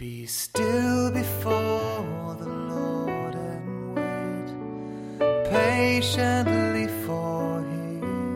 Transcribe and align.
Be 0.00 0.24
still 0.24 1.12
before 1.12 2.34
the 2.40 2.48
Lord 2.48 3.34
and 3.34 3.94
wait 3.94 5.50
patiently 5.50 6.88
for 7.04 7.60
Him. 7.60 8.34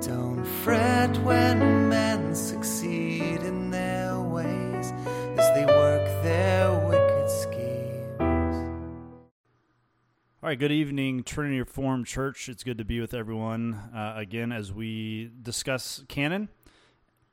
Don't 0.00 0.44
fret 0.62 1.18
when 1.24 1.88
men 1.88 2.32
succeed 2.32 3.42
in 3.42 3.70
their 3.72 4.20
ways 4.20 4.92
as 5.36 5.52
they 5.56 5.66
work 5.66 6.06
their 6.22 6.78
wicked 6.86 7.28
schemes. 7.28 8.20
All 10.40 10.48
right, 10.48 10.56
good 10.56 10.70
evening, 10.70 11.24
Trinity 11.24 11.58
Reformed 11.58 12.06
Church. 12.06 12.48
It's 12.48 12.62
good 12.62 12.78
to 12.78 12.84
be 12.84 13.00
with 13.00 13.14
everyone 13.14 13.74
uh, 13.92 14.14
again 14.16 14.52
as 14.52 14.72
we 14.72 15.32
discuss 15.42 16.04
canon, 16.06 16.50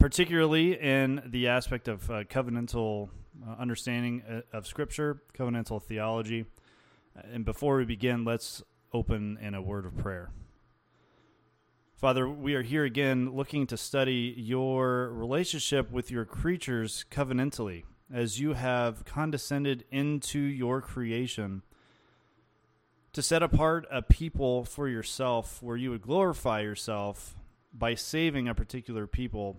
particularly 0.01 0.73
in 0.79 1.21
the 1.27 1.47
aspect 1.47 1.87
of 1.87 2.09
uh, 2.09 2.23
covenantal 2.23 3.09
uh, 3.47 3.55
understanding 3.59 4.23
uh, 4.27 4.41
of 4.51 4.65
Scripture, 4.65 5.21
covenantal 5.37 5.79
theology. 5.79 6.45
And 7.31 7.45
before 7.45 7.77
we 7.77 7.85
begin, 7.85 8.25
let's 8.25 8.63
open 8.93 9.37
in 9.39 9.53
a 9.53 9.61
word 9.61 9.85
of 9.85 9.95
prayer. 9.95 10.31
Father, 11.95 12.27
we 12.27 12.55
are 12.55 12.63
here 12.63 12.83
again 12.83 13.35
looking 13.35 13.67
to 13.67 13.77
study 13.77 14.33
your 14.35 15.09
relationship 15.09 15.91
with 15.91 16.09
your 16.09 16.25
creatures 16.25 17.05
covenantally 17.11 17.83
as 18.11 18.39
you 18.39 18.53
have 18.53 19.05
condescended 19.05 19.85
into 19.91 20.39
your 20.39 20.81
creation 20.81 21.61
to 23.13 23.21
set 23.21 23.43
apart 23.43 23.85
a 23.91 24.01
people 24.01 24.65
for 24.65 24.89
yourself 24.89 25.61
where 25.61 25.77
you 25.77 25.91
would 25.91 26.01
glorify 26.01 26.61
yourself 26.61 27.35
by 27.71 27.93
saving 27.93 28.47
a 28.47 28.55
particular 28.55 29.05
people, 29.05 29.57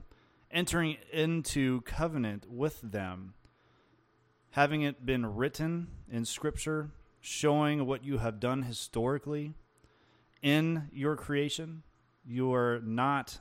entering 0.52 0.97
into 1.12 1.80
covenant 1.83 2.47
with 2.51 2.80
them, 2.83 3.34
having 4.51 4.83
it 4.83 5.06
been 5.06 5.34
written 5.34 5.88
in 6.11 6.25
Scripture, 6.25 6.91
showing 7.20 7.86
what 7.86 8.05
you 8.05 8.19
have 8.19 8.41
done 8.41 8.62
historically 8.62 9.55
in 10.42 10.89
your 10.92 11.17
creation. 11.17 11.83
You 12.25 12.53
are 12.53 12.81
not 12.84 13.39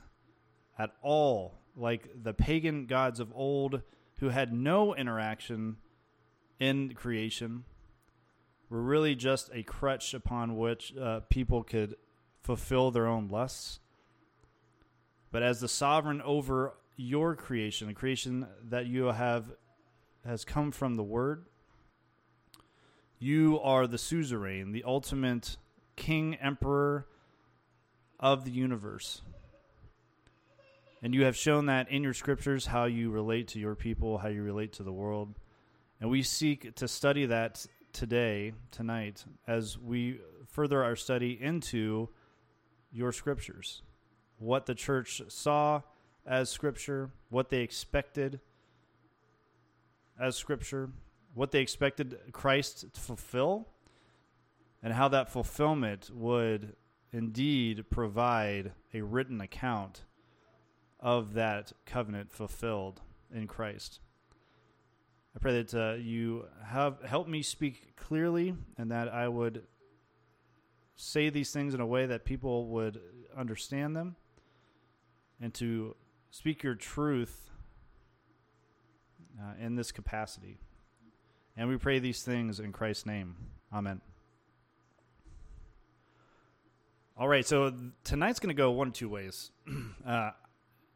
at 0.78 0.92
all 1.02 1.58
like 1.76 2.08
the 2.22 2.34
pagan 2.34 2.86
gods 2.86 3.20
of 3.20 3.32
old 3.34 3.82
who 4.18 4.28
had 4.28 4.52
no 4.52 4.94
interaction 4.94 5.76
in 6.58 6.94
creation 6.94 7.64
were 8.68 8.82
really 8.82 9.14
just 9.14 9.50
a 9.52 9.62
crutch 9.62 10.14
upon 10.14 10.56
which 10.56 10.96
uh, 10.96 11.20
people 11.28 11.62
could 11.62 11.96
fulfill 12.40 12.90
their 12.90 13.06
own 13.06 13.28
lusts. 13.28 13.80
But 15.30 15.42
as 15.42 15.60
the 15.60 15.68
sovereign 15.68 16.22
over 16.22 16.74
your 17.02 17.34
creation, 17.34 17.88
the 17.88 17.94
creation 17.94 18.46
that 18.68 18.86
you 18.86 19.04
have 19.06 19.50
has 20.24 20.44
come 20.44 20.70
from 20.70 20.96
the 20.96 21.02
Word, 21.02 21.46
you 23.18 23.60
are 23.60 23.86
the 23.86 23.98
suzerain, 23.98 24.72
the 24.72 24.84
ultimate 24.84 25.56
king, 25.96 26.34
emperor 26.36 27.06
of 28.18 28.44
the 28.44 28.50
universe. 28.50 29.22
And 31.02 31.14
you 31.14 31.24
have 31.24 31.36
shown 31.36 31.66
that 31.66 31.90
in 31.90 32.02
your 32.02 32.14
scriptures 32.14 32.66
how 32.66 32.84
you 32.84 33.10
relate 33.10 33.48
to 33.48 33.58
your 33.58 33.74
people, 33.74 34.18
how 34.18 34.28
you 34.28 34.42
relate 34.42 34.74
to 34.74 34.84
the 34.84 34.92
world. 34.92 35.34
And 36.00 36.10
we 36.10 36.22
seek 36.22 36.74
to 36.76 36.86
study 36.86 37.26
that 37.26 37.66
today, 37.92 38.52
tonight, 38.70 39.24
as 39.46 39.76
we 39.76 40.20
further 40.46 40.82
our 40.84 40.96
study 40.96 41.38
into 41.40 42.08
your 42.92 43.12
scriptures. 43.12 43.82
What 44.38 44.66
the 44.66 44.74
church 44.74 45.22
saw 45.28 45.82
as 46.26 46.50
scripture, 46.50 47.10
what 47.30 47.50
they 47.50 47.60
expected 47.60 48.40
as 50.18 50.36
scripture, 50.36 50.90
what 51.34 51.50
they 51.50 51.60
expected 51.60 52.18
Christ 52.32 52.86
to 52.92 53.00
fulfill, 53.00 53.68
and 54.82 54.92
how 54.92 55.08
that 55.08 55.30
fulfillment 55.30 56.10
would 56.12 56.76
indeed 57.12 57.84
provide 57.90 58.72
a 58.94 59.02
written 59.02 59.40
account 59.40 60.04
of 61.00 61.34
that 61.34 61.72
covenant 61.84 62.30
fulfilled 62.30 63.00
in 63.34 63.46
Christ. 63.46 64.00
I 65.34 65.38
pray 65.38 65.62
that 65.62 65.74
uh, 65.74 65.94
you 65.94 66.46
have 66.64 67.02
helped 67.02 67.28
me 67.28 67.42
speak 67.42 67.96
clearly 67.96 68.54
and 68.76 68.90
that 68.90 69.08
I 69.08 69.28
would 69.28 69.64
say 70.94 71.30
these 71.30 71.50
things 71.52 71.74
in 71.74 71.80
a 71.80 71.86
way 71.86 72.06
that 72.06 72.24
people 72.24 72.66
would 72.68 73.00
understand 73.36 73.96
them 73.96 74.16
and 75.40 75.52
to 75.54 75.96
speak 76.32 76.62
your 76.62 76.74
truth 76.74 77.50
uh, 79.38 79.52
in 79.60 79.76
this 79.76 79.92
capacity. 79.92 80.58
And 81.56 81.68
we 81.68 81.76
pray 81.76 81.98
these 81.98 82.22
things 82.22 82.58
in 82.58 82.72
Christ's 82.72 83.06
name. 83.06 83.36
Amen. 83.72 84.00
All 87.18 87.28
right, 87.28 87.46
so 87.46 87.72
tonight's 88.02 88.40
going 88.40 88.48
to 88.48 88.54
go 88.54 88.70
one 88.70 88.88
of 88.88 88.94
two 88.94 89.08
ways. 89.08 89.52
Uh, 90.04 90.32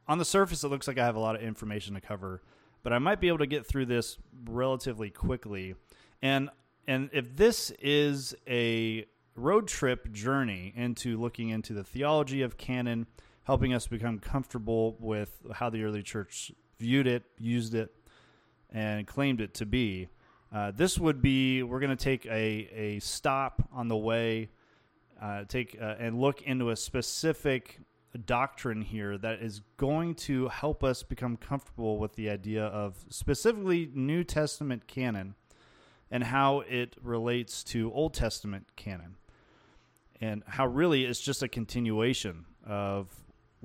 on 0.08 0.18
the 0.18 0.24
surface, 0.24 0.64
it 0.64 0.68
looks 0.68 0.88
like 0.88 0.98
I 0.98 1.04
have 1.04 1.14
a 1.14 1.20
lot 1.20 1.36
of 1.36 1.42
information 1.42 1.94
to 1.94 2.00
cover, 2.00 2.42
but 2.82 2.92
I 2.92 2.98
might 2.98 3.20
be 3.20 3.28
able 3.28 3.38
to 3.38 3.46
get 3.46 3.64
through 3.64 3.86
this 3.86 4.18
relatively 4.46 5.10
quickly. 5.10 5.76
And 6.20 6.50
and 6.88 7.08
if 7.12 7.36
this 7.36 7.70
is 7.80 8.34
a 8.48 9.06
road 9.36 9.68
trip 9.68 10.12
journey 10.12 10.72
into 10.74 11.20
looking 11.20 11.50
into 11.50 11.72
the 11.72 11.84
theology 11.84 12.42
of 12.42 12.56
canon, 12.56 13.06
helping 13.46 13.72
us 13.72 13.86
become 13.86 14.18
comfortable 14.18 14.96
with 14.98 15.40
how 15.54 15.70
the 15.70 15.84
early 15.84 16.02
church 16.02 16.50
viewed 16.78 17.06
it, 17.06 17.22
used 17.38 17.74
it, 17.74 17.94
and 18.72 19.06
claimed 19.06 19.40
it 19.40 19.54
to 19.54 19.64
be. 19.64 20.08
Uh, 20.52 20.72
this 20.72 20.98
would 20.98 21.22
be 21.22 21.62
we're 21.62 21.78
going 21.78 21.96
to 21.96 22.04
take 22.04 22.26
a, 22.26 22.68
a 22.74 22.98
stop 22.98 23.68
on 23.72 23.86
the 23.86 23.96
way, 23.96 24.48
uh, 25.22 25.44
take 25.44 25.76
uh, 25.80 25.94
and 25.98 26.20
look 26.20 26.42
into 26.42 26.70
a 26.70 26.76
specific 26.76 27.78
doctrine 28.24 28.82
here 28.82 29.16
that 29.18 29.40
is 29.40 29.60
going 29.76 30.14
to 30.14 30.48
help 30.48 30.82
us 30.82 31.02
become 31.02 31.36
comfortable 31.36 31.98
with 31.98 32.14
the 32.16 32.28
idea 32.28 32.64
of 32.64 32.96
specifically 33.10 33.90
New 33.94 34.24
Testament 34.24 34.88
canon 34.88 35.34
and 36.10 36.24
how 36.24 36.60
it 36.60 36.96
relates 37.00 37.62
to 37.62 37.92
Old 37.92 38.14
Testament 38.14 38.66
canon, 38.74 39.16
and 40.20 40.42
how 40.46 40.66
really 40.66 41.04
it's 41.04 41.20
just 41.20 41.42
a 41.42 41.48
continuation 41.48 42.44
of 42.64 43.08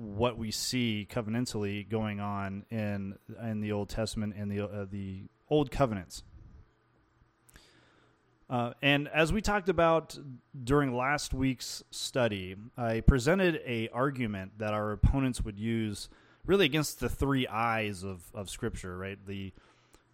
what 0.02 0.36
we 0.36 0.50
see 0.50 1.06
covenantally 1.08 1.88
going 1.88 2.18
on 2.18 2.64
in 2.70 3.14
in 3.42 3.60
the 3.60 3.72
Old 3.72 3.88
Testament 3.88 4.34
and 4.36 4.50
the 4.50 4.64
uh, 4.64 4.86
the 4.90 5.22
Old 5.48 5.70
Covenants. 5.70 6.24
Uh, 8.50 8.72
and 8.82 9.08
as 9.08 9.32
we 9.32 9.40
talked 9.40 9.70
about 9.70 10.18
during 10.62 10.94
last 10.94 11.32
week's 11.32 11.82
study, 11.90 12.54
I 12.76 13.00
presented 13.00 13.62
a 13.64 13.88
argument 13.88 14.58
that 14.58 14.74
our 14.74 14.92
opponents 14.92 15.42
would 15.42 15.58
use 15.58 16.10
really 16.44 16.66
against 16.66 17.00
the 17.00 17.08
three 17.08 17.46
eyes 17.46 18.02
of, 18.02 18.24
of 18.34 18.50
Scripture, 18.50 18.96
right? 18.98 19.18
The 19.26 19.52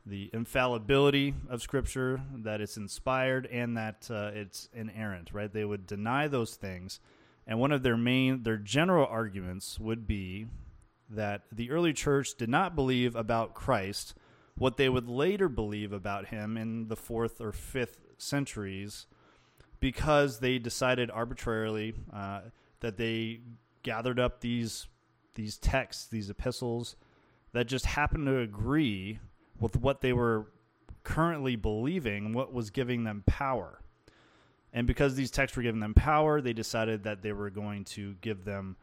the 0.06 0.30
infallibility 0.32 1.34
of 1.50 1.60
Scripture, 1.60 2.20
that 2.36 2.60
it's 2.60 2.76
inspired, 2.76 3.46
and 3.46 3.76
that 3.76 4.08
uh, 4.10 4.30
it's 4.32 4.68
inerrant, 4.72 5.30
right? 5.32 5.52
They 5.52 5.64
would 5.64 5.86
deny 5.86 6.28
those 6.28 6.54
things, 6.54 7.00
and 7.48 7.58
one 7.58 7.72
of 7.72 7.82
their 7.82 7.96
main, 7.96 8.42
their 8.42 8.58
general 8.58 9.06
arguments 9.06 9.80
would 9.80 10.06
be 10.06 10.46
that 11.08 11.42
the 11.50 11.70
early 11.70 11.94
church 11.94 12.34
did 12.36 12.50
not 12.50 12.76
believe 12.76 13.16
about 13.16 13.54
Christ 13.54 14.14
what 14.58 14.76
they 14.76 14.88
would 14.88 15.08
later 15.08 15.48
believe 15.48 15.92
about 15.92 16.26
him 16.26 16.56
in 16.58 16.88
the 16.88 16.96
fourth 16.96 17.40
or 17.40 17.52
fifth 17.52 18.00
centuries 18.18 19.06
because 19.80 20.40
they 20.40 20.58
decided 20.58 21.10
arbitrarily 21.10 21.94
uh, 22.12 22.40
that 22.80 22.98
they 22.98 23.40
gathered 23.82 24.20
up 24.20 24.40
these 24.40 24.86
these 25.34 25.56
texts, 25.56 26.06
these 26.08 26.28
epistles 26.28 26.96
that 27.52 27.68
just 27.68 27.86
happened 27.86 28.26
to 28.26 28.40
agree 28.40 29.20
with 29.60 29.76
what 29.76 30.00
they 30.00 30.12
were 30.12 30.50
currently 31.04 31.54
believing, 31.54 32.32
what 32.32 32.52
was 32.52 32.70
giving 32.70 33.04
them 33.04 33.22
power. 33.24 33.80
And 34.72 34.86
because 34.86 35.14
these 35.14 35.30
texts 35.30 35.56
were 35.56 35.62
giving 35.62 35.80
them 35.80 35.94
power, 35.94 36.40
they 36.40 36.52
decided 36.52 37.04
that 37.04 37.22
they 37.22 37.32
were 37.32 37.50
going 37.50 37.84
to 37.84 38.14
give 38.20 38.44
them 38.44 38.76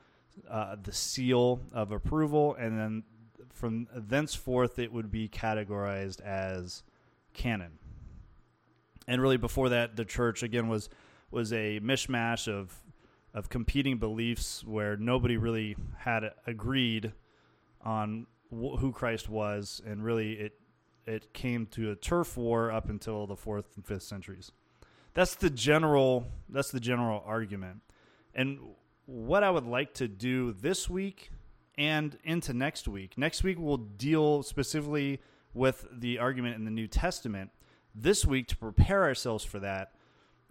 uh, 0.49 0.75
the 0.81 0.91
seal 0.91 1.61
of 1.71 1.91
approval, 1.91 2.55
and 2.55 2.77
then 2.77 3.03
from 3.53 3.87
thenceforth 3.95 4.79
it 4.79 4.91
would 4.91 5.11
be 5.11 5.29
categorized 5.29 6.21
as 6.21 6.83
canon. 7.33 7.79
And 9.07 9.21
really 9.21 9.37
before 9.37 9.69
that, 9.69 9.95
the 9.95 10.05
church 10.05 10.43
again 10.43 10.67
was 10.67 10.89
was 11.31 11.53
a 11.53 11.79
mishmash 11.81 12.47
of 12.47 12.81
of 13.33 13.49
competing 13.49 13.97
beliefs 13.97 14.63
where 14.63 14.95
nobody 14.97 15.37
really 15.37 15.75
had 15.97 16.31
agreed 16.47 17.11
on 17.81 18.25
wh- 18.49 18.79
who 18.79 18.91
Christ 18.91 19.29
was, 19.29 19.81
and 19.85 20.03
really 20.03 20.33
it 20.33 20.59
it 21.05 21.33
came 21.33 21.67
to 21.67 21.91
a 21.91 21.95
turf 21.95 22.35
war 22.35 22.71
up 22.71 22.89
until 22.89 23.27
the 23.27 23.35
fourth 23.35 23.75
and 23.75 23.85
fifth 23.85 24.03
centuries. 24.03 24.51
That's 25.15 25.35
the 25.35 25.49
general 25.49 26.27
that's 26.49 26.71
the 26.71 26.79
general 26.79 27.23
argument, 27.25 27.81
and 28.35 28.59
what 29.05 29.43
I 29.43 29.49
would 29.49 29.65
like 29.65 29.93
to 29.95 30.07
do 30.07 30.51
this 30.51 30.89
week 30.89 31.31
and 31.77 32.17
into 32.23 32.53
next 32.53 32.87
week. 32.87 33.17
Next 33.17 33.43
week 33.43 33.57
we'll 33.57 33.77
deal 33.77 34.43
specifically 34.43 35.21
with 35.53 35.87
the 35.91 36.19
argument 36.19 36.55
in 36.55 36.65
the 36.65 36.71
New 36.71 36.87
Testament. 36.87 37.51
This 37.95 38.25
week, 38.25 38.47
to 38.49 38.57
prepare 38.57 39.03
ourselves 39.03 39.45
for 39.45 39.59
that, 39.59 39.93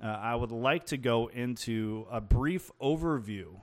uh, 0.02 0.06
I 0.06 0.34
would 0.34 0.50
like 0.50 0.86
to 0.86 0.96
go 0.96 1.26
into 1.26 2.06
a 2.10 2.22
brief 2.22 2.70
overview 2.80 3.60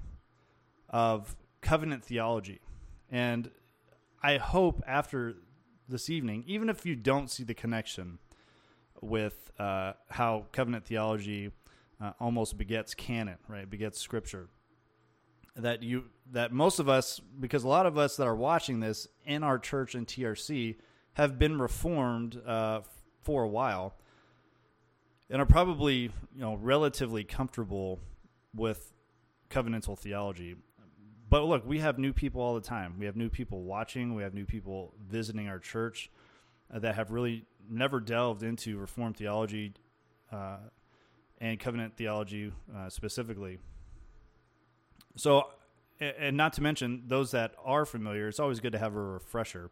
of 0.88 1.36
covenant 1.62 2.06
theology. 2.06 2.62
And 3.09 3.50
I 4.21 4.38
hope 4.38 4.83
after 4.86 5.38
this 5.89 6.12
evening, 6.12 6.44
even 6.45 6.69
if 6.69 6.86
you 6.86 6.95
don't 6.95 7.30
see 7.30 7.44
the 7.44 7.56
connection 7.56 8.19
with 9.01 9.51
uh, 9.59 9.94
how 10.09 10.45
covenant 10.51 10.86
theology 10.86 11.51
uh, 12.01 12.12
almost 12.19 12.57
begets 12.57 12.94
canon, 12.94 13.38
right? 13.48 13.69
Begets 13.69 14.00
scripture. 14.00 14.48
That 15.56 15.83
you 15.83 16.06
that 16.31 16.53
most 16.53 16.80
of 16.80 16.88
us, 16.88 17.19
because 17.39 17.63
a 17.63 17.68
lot 17.68 17.86
of 17.86 17.98
us 17.98 18.15
that 18.15 18.25
are 18.25 18.36
watching 18.36 18.80
this 18.80 19.07
in 19.25 19.44
our 19.44 19.59
church 19.59 19.95
and 19.95 20.07
TRC 20.07 20.77
have 21.13 21.38
been 21.38 21.59
reformed 21.59 22.42
uh, 22.45 22.81
for 23.21 23.44
a 23.44 23.50
while, 23.50 23.95
and 25.30 25.42
are 25.42 25.45
probably 25.45 26.04
you 26.33 26.42
know 26.42 26.56
relatively 26.56 27.25
comfortable 27.25 28.00
with 28.56 28.94
covenantal 29.50 29.97
theology. 29.97 30.56
But 31.30 31.44
look, 31.44 31.65
we 31.65 31.80
have 31.80 32.00
new 32.00 32.13
people 32.13 32.42
all 32.42 32.56
the 32.56 32.62
time. 32.62 32.95
We 32.97 33.06
have 33.06 33.15
new 33.15 33.30
people 33.30 33.63
watching. 33.63 34.15
We 34.15 34.24
have 34.24 34.33
new 34.33 34.45
people 34.45 34.94
visiting 35.09 35.50
our 35.50 35.59
church 35.59 36.09
that 36.79 36.95
have 36.95 37.12
really 37.12 37.45
never 37.69 38.00
delved 38.00 38.44
into 38.44 38.77
Reformed 38.77 39.18
theology 39.18 39.73
uh, 40.31 40.57
and 41.39 41.59
covenant 41.59 41.95
theology 41.97 42.51
uh, 42.75 42.89
specifically. 42.89 43.59
So, 45.15 45.47
and 46.00 46.38
not 46.38 46.53
to 46.53 46.62
mention 46.62 47.03
those 47.07 47.31
that 47.31 47.53
are 47.63 47.85
familiar, 47.85 48.27
it's 48.27 48.39
always 48.39 48.59
good 48.59 48.71
to 48.71 48.79
have 48.79 48.95
a 48.95 49.01
refresher. 49.01 49.69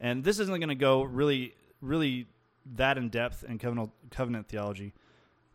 And 0.00 0.22
this 0.22 0.38
isn't 0.38 0.58
going 0.58 0.68
to 0.68 0.74
go 0.74 1.02
really, 1.02 1.54
really 1.80 2.26
that 2.76 2.98
in 2.98 3.08
depth 3.08 3.44
in 3.44 3.58
covenant 3.58 3.90
covenant 4.10 4.48
theology, 4.48 4.92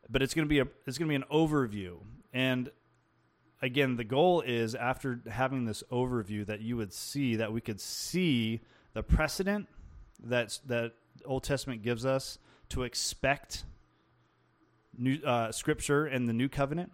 but 0.09 0.21
it's 0.21 0.33
going 0.33 0.45
to 0.45 0.49
be 0.49 0.59
a 0.59 0.67
it's 0.85 0.97
going 0.97 1.07
to 1.07 1.11
be 1.11 1.15
an 1.15 1.25
overview. 1.31 1.97
And 2.33 2.69
again, 3.61 3.95
the 3.95 4.03
goal 4.03 4.41
is 4.41 4.75
after 4.75 5.21
having 5.29 5.65
this 5.65 5.83
overview 5.91 6.45
that 6.45 6.61
you 6.61 6.77
would 6.77 6.93
see 6.93 7.35
that 7.35 7.51
we 7.51 7.61
could 7.61 7.81
see 7.81 8.61
the 8.93 9.03
precedent 9.03 9.67
that 10.23 10.59
that 10.67 10.93
Old 11.25 11.43
Testament 11.43 11.81
gives 11.81 12.05
us 12.05 12.39
to 12.69 12.83
expect 12.83 13.63
new 14.97 15.19
uh, 15.23 15.51
scripture 15.51 16.07
in 16.07 16.25
the 16.25 16.33
new 16.33 16.49
covenant 16.49 16.91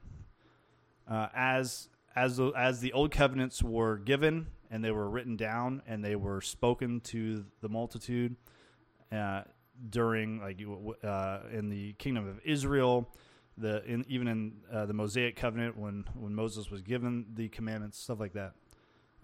uh, 1.10 1.27
as 1.36 1.89
as 2.16 2.38
the, 2.38 2.51
as 2.56 2.80
the 2.80 2.94
old 2.94 3.12
covenants 3.12 3.62
were 3.62 3.98
given 3.98 4.48
and 4.72 4.83
they 4.83 4.92
were 4.92 5.10
written 5.10 5.36
down 5.36 5.81
and 5.88 6.04
they 6.04 6.16
were 6.16 6.42
spoken 6.42 7.01
to 7.01 7.44
the 7.62 7.69
multitude 7.69 8.36
uh, 9.12 9.42
during 9.89 10.39
like 10.39 10.62
uh, 11.04 11.39
in 11.51 11.69
the 11.69 11.94
kingdom 11.94 12.28
of 12.28 12.39
Israel 12.45 13.10
the 13.57 13.83
in, 13.86 14.06
even 14.07 14.28
in 14.28 14.54
uh, 14.71 14.86
the 14.86 14.94
Mosaic 14.94 15.36
covenant 15.36 15.78
when 15.78 16.06
when 16.16 16.33
Moses 16.33 16.69
was 16.69 16.81
given 16.81 17.25
the 17.33 17.50
commandments 17.50 18.00
stuff 18.00 18.19
like 18.19 18.33
that 18.33 18.54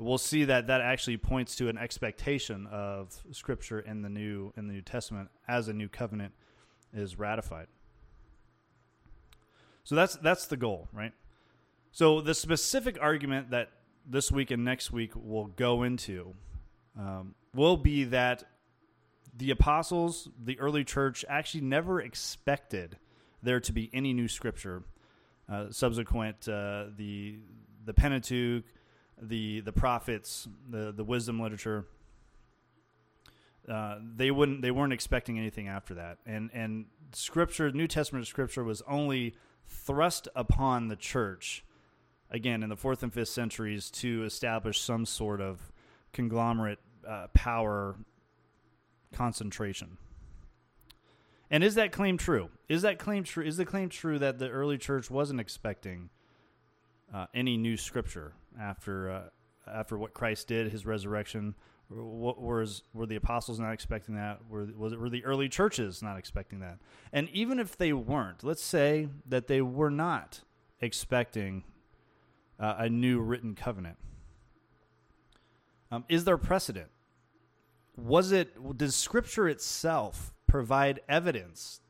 we'll 0.01 0.17
see 0.17 0.45
that 0.45 0.67
that 0.67 0.81
actually 0.81 1.17
points 1.17 1.55
to 1.55 1.69
an 1.69 1.77
expectation 1.77 2.67
of 2.71 3.21
scripture 3.31 3.79
in 3.79 4.01
the 4.01 4.09
new 4.09 4.51
in 4.57 4.67
the 4.67 4.73
New 4.73 4.81
Testament 4.81 5.29
as 5.47 5.67
a 5.67 5.73
new 5.73 5.87
covenant 5.87 6.33
is 6.93 7.17
ratified 7.17 7.67
so 9.83 9.95
that's 9.95 10.15
that's 10.15 10.47
the 10.47 10.57
goal, 10.57 10.87
right? 10.93 11.13
So 11.91 12.21
the 12.21 12.33
specific 12.33 12.97
argument 13.01 13.51
that 13.51 13.69
this 14.05 14.31
week 14.31 14.51
and 14.51 14.63
next 14.63 14.91
week 14.91 15.11
will 15.15 15.47
go 15.47 15.83
into 15.83 16.33
um, 16.97 17.35
will 17.53 17.77
be 17.77 18.05
that 18.05 18.43
the 19.35 19.51
apostles, 19.51 20.29
the 20.41 20.59
early 20.59 20.83
church, 20.83 21.25
actually 21.27 21.61
never 21.61 22.01
expected 22.01 22.97
there 23.41 23.59
to 23.59 23.73
be 23.73 23.89
any 23.93 24.13
new 24.13 24.27
scripture 24.27 24.83
uh, 25.51 25.71
subsequent 25.71 26.47
uh, 26.47 26.85
the 26.95 27.39
the 27.83 27.93
Pentateuch, 27.93 28.63
the 29.21 29.61
the 29.61 29.71
prophets, 29.71 30.47
the 30.69 30.91
the 30.91 31.03
wisdom 31.03 31.39
literature. 31.39 31.85
Uh, 33.69 33.99
they 34.15 34.31
wouldn't 34.31 34.61
they 34.61 34.71
weren't 34.71 34.93
expecting 34.93 35.37
anything 35.37 35.67
after 35.67 35.93
that, 35.93 36.17
and 36.25 36.49
and 36.53 36.85
scripture, 37.13 37.71
New 37.71 37.87
Testament 37.87 38.25
scripture, 38.27 38.63
was 38.63 38.81
only 38.87 39.35
thrust 39.67 40.27
upon 40.35 40.87
the 40.87 40.95
church 40.95 41.63
again 42.31 42.63
in 42.63 42.69
the 42.69 42.75
fourth 42.75 43.03
and 43.03 43.13
fifth 43.13 43.29
centuries 43.29 43.91
to 43.91 44.23
establish 44.23 44.79
some 44.79 45.05
sort 45.05 45.41
of 45.41 45.71
conglomerate 46.13 46.79
uh, 47.07 47.27
power 47.33 47.95
concentration. 49.13 49.97
And 51.49 51.63
is 51.63 51.75
that 51.75 51.91
claim 51.91 52.17
true? 52.17 52.49
Is 52.69 52.81
that 52.83 52.97
claim 52.97 53.23
true? 53.23 53.43
Is 53.43 53.57
the 53.57 53.65
claim 53.65 53.89
true 53.89 54.17
that 54.19 54.39
the 54.39 54.49
early 54.49 54.77
church 54.77 55.11
wasn't 55.11 55.41
expecting 55.41 56.09
uh, 57.13 57.27
any 57.33 57.57
new 57.57 57.75
scripture 57.75 58.33
after 58.59 59.09
uh, 59.09 59.21
after 59.71 59.97
what 59.97 60.13
Christ 60.13 60.47
did, 60.47 60.71
His 60.71 60.85
resurrection? 60.85 61.55
What 61.89 62.41
was 62.41 62.83
were 62.93 63.05
the 63.05 63.17
apostles 63.17 63.59
not 63.59 63.73
expecting 63.73 64.15
that? 64.15 64.39
Were 64.49 64.67
was 64.77 64.93
it, 64.93 64.99
were 64.99 65.09
the 65.09 65.25
early 65.25 65.49
churches 65.49 66.01
not 66.01 66.17
expecting 66.17 66.59
that? 66.59 66.77
And 67.11 67.29
even 67.29 67.59
if 67.59 67.77
they 67.77 67.93
weren't, 67.93 68.43
let's 68.43 68.63
say 68.63 69.09
that 69.27 69.47
they 69.47 69.61
were 69.61 69.91
not 69.91 70.41
expecting 70.79 71.63
uh, 72.59 72.75
a 72.77 72.89
new 72.89 73.19
written 73.19 73.55
covenant. 73.55 73.97
Um, 75.91 76.05
is 76.07 76.23
there 76.23 76.37
precedent? 76.37 76.89
Was 77.97 78.31
it 78.31 78.77
does 78.77 78.95
Scripture 78.95 79.49
itself 79.49 80.33
provide 80.47 81.01
evidence 81.09 81.81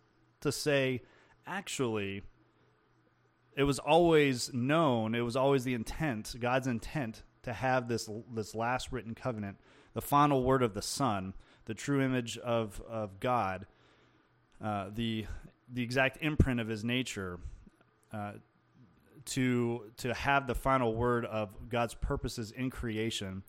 to 0.42 0.52
say 0.52 1.02
actually 1.46 2.24
it 3.56 3.63
was 3.63 3.80
always 3.80 4.53
known, 4.53 5.15
it 5.15 5.21
was 5.21 5.36
always 5.36 5.63
the 5.63 5.74
intent, 5.74 6.36
God's 6.39 6.68
intent 6.68 7.24
to 7.44 7.53
have 7.53 7.88
this 7.88 8.09
this 8.33 8.53
last 8.53 8.92
written 8.92 9.15
covenant 9.15 9.57
the 9.94 10.01
final 10.01 10.44
word 10.44 10.63
of 10.63 10.74
the 10.74 10.81
Son, 10.81 11.33
the 11.65 11.74
true 11.74 12.01
image 12.01 12.38
of, 12.38 12.81
of 12.88 13.19
God, 13.19 13.65
uh, 14.63 14.89
the, 14.94 15.25
the 15.71 15.83
exact 15.83 16.18
imprint 16.21 16.59
of 16.59 16.68
his 16.68 16.83
nature, 16.83 17.39
uh, 18.13 18.33
to, 19.25 19.92
to 19.97 20.13
have 20.13 20.47
the 20.47 20.56
final 20.56 20.95
word 20.95 21.25
of 21.25 21.69
God's 21.69 21.94
purposes 21.94 22.51
in 22.51 22.69
creation 22.69 23.44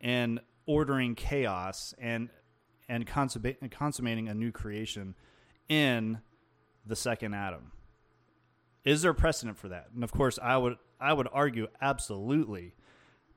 and 0.00 0.40
ordering 0.66 1.14
chaos 1.14 1.94
and, 1.98 2.30
and 2.88 3.06
consummating 3.06 4.28
a 4.28 4.34
new 4.34 4.50
creation 4.50 5.14
in 5.68 6.18
the 6.86 6.96
second 6.96 7.34
Adam. 7.34 7.72
Is 8.84 9.02
there 9.02 9.14
precedent 9.14 9.58
for 9.58 9.68
that? 9.68 9.88
And 9.94 10.02
of 10.04 10.12
course, 10.12 10.38
I 10.42 10.56
would 10.56 10.76
I 11.00 11.12
would 11.12 11.28
argue 11.32 11.68
absolutely. 11.80 12.74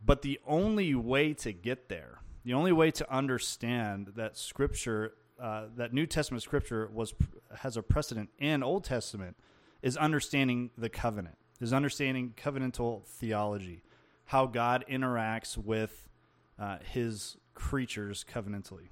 But 0.03 0.23
the 0.23 0.39
only 0.47 0.95
way 0.95 1.33
to 1.35 1.51
get 1.51 1.89
there 1.89 2.21
the 2.43 2.53
only 2.53 2.71
way 2.71 2.91
to 2.91 3.13
understand 3.13 4.13
that 4.15 4.37
Scripture, 4.37 5.13
uh, 5.39 5.65
that 5.75 5.93
New 5.93 6.05
Testament 6.05 6.43
Scripture 6.43 6.89
was 6.91 7.13
has 7.57 7.77
a 7.77 7.83
precedent 7.83 8.29
in 8.39 8.63
Old 8.63 8.83
Testament, 8.83 9.37
is 9.81 9.95
understanding 9.97 10.71
the 10.77 10.89
covenant, 10.89 11.37
is 11.59 11.71
understanding 11.71 12.33
covenantal 12.35 13.05
theology, 13.05 13.83
how 14.25 14.47
God 14.47 14.83
interacts 14.89 15.57
with 15.57 16.09
uh, 16.57 16.77
His 16.83 17.37
creatures 17.53 18.25
covenantally. 18.27 18.89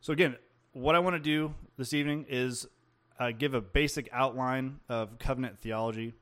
So 0.00 0.12
again, 0.12 0.36
what 0.72 0.94
I 0.94 0.98
want 0.98 1.16
to 1.16 1.20
do 1.20 1.54
this 1.76 1.92
evening 1.92 2.26
is 2.28 2.66
uh, 3.18 3.30
give 3.30 3.54
a 3.54 3.60
basic 3.60 4.08
outline 4.12 4.80
of 4.88 5.18
covenant 5.18 5.58
theology 5.58 6.14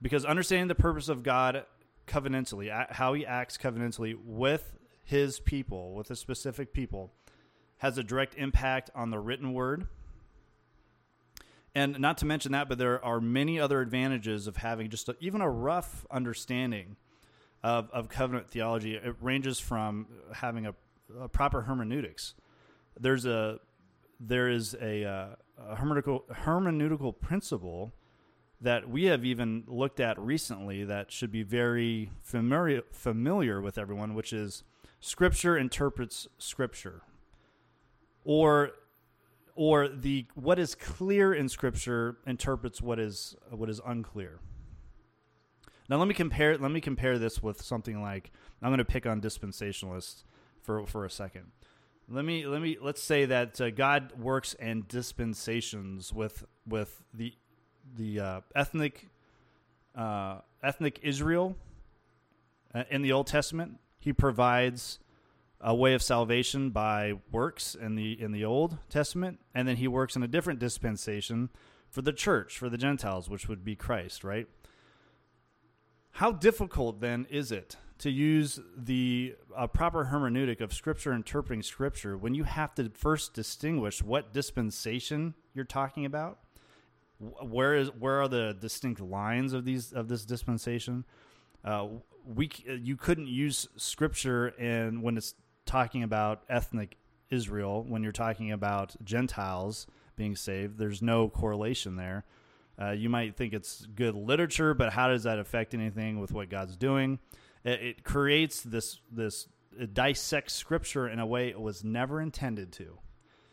because 0.00 0.24
understanding 0.24 0.68
the 0.68 0.74
purpose 0.74 1.08
of 1.08 1.22
God 1.22 1.64
covenantally, 2.06 2.70
how 2.90 3.14
he 3.14 3.24
acts 3.24 3.56
covenantally 3.56 4.14
with 4.22 4.76
his 5.02 5.40
people, 5.40 5.94
with 5.94 6.10
a 6.10 6.16
specific 6.16 6.72
people, 6.72 7.12
has 7.78 7.98
a 7.98 8.02
direct 8.02 8.34
impact 8.36 8.90
on 8.94 9.10
the 9.10 9.18
written 9.18 9.52
word. 9.52 9.86
And 11.74 11.98
not 11.98 12.18
to 12.18 12.26
mention 12.26 12.52
that, 12.52 12.68
but 12.68 12.78
there 12.78 13.04
are 13.04 13.20
many 13.20 13.58
other 13.58 13.80
advantages 13.80 14.46
of 14.46 14.58
having 14.58 14.90
just 14.90 15.08
a, 15.08 15.16
even 15.20 15.40
a 15.40 15.50
rough 15.50 16.06
understanding 16.10 16.96
of, 17.62 17.90
of 17.90 18.08
covenant 18.08 18.48
theology. 18.48 18.94
It 18.94 19.16
ranges 19.20 19.58
from 19.58 20.06
having 20.32 20.66
a, 20.66 20.74
a 21.18 21.28
proper 21.28 21.62
hermeneutics. 21.62 22.34
There's 23.00 23.26
a 23.26 23.58
there 24.20 24.48
is 24.48 24.74
a, 24.80 25.04
uh, 25.04 25.26
a 25.58 25.76
hermeneutical 25.76 26.26
hermeneutical 26.28 27.18
principle 27.18 27.92
that 28.60 28.88
we 28.88 29.04
have 29.04 29.24
even 29.24 29.64
looked 29.66 30.00
at 30.00 30.18
recently 30.18 30.84
that 30.84 31.12
should 31.12 31.30
be 31.30 31.42
very 31.42 32.10
familiar 32.22 32.82
familiar 32.92 33.60
with 33.60 33.78
everyone, 33.78 34.14
which 34.14 34.32
is 34.32 34.64
Scripture 35.00 35.56
interprets 35.56 36.28
Scripture, 36.38 37.02
or 38.24 38.72
or 39.54 39.88
the 39.88 40.26
what 40.34 40.58
is 40.58 40.74
clear 40.74 41.32
in 41.32 41.48
Scripture 41.48 42.16
interprets 42.26 42.80
what 42.80 42.98
is 42.98 43.36
what 43.50 43.68
is 43.68 43.80
unclear. 43.84 44.40
Now 45.88 45.98
let 45.98 46.08
me 46.08 46.14
compare 46.14 46.56
let 46.56 46.70
me 46.70 46.80
compare 46.80 47.18
this 47.18 47.42
with 47.42 47.60
something 47.60 48.00
like 48.00 48.32
I'm 48.62 48.70
going 48.70 48.78
to 48.78 48.84
pick 48.84 49.06
on 49.06 49.20
dispensationalists 49.20 50.24
for 50.62 50.86
for 50.86 51.04
a 51.04 51.10
second. 51.10 51.52
Let 52.08 52.24
me 52.24 52.46
let 52.46 52.60
me 52.60 52.76
let's 52.80 53.02
say 53.02 53.24
that 53.24 53.60
uh, 53.60 53.70
God 53.70 54.12
works 54.18 54.54
in 54.54 54.84
dispensations 54.88 56.12
with 56.12 56.44
with 56.66 57.02
the 57.14 57.32
the 57.96 58.20
uh, 58.20 58.40
ethnic 58.54 59.08
uh, 59.94 60.40
ethnic 60.62 61.00
Israel 61.02 61.56
uh, 62.74 62.84
in 62.90 63.00
the 63.00 63.12
Old 63.12 63.26
Testament. 63.26 63.78
He 63.98 64.12
provides 64.12 64.98
a 65.62 65.74
way 65.74 65.94
of 65.94 66.02
salvation 66.02 66.70
by 66.70 67.14
works 67.32 67.74
in 67.74 67.94
the 67.94 68.20
in 68.20 68.32
the 68.32 68.44
Old 68.44 68.76
Testament, 68.90 69.40
and 69.54 69.66
then 69.66 69.76
he 69.76 69.88
works 69.88 70.14
in 70.14 70.22
a 70.22 70.28
different 70.28 70.58
dispensation 70.58 71.48
for 71.88 72.02
the 72.02 72.12
church, 72.12 72.58
for 72.58 72.68
the 72.68 72.76
Gentiles, 72.76 73.30
which 73.30 73.48
would 73.48 73.64
be 73.64 73.76
Christ, 73.76 74.24
right? 74.24 74.46
How 76.12 76.32
difficult 76.32 77.00
then 77.00 77.26
is 77.30 77.50
it 77.50 77.76
to 77.98 78.10
use 78.10 78.60
the 78.76 79.34
uh, 79.56 79.66
proper 79.66 80.06
hermeneutic 80.12 80.60
of 80.60 80.72
Scripture 80.72 81.12
interpreting 81.12 81.62
Scripture 81.62 82.16
when 82.16 82.34
you 82.34 82.44
have 82.44 82.74
to 82.74 82.90
first 82.94 83.34
distinguish 83.34 84.02
what 84.02 84.32
dispensation 84.32 85.34
you're 85.54 85.64
talking 85.64 86.04
about? 86.04 86.38
Where 87.18 87.74
is 87.74 87.88
where 87.88 88.20
are 88.20 88.28
the 88.28 88.56
distinct 88.60 89.00
lines 89.00 89.52
of 89.52 89.64
these 89.64 89.92
of 89.92 90.08
this 90.08 90.24
dispensation? 90.24 91.04
Uh, 91.64 91.86
we 92.26 92.50
you 92.66 92.96
couldn't 92.96 93.28
use 93.28 93.68
Scripture 93.76 94.48
and 94.58 95.02
when 95.02 95.16
it's 95.16 95.34
talking 95.64 96.02
about 96.02 96.42
ethnic 96.48 96.96
Israel, 97.30 97.84
when 97.86 98.02
you're 98.02 98.12
talking 98.12 98.52
about 98.52 98.94
Gentiles 99.02 99.86
being 100.16 100.36
saved, 100.36 100.78
there's 100.78 101.02
no 101.02 101.28
correlation 101.28 101.96
there. 101.96 102.24
Uh, 102.80 102.90
you 102.90 103.08
might 103.08 103.36
think 103.36 103.52
it's 103.52 103.86
good 103.94 104.14
literature, 104.14 104.74
but 104.74 104.92
how 104.92 105.08
does 105.08 105.22
that 105.22 105.38
affect 105.38 105.74
anything 105.74 106.20
with 106.20 106.32
what 106.32 106.48
God's 106.50 106.76
doing? 106.76 107.18
It, 107.64 107.82
it 107.82 108.04
creates 108.04 108.62
this 108.62 109.00
this 109.10 109.48
it 109.78 109.94
dissects 109.94 110.54
Scripture 110.54 111.08
in 111.08 111.18
a 111.18 111.26
way 111.26 111.48
it 111.48 111.60
was 111.60 111.82
never 111.82 112.20
intended 112.20 112.72
to. 112.72 112.98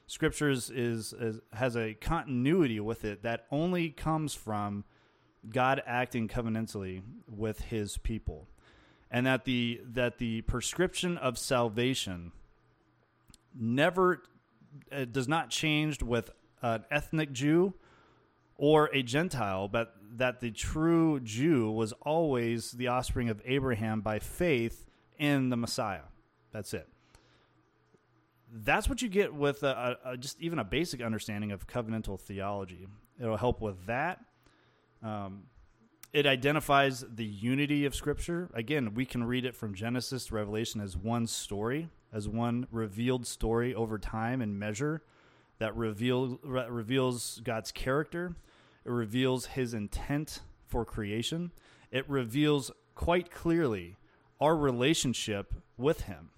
Scriptures 0.07 0.69
is, 0.69 1.13
is 1.13 1.39
has 1.53 1.77
a 1.77 1.93
continuity 1.93 2.79
with 2.79 3.05
it 3.05 3.23
that 3.23 3.45
only 3.49 3.89
comes 3.89 4.33
from 4.33 4.83
God 5.49 5.81
acting 5.85 6.27
covenantally 6.27 7.01
with 7.29 7.61
His 7.61 7.97
people, 7.97 8.47
and 9.09 9.25
that 9.25 9.45
the 9.45 9.81
that 9.93 10.17
the 10.17 10.41
prescription 10.41 11.17
of 11.17 11.37
salvation 11.37 12.33
never 13.55 14.21
uh, 14.91 15.05
does 15.05 15.27
not 15.27 15.49
change 15.49 16.03
with 16.03 16.29
an 16.61 16.83
ethnic 16.91 17.31
Jew 17.31 17.73
or 18.57 18.89
a 18.93 19.01
Gentile, 19.01 19.67
but 19.67 19.95
that 20.17 20.39
the 20.39 20.51
true 20.51 21.19
Jew 21.19 21.71
was 21.71 21.93
always 22.01 22.71
the 22.71 22.87
offspring 22.87 23.29
of 23.29 23.41
Abraham 23.45 24.01
by 24.01 24.19
faith 24.19 24.85
in 25.17 25.49
the 25.49 25.57
Messiah. 25.57 26.01
That's 26.51 26.73
it. 26.73 26.87
That's 28.53 28.89
what 28.89 29.01
you 29.01 29.07
get 29.07 29.33
with 29.33 29.63
a, 29.63 29.97
a, 30.03 30.17
just 30.17 30.39
even 30.41 30.59
a 30.59 30.63
basic 30.63 31.01
understanding 31.01 31.51
of 31.51 31.67
covenantal 31.67 32.19
theology. 32.19 32.87
It'll 33.19 33.37
help 33.37 33.61
with 33.61 33.85
that. 33.85 34.19
Um, 35.01 35.43
it 36.11 36.25
identifies 36.25 37.05
the 37.07 37.23
unity 37.23 37.85
of 37.85 37.95
Scripture. 37.95 38.49
Again, 38.53 38.93
we 38.93 39.05
can 39.05 39.23
read 39.23 39.45
it 39.45 39.55
from 39.55 39.73
Genesis 39.73 40.25
to 40.25 40.35
Revelation 40.35 40.81
as 40.81 40.97
one 40.97 41.25
story, 41.27 41.87
as 42.11 42.27
one 42.27 42.67
revealed 42.69 43.25
story 43.25 43.73
over 43.73 43.97
time 43.97 44.41
and 44.41 44.59
measure 44.59 45.01
that 45.59 45.75
reveal, 45.77 46.37
re- 46.43 46.67
reveals 46.67 47.39
God's 47.45 47.71
character 47.71 48.35
it 48.85 48.91
reveals 48.91 49.47
his 49.47 49.73
intent 49.73 50.41
for 50.67 50.85
creation. 50.85 51.51
It 51.91 52.09
reveals 52.09 52.71
quite 52.95 53.31
clearly 53.31 53.97
our 54.39 54.55
relationship 54.55 55.53
with 55.77 56.01
him. 56.01 56.29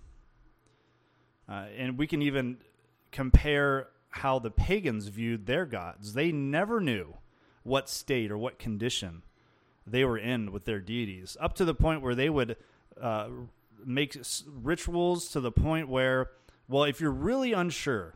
Uh, 1.48 1.66
and 1.78 1.98
we 1.98 2.08
can 2.08 2.22
even 2.22 2.58
compare 3.12 3.90
how 4.10 4.40
the 4.40 4.52
pagans 4.52 5.08
viewed 5.08 5.46
their 5.46 5.66
gods. 5.66 6.14
They 6.14 6.32
never 6.32 6.80
knew 6.80 7.18
what 7.64 7.90
state 7.90 8.32
or 8.32 8.38
what 8.38 8.60
condition 8.60 9.24
they 9.86 10.04
were 10.06 10.18
in 10.18 10.52
with 10.52 10.66
their 10.66 10.80
deities, 10.80 11.36
up 11.40 11.54
to 11.56 11.66
the 11.66 11.74
point 11.74 12.02
where 12.02 12.16
they 12.16 12.30
would 12.30 12.56
uh, 13.00 13.28
make 13.86 14.18
rituals 14.62 15.30
to 15.30 15.42
the 15.42 15.52
point 15.52 15.90
where, 15.90 16.32
well, 16.68 16.84
if 16.84 17.02
you're 17.02 17.12
really 17.12 17.54
unsure 17.54 18.16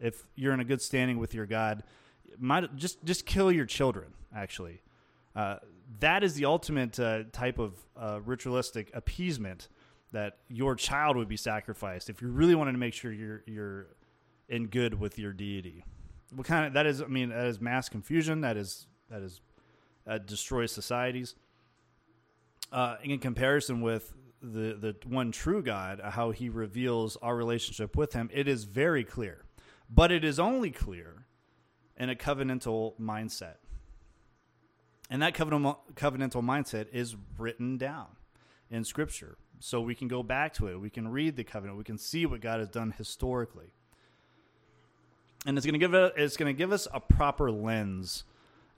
if 0.00 0.28
you're 0.34 0.52
in 0.52 0.60
a 0.60 0.64
good 0.64 0.80
standing 0.80 1.18
with 1.18 1.34
your 1.34 1.46
God, 1.46 1.82
might 2.38 2.74
just 2.76 3.04
just 3.04 3.26
kill 3.26 3.50
your 3.50 3.66
children. 3.66 4.12
Actually, 4.34 4.82
uh, 5.34 5.56
that 6.00 6.22
is 6.22 6.34
the 6.34 6.44
ultimate 6.44 6.98
uh, 7.00 7.24
type 7.32 7.58
of 7.58 7.74
uh, 7.96 8.20
ritualistic 8.24 8.90
appeasement 8.94 9.68
that 10.12 10.38
your 10.48 10.74
child 10.74 11.16
would 11.16 11.28
be 11.28 11.36
sacrificed 11.36 12.08
if 12.08 12.22
you 12.22 12.28
really 12.28 12.54
wanted 12.54 12.72
to 12.72 12.78
make 12.78 12.94
sure 12.94 13.12
you're 13.12 13.42
you're 13.46 13.86
in 14.48 14.66
good 14.66 14.98
with 14.98 15.18
your 15.18 15.32
deity. 15.32 15.84
What 16.34 16.46
kind 16.46 16.66
of 16.66 16.72
that 16.74 16.86
is? 16.86 17.02
I 17.02 17.06
mean, 17.06 17.30
that 17.30 17.46
is 17.46 17.60
mass 17.60 17.88
confusion. 17.88 18.42
That 18.42 18.56
is 18.56 18.86
that 19.10 19.22
is 19.22 19.40
that 20.04 20.26
destroys 20.26 20.72
societies. 20.72 21.34
Uh, 22.70 22.96
in 23.02 23.18
comparison 23.18 23.80
with 23.80 24.12
the 24.42 24.74
the 24.74 24.96
one 25.06 25.32
true 25.32 25.62
God, 25.62 26.00
how 26.02 26.30
He 26.30 26.48
reveals 26.48 27.16
our 27.16 27.36
relationship 27.36 27.96
with 27.96 28.12
Him, 28.12 28.30
it 28.32 28.46
is 28.48 28.64
very 28.64 29.04
clear. 29.04 29.44
But 29.90 30.12
it 30.12 30.22
is 30.22 30.38
only 30.38 30.70
clear 30.70 31.17
and 31.98 32.10
a 32.10 32.14
covenantal 32.14 32.94
mindset. 32.98 33.56
And 35.10 35.20
that 35.22 35.34
covenantal, 35.34 36.42
mindset 36.42 36.86
is 36.92 37.16
written 37.36 37.76
down 37.76 38.06
in 38.70 38.84
Scripture. 38.84 39.36
So 39.60 39.80
we 39.80 39.94
can 39.94 40.06
go 40.06 40.22
back 40.22 40.54
to 40.54 40.68
it. 40.68 40.80
We 40.80 40.90
can 40.90 41.08
read 41.08 41.36
the 41.36 41.44
covenant. 41.44 41.76
We 41.76 41.84
can 41.84 41.98
see 41.98 42.24
what 42.24 42.40
God 42.40 42.60
has 42.60 42.68
done 42.68 42.94
historically. 42.96 43.72
And 45.46 45.56
it's 45.56 45.66
going 45.66 45.74
to 45.74 45.78
give 45.78 45.94
it, 45.94 46.12
it's 46.16 46.36
going 46.36 46.54
to 46.54 46.56
give 46.56 46.72
us 46.72 46.86
a 46.92 47.00
proper 47.00 47.50
lens 47.50 48.24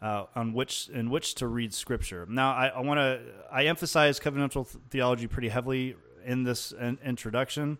uh, 0.00 0.24
on 0.34 0.52
which 0.52 0.88
in 0.88 1.10
which 1.10 1.34
to 1.36 1.46
read 1.46 1.74
Scripture. 1.74 2.26
Now, 2.28 2.52
I, 2.52 2.68
I 2.68 2.80
want 2.80 2.98
to 2.98 3.20
I 3.52 3.64
emphasize 3.64 4.18
covenantal 4.18 4.66
theology 4.90 5.26
pretty 5.26 5.48
heavily 5.48 5.96
in 6.24 6.44
this 6.44 6.72
in, 6.72 6.98
introduction, 7.04 7.78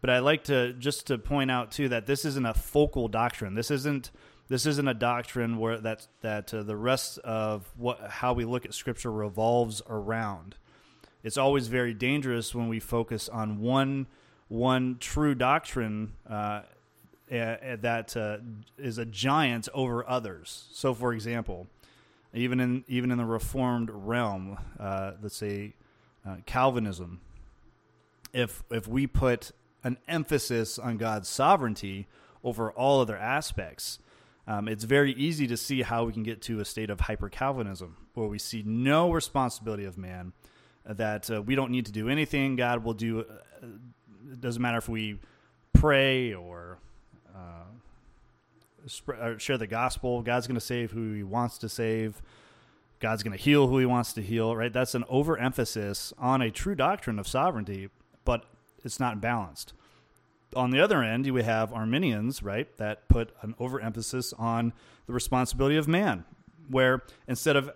but 0.00 0.10
I 0.10 0.20
like 0.20 0.44
to 0.44 0.74
just 0.74 1.06
to 1.08 1.18
point 1.18 1.50
out 1.50 1.72
too 1.72 1.88
that 1.88 2.06
this 2.06 2.24
isn't 2.24 2.46
a 2.46 2.54
focal 2.54 3.08
doctrine. 3.08 3.54
This 3.54 3.70
isn't 3.70 4.10
this 4.48 4.66
isn't 4.66 4.86
a 4.86 4.94
doctrine 4.94 5.58
where 5.58 5.78
that 5.78 6.06
that 6.20 6.54
uh, 6.54 6.62
the 6.62 6.76
rest 6.76 7.18
of 7.18 7.72
what 7.76 8.00
how 8.08 8.32
we 8.32 8.44
look 8.44 8.64
at 8.64 8.74
scripture 8.74 9.10
revolves 9.10 9.82
around. 9.88 10.56
It's 11.22 11.36
always 11.36 11.66
very 11.66 11.94
dangerous 11.94 12.54
when 12.54 12.68
we 12.68 12.78
focus 12.78 13.28
on 13.28 13.60
one 13.60 14.06
one 14.48 14.98
true 15.00 15.34
doctrine 15.34 16.12
uh, 16.28 16.62
that 17.28 18.16
uh, 18.16 18.38
is 18.78 18.98
a 18.98 19.04
giant 19.04 19.68
over 19.74 20.08
others. 20.08 20.68
So, 20.72 20.94
for 20.94 21.12
example, 21.12 21.66
even 22.32 22.60
in 22.60 22.84
even 22.86 23.10
in 23.10 23.18
the 23.18 23.24
Reformed 23.24 23.90
realm, 23.92 24.58
uh, 24.78 25.12
let's 25.20 25.36
say 25.36 25.74
uh, 26.26 26.36
Calvinism, 26.46 27.20
if 28.32 28.62
if 28.70 28.86
we 28.86 29.06
put 29.06 29.50
an 29.82 29.98
emphasis 30.06 30.78
on 30.78 30.96
God's 30.96 31.28
sovereignty 31.28 32.06
over 32.44 32.70
all 32.70 33.00
other 33.00 33.16
aspects, 33.16 33.98
um, 34.46 34.68
it's 34.68 34.84
very 34.84 35.12
easy 35.14 35.46
to 35.48 35.56
see 35.56 35.82
how 35.82 36.04
we 36.04 36.12
can 36.12 36.22
get 36.22 36.40
to 36.42 36.60
a 36.60 36.64
state 36.64 36.88
of 36.88 37.00
hyper 37.00 37.28
Calvinism 37.28 37.96
where 38.14 38.28
we 38.28 38.38
see 38.38 38.62
no 38.64 39.10
responsibility 39.10 39.84
of 39.84 39.98
man, 39.98 40.32
uh, 40.88 40.92
that 40.94 41.30
uh, 41.30 41.42
we 41.42 41.54
don't 41.54 41.70
need 41.70 41.86
to 41.86 41.92
do 41.92 42.08
anything. 42.08 42.54
God 42.54 42.84
will 42.84 42.94
do. 42.94 43.20
Uh, 43.20 43.66
it 44.32 44.40
doesn't 44.40 44.62
matter 44.62 44.78
if 44.78 44.88
we 44.88 45.18
pray 45.72 46.32
or, 46.32 46.78
uh, 47.34 49.12
or 49.12 49.38
share 49.38 49.58
the 49.58 49.66
gospel. 49.66 50.22
God's 50.22 50.46
going 50.46 50.54
to 50.54 50.60
save 50.60 50.92
who 50.92 51.12
He 51.12 51.22
wants 51.24 51.58
to 51.58 51.68
save. 51.68 52.22
God's 53.00 53.22
going 53.22 53.36
to 53.36 53.42
heal 53.42 53.66
who 53.66 53.78
He 53.78 53.86
wants 53.86 54.12
to 54.12 54.22
heal. 54.22 54.54
Right? 54.54 54.72
That's 54.72 54.94
an 54.94 55.04
overemphasis 55.08 56.12
on 56.18 56.40
a 56.40 56.52
true 56.52 56.76
doctrine 56.76 57.18
of 57.18 57.26
sovereignty, 57.26 57.88
but 58.24 58.44
it's 58.84 59.00
not 59.00 59.20
balanced 59.20 59.72
on 60.56 60.70
the 60.70 60.80
other 60.80 61.02
end, 61.02 61.30
would 61.30 61.44
have 61.44 61.72
Arminians, 61.72 62.42
right, 62.42 62.74
that 62.78 63.08
put 63.08 63.30
an 63.42 63.54
overemphasis 63.58 64.32
on 64.32 64.72
the 65.06 65.12
responsibility 65.12 65.76
of 65.76 65.86
man, 65.86 66.24
where 66.68 67.02
instead 67.28 67.56
of 67.56 67.70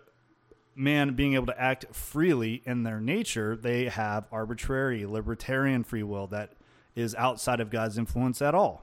man 0.74 1.14
being 1.14 1.34
able 1.34 1.46
to 1.46 1.60
act 1.60 1.86
freely 1.94 2.62
in 2.64 2.82
their 2.82 3.00
nature, 3.00 3.56
they 3.56 3.84
have 3.84 4.26
arbitrary, 4.32 5.04
libertarian 5.06 5.84
free 5.84 6.02
will 6.02 6.26
that 6.28 6.52
is 6.94 7.14
outside 7.14 7.60
of 7.60 7.70
God's 7.70 7.98
influence 7.98 8.42
at 8.42 8.54
all. 8.54 8.82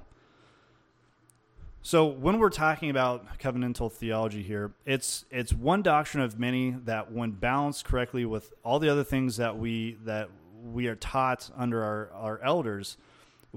So 1.82 2.06
when 2.06 2.40
we're 2.40 2.50
talking 2.50 2.90
about 2.90 3.40
covenantal 3.40 3.92
theology 3.92 4.44
here, 4.44 4.74
it's 4.86 5.24
it's 5.32 5.54
one 5.54 5.82
doctrine 5.82 6.22
of 6.22 6.38
many 6.38 6.72
that 6.84 7.14
when 7.14 7.32
balanced 7.32 7.86
correctly 7.86 8.26
with 8.26 8.52
all 8.64 8.80
the 8.80 8.90
other 8.90 9.06
things 9.06 9.38
that 9.38 9.58
we 9.58 9.98
that 10.04 10.30
we 10.62 10.88
are 10.88 10.96
taught 10.96 11.50
under 11.56 11.82
our, 11.84 12.10
our 12.14 12.42
elders, 12.44 12.98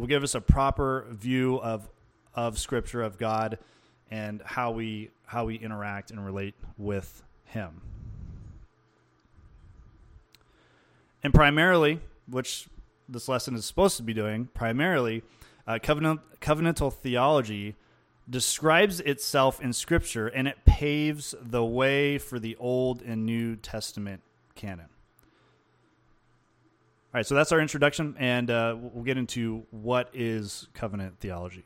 will 0.00 0.06
give 0.06 0.22
us 0.22 0.34
a 0.34 0.40
proper 0.40 1.06
view 1.10 1.60
of 1.60 1.88
of 2.34 2.58
Scripture 2.58 3.02
of 3.02 3.18
God 3.18 3.58
and 4.10 4.40
how 4.44 4.70
we 4.70 5.10
how 5.26 5.44
we 5.44 5.56
interact 5.56 6.10
and 6.10 6.24
relate 6.24 6.54
with 6.78 7.22
Him. 7.44 7.82
And 11.22 11.34
primarily, 11.34 12.00
which 12.26 12.66
this 13.08 13.28
lesson 13.28 13.54
is 13.54 13.66
supposed 13.66 13.98
to 13.98 14.02
be 14.02 14.14
doing 14.14 14.48
primarily, 14.54 15.22
uh, 15.66 15.78
covenant, 15.82 16.20
covenantal 16.40 16.92
theology 16.92 17.76
describes 18.28 19.00
itself 19.00 19.60
in 19.60 19.72
Scripture 19.74 20.28
and 20.28 20.48
it 20.48 20.64
paves 20.64 21.34
the 21.42 21.64
way 21.64 22.16
for 22.16 22.38
the 22.38 22.56
Old 22.56 23.02
and 23.02 23.26
New 23.26 23.56
Testament 23.56 24.22
canon. 24.54 24.89
All 27.12 27.18
right, 27.18 27.26
so 27.26 27.34
that's 27.34 27.50
our 27.50 27.60
introduction, 27.60 28.14
and 28.20 28.48
uh, 28.52 28.76
we'll 28.78 29.02
get 29.02 29.18
into 29.18 29.66
what 29.72 30.10
is 30.14 30.68
covenant 30.74 31.18
theology. 31.18 31.64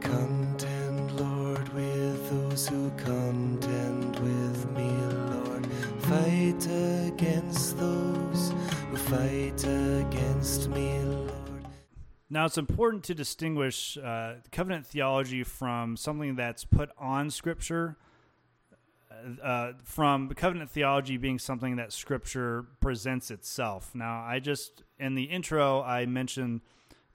Contend, 0.00 1.12
Lord, 1.20 1.68
with 1.74 2.30
those 2.30 2.66
who 2.66 2.90
contend 2.96 4.18
with 4.20 4.70
me, 4.70 4.90
Lord. 5.34 5.66
Fight 6.04 6.66
against 7.06 7.76
those 7.76 8.54
who 8.88 8.96
fight 8.96 9.62
against 9.62 10.70
me, 10.70 10.98
Lord. 11.00 11.66
Now, 12.30 12.46
it's 12.46 12.56
important 12.56 13.04
to 13.04 13.14
distinguish 13.14 13.98
uh, 13.98 14.36
covenant 14.50 14.86
theology 14.86 15.44
from 15.44 15.98
something 15.98 16.36
that's 16.36 16.64
put 16.64 16.88
on 16.96 17.28
Scripture, 17.28 17.98
uh, 19.42 19.72
from 19.84 20.28
covenant 20.30 20.70
theology 20.70 21.16
being 21.16 21.38
something 21.38 21.76
that 21.76 21.92
Scripture 21.92 22.66
presents 22.80 23.30
itself. 23.30 23.94
Now, 23.94 24.22
I 24.22 24.40
just 24.40 24.82
in 24.98 25.14
the 25.14 25.24
intro 25.24 25.82
I 25.82 26.06
mentioned 26.06 26.60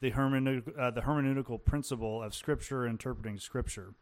the 0.02 0.12
hermeneutic, 0.12 0.78
uh, 0.78 0.92
the 0.92 1.02
hermeneutical 1.02 1.64
principle 1.64 2.22
of 2.22 2.34
Scripture 2.34 2.86
interpreting 2.86 3.40
Scripture, 3.40 3.94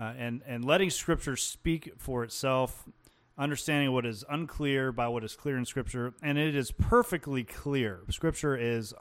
uh, 0.00 0.12
and 0.16 0.42
and 0.46 0.64
letting 0.64 0.90
Scripture 0.90 1.36
speak 1.36 1.92
for 1.98 2.24
itself, 2.24 2.88
understanding 3.38 3.92
what 3.92 4.06
is 4.06 4.24
unclear 4.28 4.92
by 4.92 5.08
what 5.08 5.24
is 5.24 5.34
clear 5.34 5.56
in 5.56 5.64
Scripture, 5.64 6.14
and 6.22 6.38
it 6.38 6.54
is 6.54 6.70
perfectly 6.70 7.44
clear. 7.44 8.00
Scripture 8.10 8.56
is 8.56 8.94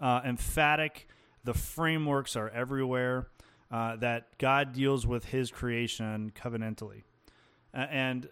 uh, 0.00 0.20
emphatic. 0.24 1.08
The 1.44 1.54
frameworks 1.54 2.36
are 2.36 2.48
everywhere. 2.50 3.28
Uh, 3.70 3.96
that 3.96 4.38
God 4.38 4.72
deals 4.72 5.06
with 5.06 5.26
His 5.26 5.50
creation 5.50 6.32
covenantally, 6.34 7.02
and 7.74 8.28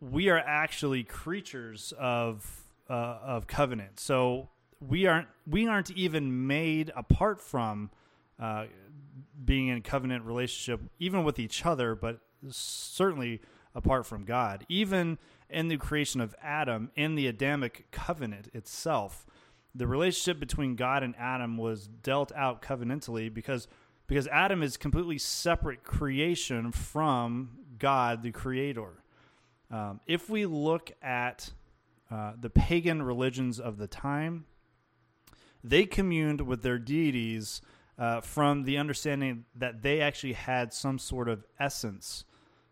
we 0.00 0.28
are 0.28 0.38
actually 0.38 1.04
creatures 1.04 1.92
of 1.98 2.64
uh, 2.88 3.18
of 3.22 3.46
covenant. 3.46 4.00
So 4.00 4.48
we 4.80 5.06
aren't 5.06 5.28
we 5.46 5.66
aren't 5.66 5.90
even 5.90 6.46
made 6.46 6.90
apart 6.96 7.40
from 7.40 7.90
uh, 8.38 8.66
being 9.44 9.68
in 9.68 9.82
covenant 9.82 10.24
relationship, 10.24 10.80
even 10.98 11.24
with 11.24 11.38
each 11.38 11.64
other, 11.66 11.94
but 11.94 12.20
certainly 12.48 13.40
apart 13.74 14.06
from 14.06 14.24
God. 14.24 14.64
Even 14.68 15.18
in 15.48 15.68
the 15.68 15.76
creation 15.76 16.20
of 16.20 16.34
Adam, 16.42 16.90
in 16.96 17.14
the 17.14 17.26
Adamic 17.26 17.90
covenant 17.90 18.48
itself, 18.54 19.26
the 19.74 19.86
relationship 19.86 20.40
between 20.40 20.74
God 20.74 21.02
and 21.02 21.14
Adam 21.18 21.56
was 21.56 21.86
dealt 21.86 22.32
out 22.34 22.62
covenantally 22.62 23.32
because 23.32 23.68
because 24.06 24.26
Adam 24.26 24.60
is 24.60 24.76
completely 24.76 25.18
separate 25.18 25.84
creation 25.84 26.72
from 26.72 27.59
God, 27.80 28.22
the 28.22 28.30
Creator. 28.30 29.02
Um, 29.70 30.00
if 30.06 30.30
we 30.30 30.46
look 30.46 30.92
at 31.02 31.50
uh, 32.10 32.32
the 32.40 32.50
pagan 32.50 33.02
religions 33.02 33.58
of 33.58 33.78
the 33.78 33.88
time, 33.88 34.44
they 35.64 35.84
communed 35.84 36.40
with 36.40 36.62
their 36.62 36.78
deities 36.78 37.60
uh, 37.98 38.20
from 38.20 38.64
the 38.64 38.78
understanding 38.78 39.44
that 39.54 39.82
they 39.82 40.00
actually 40.00 40.32
had 40.32 40.72
some 40.72 40.98
sort 40.98 41.28
of 41.28 41.44
essence 41.58 42.24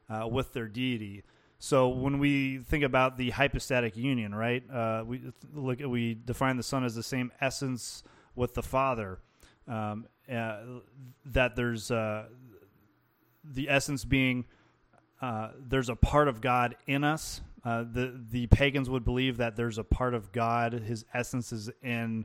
uh, 0.08 0.26
with 0.26 0.52
their 0.52 0.66
deity. 0.68 1.22
So 1.58 1.88
when 1.88 2.18
we 2.18 2.58
think 2.58 2.84
about 2.84 3.16
the 3.16 3.30
hypostatic 3.30 3.96
union, 3.96 4.34
right? 4.34 4.62
Uh, 4.70 5.02
we 5.04 5.22
look 5.52 5.80
we 5.80 6.14
define 6.14 6.56
the 6.56 6.62
Son 6.62 6.84
as 6.84 6.94
the 6.94 7.02
same 7.02 7.32
essence 7.40 8.04
with 8.34 8.54
the 8.54 8.62
Father. 8.62 9.18
Um, 9.66 10.06
uh, 10.32 10.60
that 11.26 11.56
there's 11.56 11.90
uh, 11.90 12.26
the 13.44 13.68
essence 13.68 14.04
being 14.04 14.44
uh, 15.20 15.50
there's 15.58 15.88
a 15.88 15.96
part 15.96 16.28
of 16.28 16.40
God 16.40 16.76
in 16.86 17.04
us. 17.04 17.40
Uh, 17.64 17.84
the 17.90 18.20
the 18.30 18.46
pagans 18.48 18.88
would 18.88 19.04
believe 19.04 19.38
that 19.38 19.56
there's 19.56 19.78
a 19.78 19.84
part 19.84 20.14
of 20.14 20.32
God. 20.32 20.72
His 20.72 21.04
essence 21.12 21.52
is 21.52 21.70
in 21.82 22.24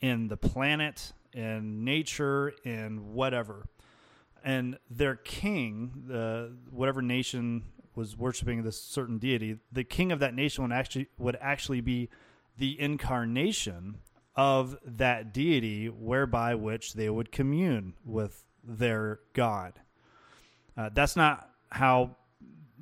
in 0.00 0.28
the 0.28 0.36
planet, 0.36 1.12
in 1.32 1.84
nature, 1.84 2.52
in 2.64 3.14
whatever. 3.14 3.66
And 4.44 4.78
their 4.90 5.16
king, 5.16 6.04
the 6.06 6.54
whatever 6.70 7.02
nation 7.02 7.64
was 7.94 8.16
worshiping 8.16 8.62
this 8.62 8.80
certain 8.80 9.18
deity, 9.18 9.56
the 9.72 9.82
king 9.82 10.12
of 10.12 10.20
that 10.20 10.34
nation 10.34 10.62
would 10.62 10.72
actually 10.72 11.08
would 11.18 11.38
actually 11.40 11.80
be 11.80 12.10
the 12.58 12.78
incarnation 12.78 13.96
of 14.36 14.76
that 14.84 15.32
deity, 15.32 15.86
whereby 15.88 16.54
which 16.54 16.92
they 16.92 17.08
would 17.08 17.32
commune 17.32 17.94
with 18.04 18.44
their 18.62 19.20
God. 19.32 19.80
Uh, 20.76 20.90
that's 20.92 21.16
not 21.16 21.50
how 21.70 22.16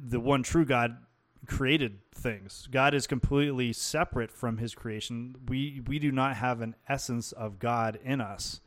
the 0.06 0.20
one 0.20 0.42
true 0.42 0.64
God 0.64 0.98
created 1.46 1.98
things. 2.12 2.68
God 2.70 2.94
is 2.94 3.06
completely 3.06 3.72
separate 3.72 4.30
from 4.30 4.58
His 4.58 4.74
creation. 4.74 5.36
We 5.48 5.80
we 5.86 5.98
do 5.98 6.12
not 6.12 6.36
have 6.36 6.60
an 6.60 6.74
essence 6.88 7.32
of 7.32 7.58
God 7.58 7.98
in 8.04 8.20
us, 8.20 8.60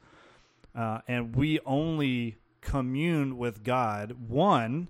uh, 0.75 0.99
and 1.07 1.35
we 1.35 1.59
only 1.65 2.37
commune 2.61 3.37
with 3.37 3.63
God 3.63 4.15
one 4.27 4.89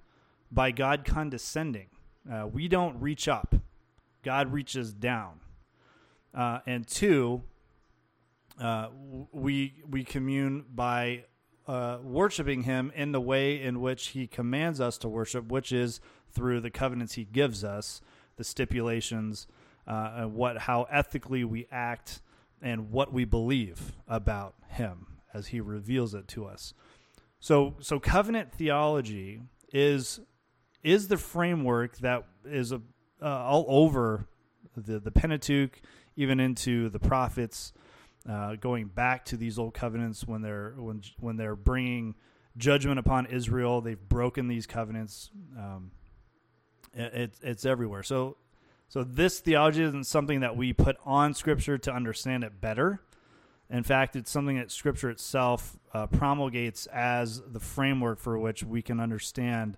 by 0.52 0.72
God 0.72 1.06
condescending. 1.06 1.88
Uh, 2.32 2.48
we 2.48 2.68
don't 2.68 3.00
reach 3.00 3.28
up; 3.28 3.56
God 4.24 4.52
reaches 4.52 4.94
down. 4.94 5.42
Uh, 6.34 6.60
and 6.66 6.88
two, 6.88 7.44
uh, 8.62 8.90
we 9.32 9.82
we 9.90 10.04
commune 10.04 10.66
by 10.74 11.24
uh, 11.68 11.98
worshiping 12.02 12.64
Him 12.64 12.92
in 12.96 13.12
the 13.12 13.22
way 13.22 13.62
in 13.62 13.82
which 13.82 14.08
He 14.08 14.28
commands 14.28 14.80
us 14.80 14.98
to 15.00 15.10
worship, 15.10 15.52
which 15.52 15.72
is 15.72 16.00
through 16.34 16.62
the 16.62 16.70
covenants 16.70 17.14
He 17.14 17.26
gives 17.26 17.64
us, 17.64 18.02
the 18.36 18.44
stipulations, 18.44 19.48
uh, 19.88 20.14
and 20.18 20.34
what 20.34 20.60
how 20.60 20.84
ethically 20.92 21.44
we 21.44 21.68
act, 21.72 22.22
and 22.62 22.92
what 22.92 23.14
we 23.14 23.26
believe 23.26 23.94
about 24.08 24.56
Him 24.70 25.08
as 25.34 25.48
He 25.48 25.60
reveals 25.62 26.14
it 26.14 26.28
to 26.30 26.46
us. 26.46 26.74
So, 27.40 27.76
so 27.80 28.00
covenant 28.00 28.52
theology 28.52 29.42
is 29.72 30.20
is 30.84 31.08
the 31.08 31.18
framework 31.18 31.98
that 31.98 32.26
is 32.46 32.72
a, 32.72 32.82
uh, 33.22 33.26
all 33.26 33.66
over 33.68 34.28
the 34.76 35.00
the 35.00 35.12
Pentateuch, 35.12 35.82
even 36.16 36.40
into 36.40 36.90
the 36.90 37.00
prophets, 37.00 37.74
uh, 38.30 38.56
going 38.56 38.88
back 38.88 39.26
to 39.26 39.38
these 39.38 39.60
old 39.60 39.74
covenants 39.74 40.28
when 40.28 40.42
they're 40.42 40.74
when 40.78 41.02
when 41.20 41.38
they're 41.38 41.56
bringing 41.56 42.16
judgment 42.58 43.00
upon 43.00 43.28
Israel. 43.28 43.82
They've 43.82 44.00
broken 44.00 44.48
these 44.48 44.66
covenants. 44.66 45.30
Um, 45.58 45.92
it, 46.98 47.34
it's 47.42 47.66
everywhere. 47.66 48.04
So, 48.04 48.38
so 48.90 49.04
this 49.04 49.40
theology 49.40 49.84
isn't 49.84 50.06
something 50.06 50.42
that 50.42 50.56
we 50.56 50.74
put 50.74 50.98
on 51.06 51.34
Scripture 51.34 51.78
to 51.78 51.94
understand 51.94 52.44
it 52.44 52.60
better. 52.60 53.02
In 53.70 53.84
fact, 53.84 54.16
it's 54.16 54.32
something 54.32 54.58
that 54.58 54.72
Scripture 54.72 55.10
itself 55.10 55.78
uh, 55.94 56.08
promulgates 56.08 56.86
as 56.88 57.42
the 57.42 57.60
framework 57.60 58.20
for 58.20 58.38
which 58.40 58.64
we 58.64 58.82
can 58.82 59.00
understand 59.00 59.78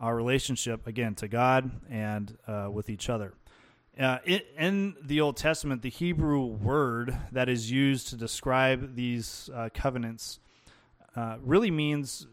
our 0.00 0.14
relationship 0.14 0.86
again 0.86 1.14
to 1.16 1.28
God 1.28 1.70
and 1.90 2.36
uh, 2.46 2.68
with 2.70 2.90
each 2.90 3.08
other. 3.08 3.34
Uh, 3.98 4.18
it, 4.24 4.46
in 4.58 4.94
the 5.02 5.22
Old 5.22 5.38
Testament, 5.38 5.80
the 5.80 5.88
Hebrew 5.88 6.44
word 6.44 7.16
that 7.32 7.48
is 7.48 7.70
used 7.70 8.08
to 8.08 8.16
describe 8.16 8.94
these 8.94 9.48
uh, 9.54 9.70
covenants 9.72 10.38
uh, 11.14 11.36
really 11.42 11.70
means 11.70 12.26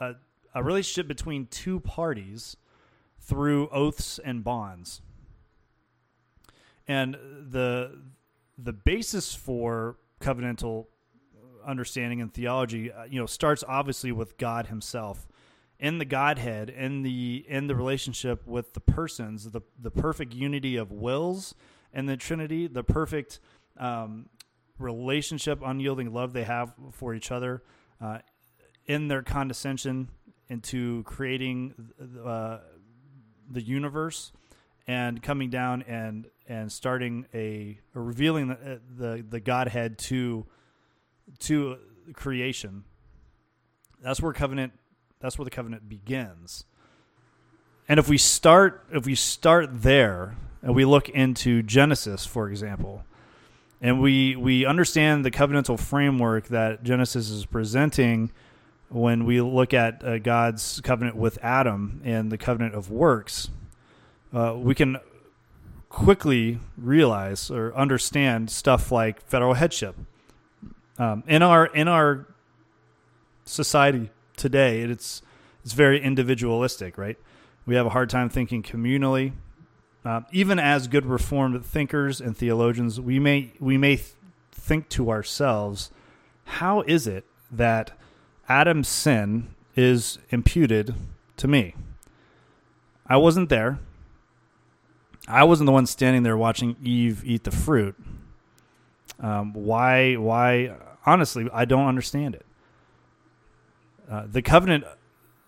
a, 0.00 0.14
a, 0.52 0.64
relationship 0.64 1.06
between 1.06 1.46
two 1.46 1.78
parties 1.78 2.56
through 3.26 3.68
oaths 3.68 4.20
and 4.24 4.44
bonds. 4.44 5.02
And 6.86 7.14
the 7.14 8.00
the 8.56 8.72
basis 8.72 9.34
for 9.34 9.96
covenantal 10.20 10.86
understanding 11.66 12.20
and 12.20 12.32
theology, 12.32 12.92
uh, 12.92 13.04
you 13.04 13.18
know, 13.18 13.26
starts 13.26 13.64
obviously 13.66 14.12
with 14.12 14.38
God 14.38 14.68
Himself 14.68 15.26
in 15.78 15.98
the 15.98 16.04
Godhead, 16.04 16.70
in 16.70 17.02
the 17.02 17.44
in 17.48 17.66
the 17.66 17.74
relationship 17.74 18.46
with 18.46 18.72
the 18.74 18.80
persons, 18.80 19.50
the 19.50 19.62
the 19.78 19.90
perfect 19.90 20.32
unity 20.32 20.76
of 20.76 20.92
wills 20.92 21.54
and 21.92 22.08
the 22.08 22.16
Trinity, 22.16 22.68
the 22.68 22.84
perfect 22.84 23.40
um, 23.76 24.28
relationship, 24.78 25.60
unyielding 25.64 26.12
love 26.12 26.32
they 26.32 26.44
have 26.44 26.72
for 26.92 27.14
each 27.14 27.32
other, 27.32 27.62
uh, 28.00 28.18
in 28.86 29.08
their 29.08 29.22
condescension 29.22 30.08
into 30.48 31.02
creating 31.02 31.74
uh, 32.24 32.58
the 33.50 33.62
universe 33.62 34.32
and 34.86 35.22
coming 35.22 35.50
down 35.50 35.82
and 35.82 36.26
and 36.48 36.70
starting 36.70 37.26
a 37.34 37.78
or 37.94 38.02
revealing 38.02 38.48
the, 38.48 38.54
uh, 38.54 38.78
the 38.96 39.24
the 39.28 39.40
Godhead 39.40 39.98
to 39.98 40.46
to 41.40 41.78
creation. 42.12 42.84
That's 44.02 44.20
where 44.20 44.32
covenant 44.32 44.72
that's 45.20 45.38
where 45.38 45.44
the 45.44 45.50
covenant 45.50 45.88
begins. 45.88 46.64
And 47.88 47.98
if 47.98 48.08
we 48.08 48.18
start 48.18 48.84
if 48.92 49.06
we 49.06 49.14
start 49.14 49.82
there 49.82 50.36
and 50.62 50.74
we 50.74 50.84
look 50.84 51.08
into 51.08 51.62
Genesis, 51.62 52.26
for 52.26 52.48
example, 52.48 53.04
and 53.80 54.00
we 54.00 54.36
we 54.36 54.64
understand 54.64 55.24
the 55.24 55.30
covenantal 55.30 55.78
framework 55.78 56.48
that 56.48 56.82
Genesis 56.82 57.30
is 57.30 57.46
presenting 57.46 58.32
when 58.88 59.24
we 59.24 59.40
look 59.40 59.74
at 59.74 60.04
uh, 60.04 60.18
God's 60.18 60.80
covenant 60.82 61.16
with 61.16 61.38
Adam 61.42 62.00
and 62.04 62.30
the 62.30 62.38
covenant 62.38 62.74
of 62.74 62.90
works. 62.90 63.50
Uh, 64.32 64.54
we 64.56 64.74
can 64.74 64.98
quickly 65.88 66.58
realize 66.76 67.50
or 67.50 67.74
understand 67.74 68.50
stuff 68.50 68.92
like 68.92 69.20
federal 69.22 69.54
headship. 69.54 69.96
Um, 70.98 71.22
in 71.26 71.42
our 71.42 71.66
in 71.66 71.88
our 71.88 72.26
society 73.44 74.10
today, 74.36 74.80
it's 74.80 75.22
it's 75.64 75.72
very 75.72 76.00
individualistic, 76.00 76.96
right? 76.96 77.16
We 77.66 77.74
have 77.74 77.86
a 77.86 77.90
hard 77.90 78.10
time 78.10 78.28
thinking 78.28 78.62
communally. 78.62 79.32
Uh, 80.04 80.20
even 80.30 80.58
as 80.60 80.86
good 80.86 81.04
reformed 81.04 81.64
thinkers 81.66 82.20
and 82.20 82.36
theologians, 82.36 83.00
we 83.00 83.18
may 83.18 83.52
we 83.58 83.76
may 83.76 83.96
th- 83.96 84.12
think 84.52 84.88
to 84.90 85.10
ourselves, 85.10 85.90
how 86.44 86.82
is 86.82 87.06
it 87.06 87.24
that 87.50 87.92
Adam's 88.48 88.88
sin 88.88 89.48
is 89.74 90.18
imputed 90.30 90.94
to 91.36 91.48
me? 91.48 91.74
I 93.06 93.16
wasn't 93.16 93.48
there. 93.48 93.78
I 95.28 95.44
wasn't 95.44 95.66
the 95.66 95.72
one 95.72 95.86
standing 95.86 96.22
there 96.22 96.36
watching 96.36 96.76
Eve 96.82 97.22
eat 97.24 97.44
the 97.44 97.50
fruit. 97.50 97.96
Um, 99.20 99.52
why? 99.52 100.14
Why? 100.14 100.76
Honestly, 101.04 101.48
I 101.52 101.64
don't 101.64 101.86
understand 101.86 102.34
it. 102.34 102.46
Uh, 104.08 104.24
the 104.30 104.42
covenant 104.42 104.84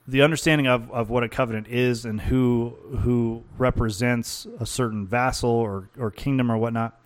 the 0.09 0.23
understanding 0.23 0.67
of, 0.67 0.91
of 0.91 1.11
what 1.11 1.23
a 1.23 1.29
covenant 1.29 1.69
is 1.69 2.07
and 2.07 2.23
who 2.23 2.75
who 3.03 3.45
represents 3.59 4.47
a 4.59 4.65
certain 4.65 5.07
vassal 5.07 5.51
or, 5.51 5.91
or 5.99 6.11
kingdom 6.11 6.51
or 6.51 6.57
whatnot 6.57 6.99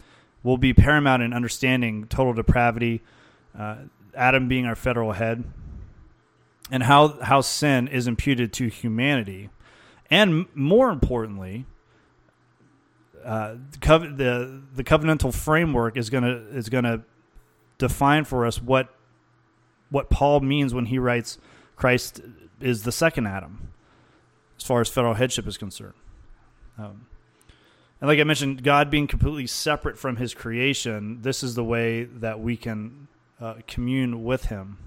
will 0.45 0.57
be 0.57 0.73
paramount 0.73 1.23
in 1.23 1.33
understanding 1.33 2.07
total 2.09 2.33
depravity, 2.33 3.03
uh, 3.59 3.77
Adam 4.15 4.49
being 4.49 4.67
our 4.67 4.75
federal 4.75 5.13
head, 5.13 5.45
and 6.73 6.83
how 6.83 7.21
how 7.21 7.43
sin 7.43 7.87
is 7.87 8.09
imputed 8.09 8.53
to 8.55 8.67
humanity, 8.69 9.51
and 10.11 10.47
more 10.55 10.91
importantly, 10.91 11.67
uh, 13.25 13.57
the, 13.83 14.63
the 14.75 14.83
covenantal 14.83 15.33
framework 15.35 15.97
is 15.99 16.09
gonna 16.11 16.43
is 16.53 16.71
gonna 16.71 17.03
define 17.77 18.25
for 18.25 18.47
us 18.47 18.61
what 18.61 18.89
what 19.91 20.09
Paul 20.09 20.41
means 20.41 20.73
when 20.73 20.87
he 20.87 20.99
writes 20.99 21.39
Christ 21.77 22.23
is 22.59 22.85
the 22.85 22.93
second 22.93 23.27
Adam, 23.27 23.73
as 24.57 24.65
far 24.65 24.81
as 24.81 24.89
federal 24.89 25.15
headship 25.15 25.47
is 25.47 25.59
concerned. 25.59 25.95
Um, 26.79 27.07
and 28.01 28.09
like 28.09 28.19
I 28.19 28.25
mentioned, 28.25 28.65
God 28.65 28.91
being 28.91 29.07
completely 29.07 29.47
separate 29.47 29.99
from 29.99 30.17
His 30.17 30.33
creation, 30.33 31.21
this 31.21 31.43
is 31.43 31.55
the 31.55 31.65
way 31.65 32.05
that 32.05 32.41
we 32.41 32.57
can 32.57 33.09
uh, 33.41 33.57
commune 33.67 34.25
with 34.25 34.47
Him. 34.47 34.79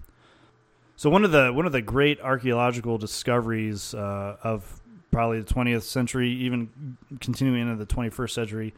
So 0.97 1.09
one 1.09 1.25
of 1.25 1.31
the 1.31 1.51
one 1.51 1.65
of 1.65 1.73
the 1.73 1.81
great 1.81 2.21
archaeological 2.21 2.97
discoveries 2.97 3.93
uh, 3.93 4.37
of 4.41 4.81
probably 5.11 5.41
the 5.41 5.53
20th 5.53 5.83
century, 5.83 6.29
even 6.29 6.97
continuing 7.19 7.69
into 7.69 7.83
the 7.83 7.85
21st 7.85 8.31
century, 8.31 8.73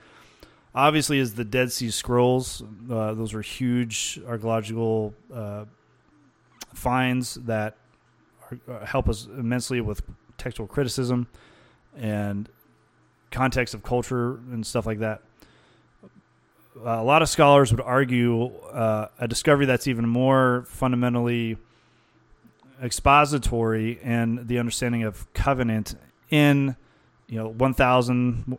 obviously 0.73 1.19
is 1.19 1.36
the 1.36 1.45
Dead 1.45 1.71
Sea 1.71 1.91
Scrolls. 1.91 2.63
Uh, 2.89 3.13
those 3.13 3.34
were 3.34 3.41
huge 3.41 4.19
archaeological 4.27 5.13
uh, 5.34 5.65
finds 6.73 7.36
that 7.36 7.77
uh, 8.51 8.86
help 8.86 9.10
us 9.10 9.27
immensely 9.38 9.82
with 9.82 10.01
textual 10.38 10.67
criticism 10.67 11.27
and 11.95 12.49
context 13.32 13.73
of 13.73 13.84
culture 13.84 14.36
and 14.51 14.65
stuff 14.65 14.86
like 14.86 14.99
that. 14.99 15.21
Uh, 16.03 17.01
a 17.01 17.03
lot 17.03 17.21
of 17.21 17.30
scholars 17.30 17.71
would 17.71 17.82
argue 17.82 18.56
uh, 18.71 19.08
a 19.19 19.27
discovery 19.27 19.65
that's 19.65 19.88
even 19.88 20.08
more 20.08 20.63
fundamentally 20.67 21.58
expository 22.81 23.99
and 24.03 24.47
the 24.47 24.59
understanding 24.59 25.03
of 25.03 25.31
covenant 25.33 25.95
in 26.29 26.75
you 27.27 27.37
know 27.37 27.47
1000 27.47 28.57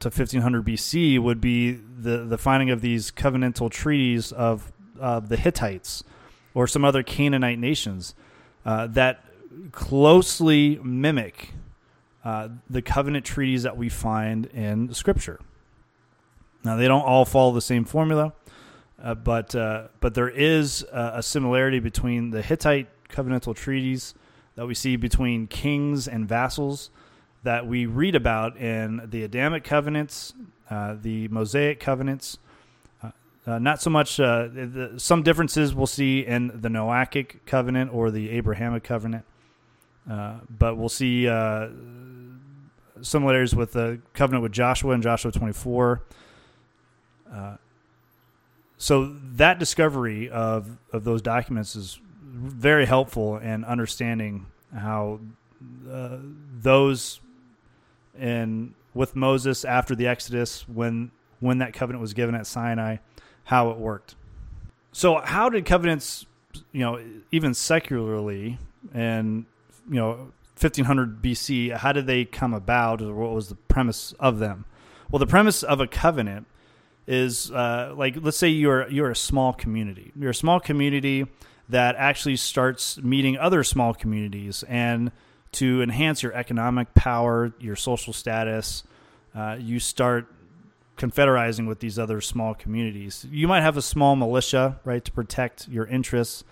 to 0.00 0.08
1500 0.08 0.64
BC 0.64 1.18
would 1.18 1.40
be 1.40 1.72
the 1.72 2.18
the 2.18 2.38
finding 2.38 2.70
of 2.70 2.80
these 2.80 3.10
covenantal 3.10 3.70
treaties 3.70 4.32
of 4.32 4.72
of 4.98 5.28
the 5.28 5.36
Hittites 5.36 6.04
or 6.54 6.66
some 6.66 6.84
other 6.84 7.02
Canaanite 7.02 7.58
nations 7.58 8.14
uh, 8.64 8.86
that 8.88 9.24
closely 9.72 10.78
mimic 10.82 11.52
uh, 12.24 12.48
the 12.68 12.82
covenant 12.82 13.24
treaties 13.24 13.62
that 13.62 13.76
we 13.76 13.88
find 13.88 14.46
in 14.46 14.92
Scripture. 14.92 15.40
Now, 16.64 16.76
they 16.76 16.88
don't 16.88 17.04
all 17.04 17.24
follow 17.24 17.52
the 17.52 17.60
same 17.60 17.84
formula, 17.84 18.32
uh, 19.02 19.14
but 19.14 19.54
uh, 19.54 19.88
but 20.00 20.14
there 20.14 20.28
is 20.28 20.84
a 20.92 21.22
similarity 21.22 21.78
between 21.78 22.30
the 22.30 22.42
Hittite 22.42 22.88
covenantal 23.08 23.54
treaties 23.54 24.14
that 24.54 24.66
we 24.66 24.74
see 24.74 24.96
between 24.96 25.46
kings 25.46 26.08
and 26.08 26.28
vassals 26.28 26.90
that 27.42 27.66
we 27.66 27.86
read 27.86 28.14
about 28.14 28.56
in 28.56 29.00
the 29.10 29.22
Adamic 29.22 29.64
covenants, 29.64 30.34
uh, 30.70 30.96
the 31.00 31.28
Mosaic 31.28 31.80
covenants, 31.80 32.38
uh, 33.48 33.58
not 33.58 33.80
so 33.80 33.88
much. 33.88 34.20
Uh, 34.20 34.48
the, 34.52 34.92
some 34.98 35.22
differences 35.22 35.74
we'll 35.74 35.86
see 35.86 36.20
in 36.20 36.48
the 36.48 36.68
Noachic 36.68 37.36
covenant 37.46 37.94
or 37.94 38.10
the 38.10 38.28
Abrahamic 38.30 38.84
covenant, 38.84 39.24
uh, 40.10 40.40
but 40.50 40.76
we'll 40.76 40.90
see 40.90 41.26
uh, 41.26 41.68
similarities 43.00 43.54
with 43.54 43.72
the 43.72 44.00
covenant 44.12 44.42
with 44.42 44.52
Joshua 44.52 44.92
in 44.92 45.00
Joshua 45.00 45.32
24. 45.32 46.02
Uh, 47.32 47.56
so 48.76 49.16
that 49.32 49.58
discovery 49.58 50.28
of 50.28 50.76
of 50.92 51.04
those 51.04 51.22
documents 51.22 51.74
is 51.74 52.00
very 52.38 52.86
helpful 52.86 53.36
in 53.38 53.64
understanding 53.64 54.46
how 54.76 55.20
uh, 55.90 56.18
those 56.60 57.20
and 58.18 58.74
with 58.94 59.14
Moses 59.14 59.64
after 59.64 59.94
the 59.94 60.06
Exodus 60.06 60.68
when 60.68 61.10
when 61.40 61.58
that 61.58 61.72
covenant 61.72 62.00
was 62.00 62.14
given 62.14 62.34
at 62.34 62.46
Sinai 62.46 62.96
how 63.44 63.70
it 63.70 63.78
worked. 63.78 64.14
So, 64.92 65.20
how 65.24 65.48
did 65.48 65.64
covenants, 65.64 66.26
you 66.72 66.80
know, 66.80 67.00
even 67.32 67.54
secularly 67.54 68.58
and, 68.92 69.46
you 69.88 69.94
know, 69.94 70.32
1500 70.60 71.22
BC, 71.22 71.74
how 71.74 71.92
did 71.92 72.06
they 72.06 72.24
come 72.24 72.52
about 72.52 73.00
or 73.00 73.14
what 73.14 73.30
was 73.30 73.48
the 73.48 73.54
premise 73.54 74.12
of 74.18 74.38
them? 74.38 74.64
Well, 75.10 75.18
the 75.18 75.26
premise 75.26 75.62
of 75.62 75.80
a 75.80 75.86
covenant 75.86 76.46
is 77.06 77.50
uh, 77.50 77.94
like, 77.96 78.16
let's 78.20 78.36
say 78.36 78.48
you're, 78.48 78.86
you're 78.90 79.10
a 79.10 79.16
small 79.16 79.54
community. 79.54 80.12
You're 80.18 80.32
a 80.32 80.34
small 80.34 80.60
community 80.60 81.26
that 81.68 81.96
actually 81.96 82.36
starts 82.36 82.98
meeting 82.98 83.36
other 83.36 83.62
small 83.62 83.94
communities 83.94 84.64
and 84.68 85.12
to 85.52 85.82
enhance 85.82 86.22
your 86.22 86.32
economic 86.34 86.94
power, 86.94 87.52
your 87.58 87.76
social 87.76 88.12
status, 88.12 88.84
uh, 89.34 89.56
you 89.58 89.78
start 89.78 90.26
confederizing 90.96 91.66
with 91.66 91.80
these 91.80 91.98
other 91.98 92.20
small 92.20 92.54
communities. 92.54 93.26
You 93.30 93.48
might 93.48 93.62
have 93.62 93.76
a 93.76 93.82
small 93.82 94.16
militia, 94.16 94.80
right, 94.84 95.04
to 95.04 95.12
protect 95.12 95.68
your 95.68 95.86
interests, 95.86 96.44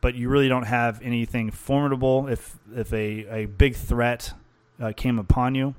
but 0.00 0.14
you 0.14 0.28
really 0.28 0.48
don't 0.48 0.66
have 0.66 1.00
anything 1.02 1.50
formidable 1.50 2.26
if 2.28 2.58
if 2.74 2.92
a, 2.92 3.42
a 3.42 3.46
big 3.46 3.76
threat 3.76 4.34
uh, 4.80 4.92
came 4.94 5.18
upon 5.18 5.54
you. 5.54 5.74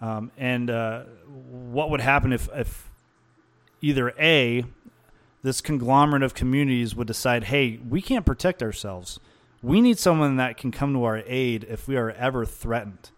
Um, 0.00 0.30
and 0.36 0.70
uh, 0.70 1.04
what 1.50 1.90
would 1.90 2.00
happen 2.00 2.32
if, 2.32 2.48
if 2.54 2.90
either 3.80 4.12
A, 4.18 4.64
this 5.44 5.60
conglomerate 5.60 6.24
of 6.24 6.34
communities 6.34 6.96
would 6.96 7.06
decide, 7.06 7.44
hey, 7.44 7.78
we 7.88 8.02
can't 8.02 8.26
protect 8.26 8.64
ourselves. 8.64 9.20
We 9.62 9.80
need 9.80 10.00
someone 10.00 10.36
that 10.38 10.56
can 10.56 10.72
come 10.72 10.92
to 10.94 11.04
our 11.04 11.22
aid 11.24 11.64
if 11.68 11.86
we 11.86 11.96
are 11.96 12.10
ever 12.10 12.44
threatened 12.44 13.10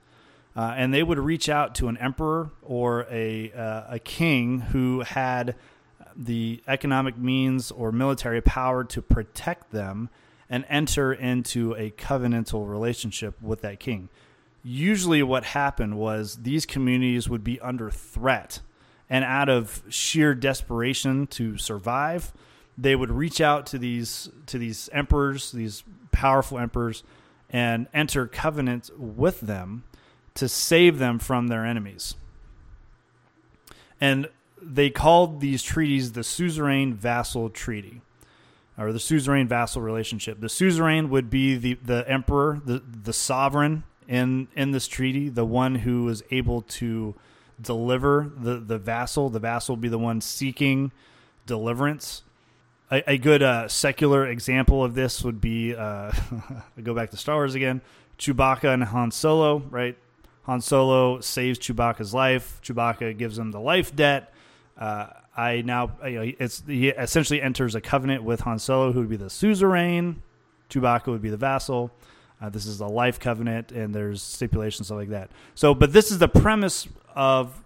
uh, 0.57 0.73
and 0.77 0.93
they 0.93 1.03
would 1.03 1.19
reach 1.19 1.49
out 1.49 1.75
to 1.75 1.89
an 1.89 1.99
emperor 1.99 2.51
or 2.63 3.07
a 3.11 3.53
uh, 3.53 3.95
a 3.95 3.99
king 3.99 4.61
who 4.61 5.01
had 5.01 5.55
the 6.17 6.63
economic 6.67 7.19
means 7.19 7.71
or 7.71 7.93
military 7.93 8.41
power 8.41 8.83
to 8.83 9.03
protect 9.03 9.71
them 9.71 10.09
and 10.49 10.65
enter 10.69 11.13
into 11.13 11.75
a 11.75 11.91
covenantal 11.91 12.67
relationship 12.67 13.41
with 13.43 13.61
that 13.61 13.79
king. 13.79 14.09
Usually, 14.63 15.23
what 15.23 15.45
happened 15.45 15.99
was 15.99 16.39
these 16.43 16.65
communities 16.65 17.29
would 17.29 17.45
be 17.45 17.61
under 17.61 17.91
threat, 17.91 18.61
and 19.09 19.25
out 19.25 19.49
of 19.49 19.83
sheer 19.89 20.35
desperation 20.35 21.27
to 21.29 21.57
survive, 21.57 22.33
they 22.77 22.97
would 22.97 23.11
reach 23.11 23.41
out 23.41 23.67
to 23.67 23.79
these 23.79 24.31
to 24.47 24.59
these 24.59 24.89
emperors, 24.93 25.53
these 25.53 25.85
powerful 26.13 26.59
emperors, 26.59 27.03
and 27.51 27.87
enter 27.95 28.27
covenant 28.27 28.91
with 28.99 29.41
them 29.41 29.85
to 30.35 30.49
save 30.49 30.99
them 30.99 31.19
from 31.19 31.49
their 31.49 31.65
enemies. 31.65 32.15
And 34.01 34.29
they 34.61 34.91
called 34.91 35.41
these 35.41 35.63
treaties 35.63 36.13
the 36.13 36.25
suzerain 36.25 36.95
vassal 36.95 37.51
treaty 37.51 38.03
or 38.79 38.93
the 38.93 39.01
suzerain 39.01 39.49
vassal 39.49 39.81
relationship. 39.81 40.41
The 40.41 40.49
suzerain 40.49 41.09
would 41.09 41.31
be 41.31 41.57
the, 41.57 41.75
the 41.75 42.05
emperor, 42.09 42.61
the, 42.65 42.83
the 42.85 43.13
sovereign 43.13 43.85
in, 44.07 44.49
in 44.55 44.73
this 44.73 44.87
treaty, 44.87 45.29
the 45.29 45.47
one 45.47 45.77
who 45.77 46.05
was 46.05 46.23
able 46.31 46.63
to 46.63 47.15
deliver 47.61 48.31
the, 48.37 48.57
the 48.57 48.79
vassal. 48.79 49.31
The 49.31 49.39
vassal 49.39 49.77
will 49.77 49.83
be 49.83 49.89
the 49.89 49.99
one 49.99 50.21
seeking 50.21 50.93
deliverance. 51.47 52.23
A, 52.91 53.13
a 53.13 53.19
good 53.19 53.43
uh, 53.43 53.69
secular 53.69 54.27
example 54.27 54.85
of 54.85 54.95
this 54.95 55.23
would 55.25 55.41
be 55.41 55.75
uh, 55.75 56.13
go 56.83 56.95
back 56.95 57.11
to 57.11 57.17
Star 57.17 57.37
Wars 57.37 57.55
again. 57.55 57.81
Chewbacca 58.19 58.73
and 58.73 58.85
Han 58.85 59.11
Solo, 59.11 59.59
right? 59.71 59.97
Han 60.45 60.61
Solo 60.61 61.21
saves 61.21 61.59
Chewbacca's 61.59 62.15
life. 62.15 62.61
Chewbacca 62.63 63.17
gives 63.17 63.39
him 63.39 63.51
the 63.51 63.61
life 63.61 63.95
debt. 63.95 64.33
Uh, 64.79 65.09
I 65.37 65.63
now 65.63 65.91
you 66.05 66.11
know, 66.13 66.33
it's 66.39 66.63
he 66.67 66.89
essentially 66.89 67.43
enters 67.43 67.75
a 67.75 67.81
covenant 67.81 68.23
with 68.23 68.41
Han 68.41 68.59
Solo, 68.59 68.93
who 68.93 69.01
would 69.01 69.11
be 69.11 69.17
the 69.17 69.31
suzerain. 69.31 70.23
Chewbacca 70.71 71.09
would 71.09 71.23
be 71.23 71.31
the 71.31 71.37
vassal. 71.37 71.91
Uh, 72.41 72.51
this 72.51 72.67
is 72.67 72.81
a 72.81 72.87
life 72.87 73.19
covenant, 73.19 73.73
and 73.73 73.95
there's 73.95 74.23
stipulations 74.23 74.89
stuff 74.89 74.99
like 74.99 75.09
that. 75.09 75.31
So, 75.55 75.75
but 75.75 75.93
this 75.93 76.11
is 76.11 76.19
the 76.19 76.29
premise 76.29 76.87
of 77.15 77.65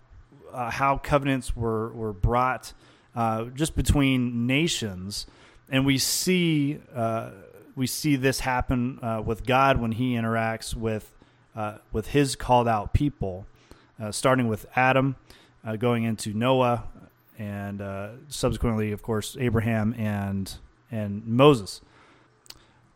uh, 0.52 0.70
how 0.70 0.96
covenants 0.98 1.56
were 1.56 1.90
were 1.92 2.12
brought 2.12 2.72
uh, 3.14 3.46
just 3.46 3.74
between 3.74 4.46
nations, 4.46 5.26
and 5.68 5.84
we 5.84 5.98
see 5.98 6.78
uh, 6.94 7.30
we 7.74 7.86
see 7.86 8.14
this 8.14 8.40
happen 8.40 9.00
uh, 9.02 9.22
with 9.24 9.44
God 9.44 9.80
when 9.80 9.92
He 9.92 10.14
interacts 10.14 10.74
with 10.74 11.12
uh, 11.56 11.78
with 11.92 12.08
His 12.08 12.36
called 12.36 12.68
out 12.68 12.92
people, 12.92 13.46
starting 14.12 14.46
with 14.46 14.66
Adam, 14.76 15.16
going 15.78 16.04
into 16.04 16.32
Noah, 16.32 16.84
and 17.38 17.82
subsequently, 18.28 18.92
of 18.92 19.02
course, 19.02 19.36
Abraham 19.40 19.94
and 19.98 20.52
and 20.92 21.26
Moses. 21.26 21.80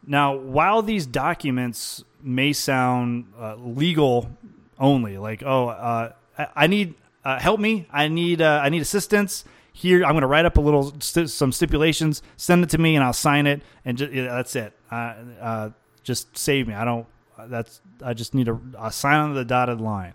Now, 0.06 0.36
while 0.36 0.82
these 0.82 1.06
documents 1.06 2.04
may 2.22 2.52
sound 2.52 3.26
uh, 3.38 3.56
legal 3.56 4.30
only, 4.78 5.18
like 5.18 5.42
oh, 5.44 5.68
uh, 5.68 6.12
I, 6.38 6.46
I, 6.56 6.66
need 6.66 6.94
uh, 7.24 7.38
help 7.38 7.60
me, 7.60 7.86
I 7.90 8.08
need 8.08 8.42
uh, 8.42 8.60
I 8.62 8.68
need 8.68 8.82
assistance. 8.82 9.44
Here, 9.72 10.04
I'm 10.04 10.12
going 10.12 10.22
to 10.22 10.28
write 10.28 10.44
up 10.44 10.56
a 10.56 10.60
little 10.60 10.94
st- 11.00 11.30
some 11.30 11.50
stipulations, 11.50 12.22
send 12.36 12.62
it 12.62 12.70
to 12.70 12.78
me, 12.78 12.94
and 12.94 13.04
I'll 13.04 13.12
sign 13.12 13.48
it, 13.48 13.60
and 13.84 13.98
just, 13.98 14.12
yeah, 14.12 14.28
that's 14.28 14.54
it. 14.54 14.72
Uh, 14.90 15.14
uh, 15.40 15.70
just 16.04 16.36
save 16.36 16.68
me. 16.68 16.74
I 16.74 16.84
don't. 16.84 17.06
That's 17.46 17.80
I 18.02 18.14
just 18.14 18.34
need 18.34 18.48
a, 18.48 18.60
a 18.78 18.92
sign 18.92 19.18
on 19.18 19.34
the 19.34 19.44
dotted 19.44 19.80
line. 19.80 20.14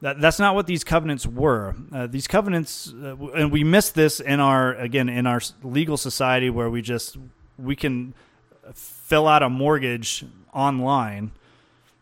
That, 0.00 0.20
that's 0.20 0.38
not 0.38 0.54
what 0.54 0.66
these 0.66 0.82
covenants 0.82 1.26
were. 1.26 1.76
these 2.08 2.26
covenants, 2.26 2.86
and 2.88 3.52
we 3.52 3.64
miss 3.64 3.90
this 3.90 4.18
in 4.20 4.40
our 4.40 4.74
again 4.74 5.08
in 5.08 5.26
our 5.26 5.40
legal 5.62 5.96
society 5.96 6.48
where 6.48 6.70
we 6.70 6.80
just 6.80 7.18
we 7.58 7.76
can 7.76 8.14
fill 8.74 9.26
out 9.26 9.42
a 9.42 9.50
mortgage 9.50 10.24
online, 10.52 11.32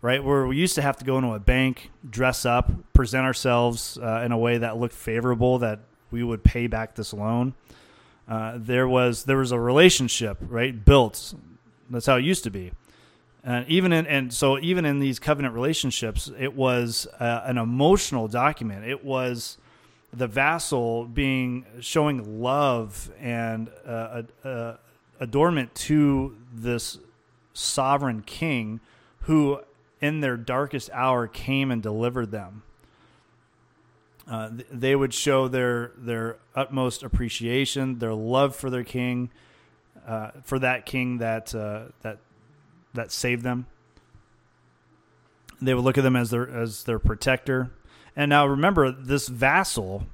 right? 0.03 0.23
Where 0.23 0.47
we 0.47 0.57
used 0.57 0.75
to 0.77 0.83
have 0.83 0.97
to 0.99 1.05
go 1.05 1.19
into 1.19 1.33
a 1.33 1.39
bank, 1.39 1.91
dress 2.09 2.45
up, 2.45 2.71
present 2.93 3.25
ourselves 3.25 3.99
uh, 3.99 4.23
in 4.25 4.33
a 4.33 4.39
way 4.39 4.59
that 4.59 4.79
looked 4.79 4.95
favorable 4.95 5.59
that 5.59 5.81
we 6.11 6.23
would 6.23 6.45
pay 6.45 6.67
back 6.67 6.95
this 6.95 7.13
loan. 7.13 7.55
Uh, 8.29 8.55
there 8.57 8.87
was 8.87 9.25
there 9.25 9.39
was 9.39 9.53
a 9.53 9.59
relationship, 9.59 10.39
right, 10.41 10.85
built. 10.85 11.35
That's 11.89 12.07
how 12.07 12.17
it 12.17 12.25
used 12.25 12.45
to 12.45 12.51
be. 12.51 12.73
And 13.43 13.67
even 13.69 13.93
in 13.93 14.07
and 14.07 14.33
so 14.33 14.59
even 14.59 14.85
in 14.85 15.01
these 15.01 15.19
covenant 15.19 15.55
relationships, 15.55 16.31
it 16.39 16.55
was 16.55 17.07
uh, 17.19 17.43
an 17.45 17.59
emotional 17.59 18.29
document. 18.29 18.85
It 18.85 19.05
was 19.05 19.59
the 20.13 20.27
vassal 20.27 21.07
being 21.07 21.65
showing 21.81 22.41
love 22.41 23.11
and 23.19 23.71
uh, 23.87 24.23
a, 24.45 24.79
adornment 25.21 25.75
to 25.75 26.37
this 26.53 26.99
sovereign 27.53 28.23
king 28.23 28.81
who 29.23 29.61
in 30.01 30.21
their 30.21 30.37
darkest 30.37 30.91
hour 30.93 31.29
came 31.29 31.71
and 31.71 31.83
delivered 31.83 32.31
them. 32.31 32.63
Uh, 34.27 34.51
they 34.71 34.95
would 34.95 35.13
show 35.13 35.49
their 35.49 35.93
their 35.97 36.39
utmost 36.55 37.03
appreciation, 37.03 37.99
their 37.99 38.15
love 38.15 38.55
for 38.55 38.71
their 38.71 38.85
king, 38.85 39.31
uh, 40.07 40.31
for 40.45 40.59
that 40.59 40.87
king 40.87 41.19
that 41.19 41.55
uh, 41.55 41.85
that 42.03 42.19
that 42.95 43.13
saved 43.13 43.43
them. 43.43 43.67
They 45.61 45.75
would 45.75 45.85
look 45.85 45.99
at 45.99 46.05
them 46.05 46.17
as 46.17 46.31
their 46.31 46.49
as 46.49 46.85
their 46.85 46.99
protector. 46.99 47.73
And 48.17 48.29
now 48.29 48.47
remember, 48.47 48.91
this 48.91 49.29
vassal, 49.29 50.07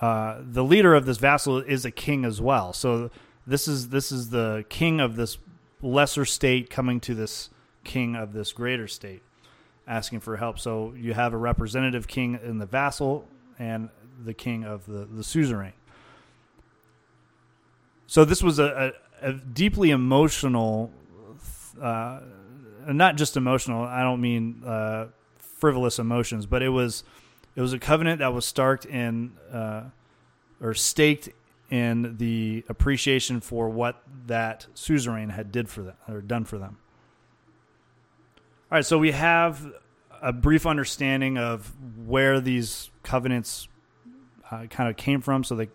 uh, 0.00 0.38
the 0.40 0.64
leader 0.64 0.94
of 0.94 1.06
this 1.06 1.18
vassal 1.18 1.58
is 1.58 1.84
a 1.84 1.90
king 1.90 2.24
as 2.24 2.40
well. 2.40 2.72
So 2.72 3.10
this 3.46 3.68
is 3.68 3.90
this 3.90 4.10
is 4.10 4.30
the 4.30 4.64
king 4.68 5.00
of 5.00 5.16
this 5.16 5.38
lesser 5.82 6.24
state 6.24 6.70
coming 6.70 7.00
to 7.00 7.14
this 7.14 7.50
king 7.84 8.16
of 8.16 8.32
this 8.32 8.52
greater 8.52 8.88
state 8.88 9.22
asking 9.86 10.20
for 10.20 10.36
help. 10.36 10.58
So 10.58 10.94
you 10.96 11.14
have 11.14 11.32
a 11.32 11.36
representative 11.36 12.08
king 12.08 12.38
in 12.42 12.58
the 12.58 12.66
vassal 12.66 13.28
and 13.58 13.88
the 14.24 14.34
king 14.34 14.64
of 14.64 14.86
the, 14.86 15.04
the 15.04 15.22
suzerain. 15.22 15.74
So 18.08 18.24
this 18.24 18.42
was 18.42 18.58
a, 18.58 18.92
a, 19.22 19.28
a 19.28 19.32
deeply 19.34 19.90
emotional 19.90 20.90
uh, 21.80 22.20
not 22.88 23.16
just 23.16 23.36
emotional 23.36 23.82
i 23.82 24.02
don't 24.02 24.20
mean 24.20 24.62
uh, 24.64 25.06
frivolous 25.38 25.98
emotions 25.98 26.46
but 26.46 26.62
it 26.62 26.68
was 26.68 27.02
it 27.54 27.60
was 27.60 27.72
a 27.72 27.78
covenant 27.78 28.20
that 28.20 28.32
was 28.32 28.44
starked 28.44 28.84
in 28.84 29.32
uh, 29.52 29.82
or 30.60 30.74
staked 30.74 31.30
in 31.70 32.16
the 32.18 32.64
appreciation 32.68 33.40
for 33.40 33.68
what 33.68 34.02
that 34.26 34.66
suzerain 34.74 35.30
had 35.30 35.50
did 35.50 35.68
for 35.68 35.82
them 35.82 35.96
or 36.08 36.20
done 36.20 36.44
for 36.44 36.58
them. 36.58 36.78
All 38.70 38.76
right, 38.76 38.84
so 38.84 38.98
we 38.98 39.12
have 39.12 39.66
a 40.22 40.32
brief 40.32 40.66
understanding 40.66 41.38
of 41.38 41.72
where 42.04 42.40
these 42.40 42.90
covenants 43.02 43.68
uh, 44.50 44.66
kind 44.66 44.88
of 44.88 44.96
came 44.96 45.20
from. 45.20 45.44
So 45.44 45.56
they 45.56 45.68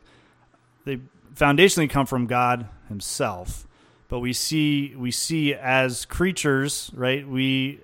they 0.85 0.99
foundationally 1.35 1.89
come 1.89 2.05
from 2.05 2.27
God 2.27 2.67
Himself, 2.87 3.67
but 4.07 4.19
we 4.19 4.33
see 4.33 4.95
we 4.95 5.11
see 5.11 5.53
as 5.53 6.05
creatures, 6.05 6.91
right? 6.93 7.27
We 7.27 7.79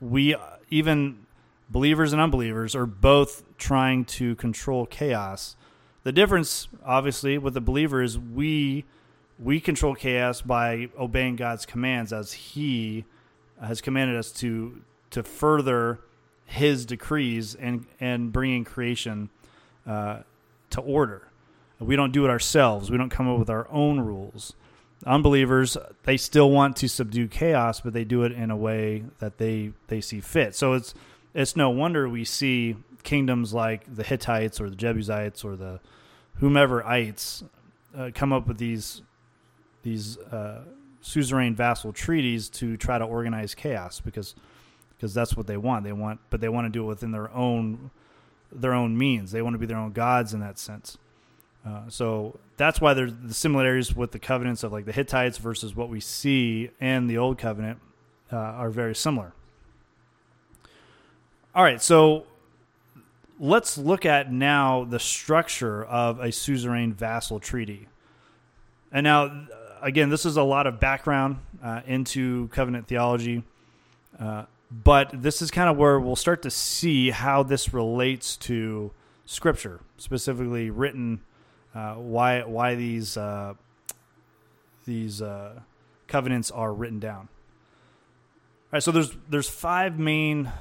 we 0.00 0.36
even 0.70 1.26
believers 1.68 2.12
and 2.12 2.20
unbelievers 2.20 2.74
are 2.74 2.86
both 2.86 3.42
trying 3.58 4.04
to 4.04 4.36
control 4.36 4.86
chaos 4.86 5.56
the 6.04 6.12
difference, 6.12 6.68
obviously, 6.84 7.38
with 7.38 7.54
the 7.54 7.60
believer 7.60 8.02
is 8.02 8.18
we 8.18 8.84
we 9.38 9.58
control 9.58 9.94
chaos 9.94 10.42
by 10.42 10.88
obeying 10.98 11.36
God's 11.36 11.66
commands 11.66 12.12
as 12.12 12.32
He 12.32 13.04
has 13.60 13.80
commanded 13.80 14.16
us 14.16 14.30
to 14.32 14.82
to 15.10 15.22
further 15.22 15.98
His 16.44 16.86
decrees 16.86 17.54
and 17.54 17.86
and 17.98 18.32
bringing 18.32 18.64
creation 18.64 19.30
uh, 19.86 20.20
to 20.70 20.80
order. 20.80 21.28
We 21.80 21.96
don't 21.96 22.12
do 22.12 22.24
it 22.24 22.30
ourselves. 22.30 22.90
We 22.90 22.96
don't 22.96 23.10
come 23.10 23.28
up 23.28 23.38
with 23.38 23.50
our 23.50 23.66
own 23.70 24.00
rules. 24.00 24.54
Unbelievers, 25.06 25.76
they 26.04 26.16
still 26.16 26.50
want 26.50 26.76
to 26.76 26.88
subdue 26.88 27.28
chaos, 27.28 27.80
but 27.80 27.92
they 27.92 28.04
do 28.04 28.22
it 28.22 28.32
in 28.32 28.50
a 28.50 28.56
way 28.56 29.04
that 29.18 29.38
they 29.38 29.72
they 29.88 30.00
see 30.00 30.20
fit. 30.20 30.54
So 30.54 30.74
it's 30.74 30.94
it's 31.32 31.56
no 31.56 31.70
wonder 31.70 32.08
we 32.08 32.24
see 32.24 32.76
kingdoms 33.04 33.54
like 33.54 33.82
the 33.94 34.02
Hittites 34.02 34.60
or 34.60 34.68
the 34.68 34.76
Jebusites 34.76 35.44
or 35.44 35.54
the 35.54 35.80
whomeverites 36.40 37.44
uh, 37.96 38.10
come 38.14 38.32
up 38.32 38.48
with 38.48 38.58
these 38.58 39.02
these 39.82 40.18
uh, 40.18 40.62
suzerain 41.00 41.54
vassal 41.54 41.92
treaties 41.92 42.48
to 42.48 42.76
try 42.76 42.98
to 42.98 43.04
organize 43.04 43.54
chaos 43.54 44.00
because 44.00 44.34
because 44.96 45.14
that's 45.14 45.36
what 45.36 45.46
they 45.46 45.56
want. 45.56 45.84
They 45.84 45.92
want, 45.92 46.20
but 46.30 46.40
they 46.40 46.48
want 46.48 46.64
to 46.64 46.70
do 46.70 46.82
it 46.82 46.86
within 46.86 47.12
their 47.12 47.30
own 47.32 47.90
their 48.50 48.72
own 48.72 48.96
means. 48.96 49.32
They 49.32 49.42
want 49.42 49.54
to 49.54 49.58
be 49.58 49.66
their 49.66 49.76
own 49.78 49.92
gods 49.92 50.32
in 50.32 50.40
that 50.40 50.58
sense. 50.58 50.98
Uh, 51.66 51.88
so 51.88 52.38
that's 52.56 52.80
why 52.80 52.94
there's 52.94 53.12
the 53.22 53.34
similarities 53.34 53.94
with 53.94 54.12
the 54.12 54.18
covenants 54.18 54.62
of 54.62 54.72
like 54.72 54.84
the 54.84 54.92
Hittites 54.92 55.38
versus 55.38 55.74
what 55.74 55.88
we 55.88 56.00
see 56.00 56.70
in 56.80 57.06
the 57.06 57.18
Old 57.18 57.38
Covenant 57.38 57.80
uh, 58.32 58.36
are 58.36 58.70
very 58.70 58.94
similar. 58.94 59.32
All 61.54 61.62
right, 61.62 61.80
so 61.80 62.26
let's 63.38 63.76
look 63.78 64.06
at 64.06 64.32
now 64.32 64.84
the 64.84 64.98
structure 64.98 65.84
of 65.84 66.20
a 66.20 66.30
suzerain 66.30 66.92
vassal 66.92 67.40
treaty. 67.40 67.88
And 68.92 69.04
now, 69.04 69.46
again, 69.82 70.10
this 70.10 70.24
is 70.24 70.36
a 70.36 70.42
lot 70.42 70.66
of 70.66 70.78
background 70.78 71.38
uh, 71.62 71.80
into 71.86 72.48
covenant 72.48 72.86
theology, 72.86 73.42
uh, 74.18 74.44
but 74.70 75.10
this 75.12 75.42
is 75.42 75.50
kind 75.50 75.68
of 75.68 75.76
where 75.76 75.98
we'll 75.98 76.16
start 76.16 76.42
to 76.42 76.50
see 76.50 77.10
how 77.10 77.42
this 77.42 77.74
relates 77.74 78.36
to 78.36 78.92
Scripture, 79.26 79.80
specifically 79.96 80.70
written. 80.70 81.22
Uh, 81.74 81.94
why 81.94 82.42
why 82.42 82.74
these 82.74 83.16
uh, 83.16 83.54
these 84.84 85.22
uh, 85.22 85.60
covenants 86.06 86.50
are 86.50 86.72
written 86.72 87.00
down. 87.00 87.28
All 88.66 88.70
right, 88.74 88.82
so 88.82 88.92
there's 88.92 89.16
there's 89.28 89.48
five 89.48 89.98
main 89.98 90.52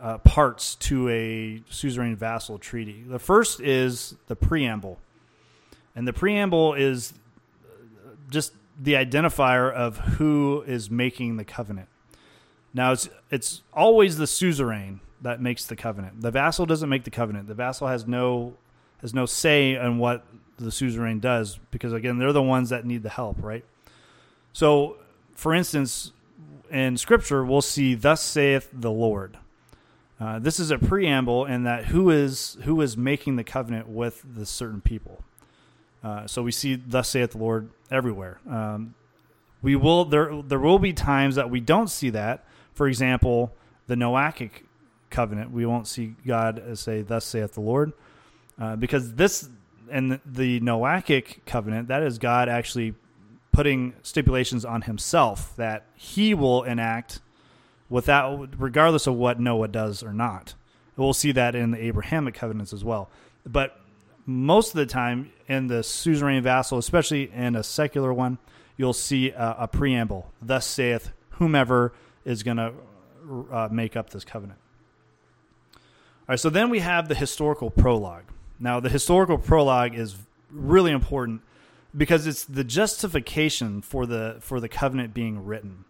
uh, 0.00 0.18
parts 0.18 0.74
to 0.76 1.08
a 1.08 1.62
suzerain 1.70 2.16
vassal 2.16 2.58
treaty. 2.58 3.04
The 3.06 3.18
first 3.18 3.60
is 3.60 4.14
the 4.26 4.36
preamble, 4.36 4.98
and 5.94 6.06
the 6.06 6.12
preamble 6.12 6.74
is 6.74 7.14
just 8.30 8.52
the 8.80 8.94
identifier 8.94 9.72
of 9.72 9.98
who 9.98 10.62
is 10.66 10.90
making 10.90 11.36
the 11.36 11.44
covenant. 11.44 11.88
Now 12.72 12.92
it's 12.92 13.08
it's 13.30 13.62
always 13.72 14.18
the 14.18 14.26
suzerain 14.26 15.00
that 15.22 15.40
makes 15.40 15.64
the 15.64 15.76
covenant. 15.76 16.20
The 16.20 16.30
vassal 16.30 16.66
doesn't 16.66 16.88
make 16.88 17.04
the 17.04 17.10
covenant. 17.10 17.48
The 17.48 17.54
vassal 17.54 17.88
has 17.88 18.06
no 18.06 18.54
has 19.00 19.14
no 19.14 19.26
say 19.26 19.74
in 19.74 19.98
what 19.98 20.24
the 20.58 20.70
suzerain 20.70 21.20
does 21.20 21.58
because 21.70 21.92
again 21.92 22.18
they're 22.18 22.32
the 22.32 22.42
ones 22.42 22.70
that 22.70 22.84
need 22.84 23.02
the 23.02 23.08
help, 23.08 23.42
right? 23.42 23.64
So, 24.52 24.96
for 25.34 25.54
instance, 25.54 26.12
in 26.70 26.96
Scripture 26.96 27.44
we'll 27.44 27.62
see 27.62 27.94
"Thus 27.94 28.22
saith 28.22 28.68
the 28.72 28.90
Lord." 28.90 29.38
Uh, 30.20 30.38
this 30.38 30.58
is 30.58 30.70
a 30.70 30.78
preamble 30.78 31.44
in 31.44 31.62
that 31.64 31.86
who 31.86 32.10
is 32.10 32.58
who 32.64 32.80
is 32.80 32.96
making 32.96 33.36
the 33.36 33.44
covenant 33.44 33.88
with 33.88 34.24
the 34.34 34.44
certain 34.44 34.80
people. 34.80 35.22
Uh, 36.02 36.26
so 36.26 36.42
we 36.42 36.50
see 36.50 36.74
"Thus 36.74 37.08
saith 37.08 37.32
the 37.32 37.38
Lord" 37.38 37.70
everywhere. 37.90 38.40
Um, 38.48 38.94
we 39.62 39.76
will 39.76 40.04
there 40.04 40.42
there 40.42 40.58
will 40.58 40.78
be 40.78 40.92
times 40.92 41.36
that 41.36 41.50
we 41.50 41.60
don't 41.60 41.88
see 41.88 42.10
that. 42.10 42.44
For 42.72 42.88
example, 42.88 43.52
the 43.86 43.94
Noachic 43.94 44.64
covenant, 45.10 45.52
we 45.52 45.66
won't 45.66 45.86
see 45.86 46.14
God 46.26 46.76
say 46.76 47.02
"Thus 47.02 47.24
saith 47.24 47.54
the 47.54 47.60
Lord," 47.60 47.92
uh, 48.60 48.74
because 48.76 49.14
this 49.14 49.48
and 49.90 50.20
the 50.26 50.60
Noachic 50.60 51.44
covenant 51.46 51.88
that 51.88 52.02
is 52.02 52.18
God 52.18 52.48
actually 52.48 52.94
putting 53.52 53.94
stipulations 54.02 54.64
on 54.64 54.82
Himself 54.82 55.54
that 55.56 55.86
He 55.94 56.34
will 56.34 56.64
enact 56.64 57.20
without 57.88 58.50
regardless 58.58 59.06
of 59.06 59.14
what 59.14 59.40
Noah 59.40 59.68
does 59.68 60.02
or 60.02 60.12
not. 60.12 60.54
We'll 60.96 61.14
see 61.14 61.32
that 61.32 61.54
in 61.54 61.70
the 61.70 61.78
Abrahamic 61.78 62.34
covenants 62.34 62.72
as 62.72 62.84
well. 62.84 63.08
But 63.46 63.80
most 64.26 64.70
of 64.70 64.76
the 64.76 64.86
time 64.86 65.30
in 65.46 65.68
the 65.68 65.82
suzerain 65.82 66.42
vassal, 66.42 66.78
especially 66.78 67.30
in 67.32 67.56
a 67.56 67.62
secular 67.62 68.12
one, 68.12 68.38
you'll 68.76 68.92
see 68.92 69.30
a, 69.30 69.56
a 69.60 69.68
preamble. 69.68 70.32
Thus 70.42 70.66
saith 70.66 71.12
whomever 71.32 71.92
is 72.24 72.42
going 72.42 72.56
to 72.56 72.72
uh, 73.50 73.68
make 73.70 73.96
up 73.96 74.10
this 74.10 74.24
covenant. 74.24 74.58
All 75.74 75.80
right, 76.30 76.40
so 76.40 76.50
then 76.50 76.68
we 76.68 76.80
have 76.80 77.08
the 77.08 77.14
historical 77.14 77.70
prologue. 77.70 78.24
Now, 78.60 78.80
the 78.80 78.90
historical 78.90 79.38
prologue 79.38 79.94
is 79.94 80.16
really 80.50 80.92
important 80.92 81.42
because 81.96 82.26
it's 82.26 82.44
the 82.44 82.64
justification 82.64 83.80
for 83.80 84.04
the 84.04 84.36
for 84.40 84.60
the 84.60 84.68
covenant 84.68 85.14
being 85.14 85.44
written. 85.44 85.84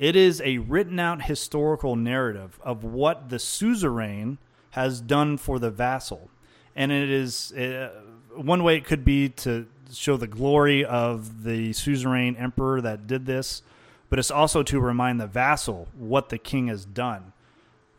It 0.00 0.16
is 0.16 0.40
a 0.40 0.56
written 0.56 0.98
out 0.98 1.24
historical 1.24 1.94
narrative 1.94 2.58
of 2.62 2.82
what 2.82 3.28
the 3.28 3.38
suzerain 3.38 4.38
has 4.70 4.98
done 4.98 5.36
for 5.36 5.58
the 5.58 5.70
vassal. 5.70 6.30
And 6.74 6.90
it 6.90 7.10
is 7.10 7.52
uh, 7.52 7.90
one 8.34 8.64
way 8.64 8.78
it 8.78 8.86
could 8.86 9.04
be 9.04 9.28
to 9.28 9.66
show 9.92 10.16
the 10.16 10.26
glory 10.26 10.86
of 10.86 11.44
the 11.44 11.74
suzerain 11.74 12.34
emperor 12.36 12.80
that 12.80 13.06
did 13.06 13.26
this, 13.26 13.62
but 14.08 14.18
it's 14.18 14.30
also 14.30 14.62
to 14.62 14.80
remind 14.80 15.20
the 15.20 15.26
vassal 15.26 15.86
what 15.98 16.30
the 16.30 16.38
king 16.38 16.68
has 16.68 16.86
done, 16.86 17.34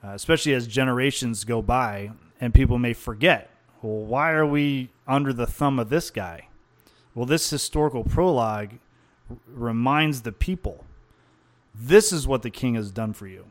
uh, 0.03 0.07
especially 0.09 0.55
as 0.55 0.65
generations 0.65 1.43
go 1.43 1.61
by 1.61 2.09
and 2.39 2.51
people 2.51 2.79
may 2.79 2.93
forget. 2.93 3.51
Well, 3.83 4.03
why 4.05 4.31
are 4.31 4.45
we 4.45 4.89
under 5.07 5.33
the 5.33 5.45
thumb 5.45 5.77
of 5.77 5.89
this 5.89 6.09
guy? 6.09 6.47
Well, 7.13 7.27
this 7.27 7.47
historical 7.51 8.03
prologue 8.03 8.79
r- 9.29 9.37
reminds 9.53 10.23
the 10.23 10.31
people 10.31 10.85
this 11.73 12.11
is 12.11 12.27
what 12.27 12.41
the 12.41 12.49
king 12.49 12.75
has 12.75 12.91
done 12.91 13.13
for 13.13 13.27
you. 13.27 13.45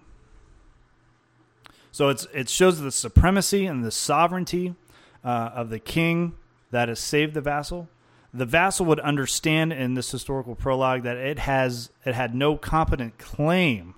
So 1.93 2.09
it's 2.09 2.27
it 2.33 2.49
shows 2.49 2.81
the 2.81 2.93
supremacy 2.93 3.67
and 3.67 3.85
the 3.85 3.91
sovereignty 3.91 4.75
uh, 5.25 5.51
of 5.55 5.71
the 5.71 5.79
king 5.79 6.35
that 6.71 6.89
has 6.89 7.01
saved 7.01 7.35
the 7.35 7.41
vassal. 7.41 7.89
The 8.33 8.47
vassal 8.47 8.87
would 8.87 9.01
understand 9.01 9.73
in 9.73 9.95
this 9.95 10.11
historical 10.11 10.55
prologue 10.55 11.03
that 11.03 11.17
it 11.17 11.41
has 11.41 11.91
it 12.05 12.15
had 12.15 12.35
no 12.35 12.57
competent 12.57 13.19
claim 13.19 13.95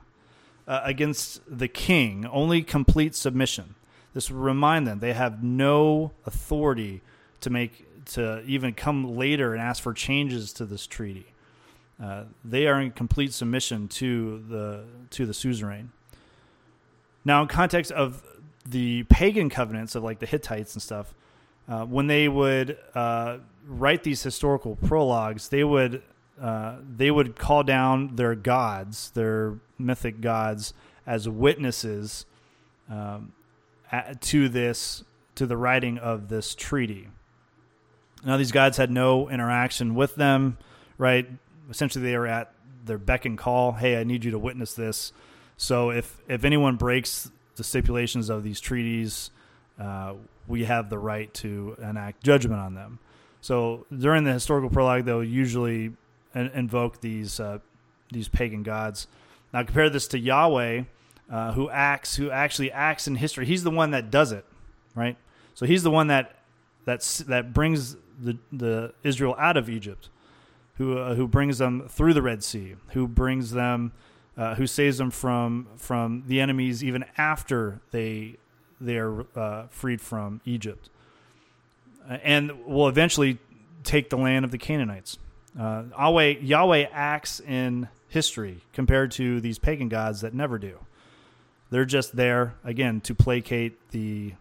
uh, 0.67 0.81
against 0.85 1.41
the 1.47 1.69
king, 1.69 2.27
only 2.27 2.63
complete 2.63 3.15
submission. 3.15 3.75
This 4.15 4.31
would 4.31 4.41
remind 4.41 4.87
them 4.87 5.01
they 5.01 5.13
have 5.13 5.43
no 5.43 6.13
authority 6.25 7.03
to 7.41 7.51
make 7.51 7.87
to 8.05 8.43
even 8.45 8.73
come 8.73 9.17
later 9.17 9.53
and 9.53 9.63
ask 9.63 9.83
for 9.83 9.93
changes 9.93 10.53
to 10.55 10.65
this 10.65 10.87
treaty. 10.87 11.32
Uh, 12.03 12.25
they 12.45 12.67
are 12.67 12.81
in 12.81 12.91
complete 12.91 13.33
submission 13.33 13.87
to 13.87 14.43
the 14.49 14.85
to 15.11 15.25
the 15.25 15.33
suzerain. 15.33 15.93
Now, 17.25 17.43
in 17.43 17.49
context 17.49 17.93
of 17.93 18.23
the 18.67 19.05
pagan 19.05 19.49
covenants 19.49 19.95
of 19.95 20.03
like 20.03 20.19
the 20.19 20.27
Hittites 20.27 20.75
and 20.75 20.83
stuff, 20.83 21.15
uh, 21.69 21.85
when 21.85 22.09
they 22.09 22.29
would 22.29 22.77
uh, 22.95 23.39
write 23.67 24.03
these 24.03 24.23
historical 24.23 24.75
prologues, 24.75 25.49
they 25.49 25.63
would 25.63 26.03
uh, 26.41 26.77
they 26.97 27.11
would 27.11 27.37
call 27.37 27.63
down 27.63 28.17
their 28.17 28.35
gods, 28.35 29.11
their 29.11 29.59
mythic 29.79 30.21
gods, 30.21 30.75
as 31.07 31.29
witnesses 31.29 32.27
um, 32.91 33.33
at, 33.93 34.21
to 34.23 34.49
this 34.49 35.05
to 35.37 35.47
the 35.47 35.57
writing 35.57 35.99
of 35.99 36.29
this 36.29 36.55
treaty. 36.57 37.09
Now, 38.25 38.37
these 38.37 38.53
gods 38.53 38.77
had 38.77 38.91
no 38.91 39.29
interaction 39.29 39.95
with 39.95 40.15
them, 40.17 40.59
right? 40.99 41.29
Essentially 41.73 42.05
they 42.05 42.15
are 42.15 42.27
at 42.27 42.53
their 42.85 42.99
beck 42.99 43.25
and 43.25 43.37
call. 43.37 43.73
Hey, 43.73 43.99
I 43.99 44.05
need 44.05 44.25
you 44.25 44.31
to 44.33 44.39
witness 44.39 44.75
this. 44.75 45.13
So 45.57 45.91
if 45.91 46.21
if 46.29 46.45
anyone 46.45 46.77
breaks 46.77 47.31
the 47.57 47.65
stipulations 47.65 48.29
of 48.29 48.45
these 48.45 48.61
treaties, 48.61 49.31
uh, 49.81 50.15
we 50.47 50.65
have 50.65 50.91
the 50.91 50.99
right 50.99 51.33
to 51.35 51.77
enact 51.83 52.23
judgment 52.23 52.61
on 52.61 52.75
them. 52.75 52.99
So 53.41 53.87
during 53.97 54.25
the 54.25 54.33
historical 54.33 54.71
prologue, 54.71 55.05
they'll 55.05 55.25
usually 55.25 55.93
in- 56.35 56.51
invoke 56.55 57.01
these 57.01 57.41
uh, 57.41 57.59
these 58.13 58.29
pagan 58.29 58.63
gods. 58.63 59.07
Now 59.53 59.63
compare 59.65 59.91
this 59.91 60.09
to 60.09 60.19
Yahweh, 60.19 60.85
uh, 61.31 61.53
who 61.53 61.71
acts, 61.71 62.17
who 62.17 62.31
actually 62.31 62.71
acts 62.71 63.09
in 63.09 63.17
history. 63.17 63.47
He's 63.47 63.65
the 63.65 63.71
one 63.71 63.91
that 63.93 64.11
does 64.11 64.33
it, 64.33 64.45
right? 64.95 65.17
So 65.55 65.67
he's 65.67 65.83
the 65.83 65.91
one 65.91 66.09
that 66.09 66.37
that's 66.85 67.19
that 67.19 67.53
brings 67.55 67.97
the 68.21 68.37
the 68.53 68.95
Israel 69.03 69.35
out 69.39 69.57
of 69.57 69.71
Egypt 69.71 70.09
who 70.83 70.99
uh, 70.99 71.15
who 71.15 71.29
brings 71.29 71.59
them 71.59 71.87
through 71.89 72.13
the 72.13 72.23
Red 72.23 72.43
Sea, 72.43 72.75
who 72.89 73.07
brings 73.07 73.53
them, 73.53 73.93
uh, 74.37 74.57
who 74.57 74.67
saves 74.67 74.99
them 74.99 75.11
from 75.11 75.69
from 75.77 76.25
the 76.27 76.41
enemies 76.41 76.83
even 76.83 77.05
after 77.17 77.81
they 77.93 78.37
they 78.81 78.97
are 78.97 79.25
uh, 79.37 79.67
freed 79.71 80.01
from 80.01 80.41
Egypt, 80.45 80.91
uh, 82.11 82.19
and 82.25 82.67
will 82.67 82.89
eventually 82.89 83.39
take 83.85 84.11
the 84.11 84.17
land 84.17 84.45
of 84.45 84.51
the 84.51 84.59
Canaanites. 84.59 85.19
Uh, 85.59 85.85
Yahweh, 85.97 86.39
Yahweh 86.41 86.87
acts 86.93 87.39
in 87.41 87.89
history 88.09 88.61
compared 88.73 89.13
to 89.13 89.41
these 89.41 89.59
pagan 89.59 89.89
gods 89.89 90.23
that 90.23 90.35
never 90.35 90.59
do. 90.59 90.79
They're 91.71 91.85
just 91.85 92.17
there 92.17 92.55
again 92.65 93.01
to 93.03 93.15
placate 93.15 93.91
the 93.91 94.35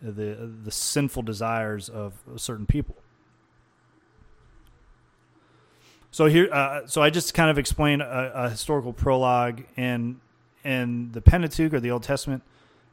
the 0.00 0.50
the 0.64 0.70
sinful 0.70 1.22
desires 1.22 1.90
of 1.90 2.14
certain 2.36 2.66
people. 2.66 2.96
So 6.12 6.26
here, 6.26 6.52
uh, 6.52 6.86
so 6.86 7.00
I 7.02 7.08
just 7.08 7.32
kind 7.32 7.50
of 7.50 7.56
explained 7.56 8.02
a, 8.02 8.44
a, 8.44 8.50
historical 8.50 8.92
prologue 8.92 9.62
in 9.78 10.20
in 10.62 11.10
the 11.10 11.22
Pentateuch 11.22 11.72
or 11.72 11.80
the 11.80 11.90
Old 11.90 12.02
Testament, 12.02 12.42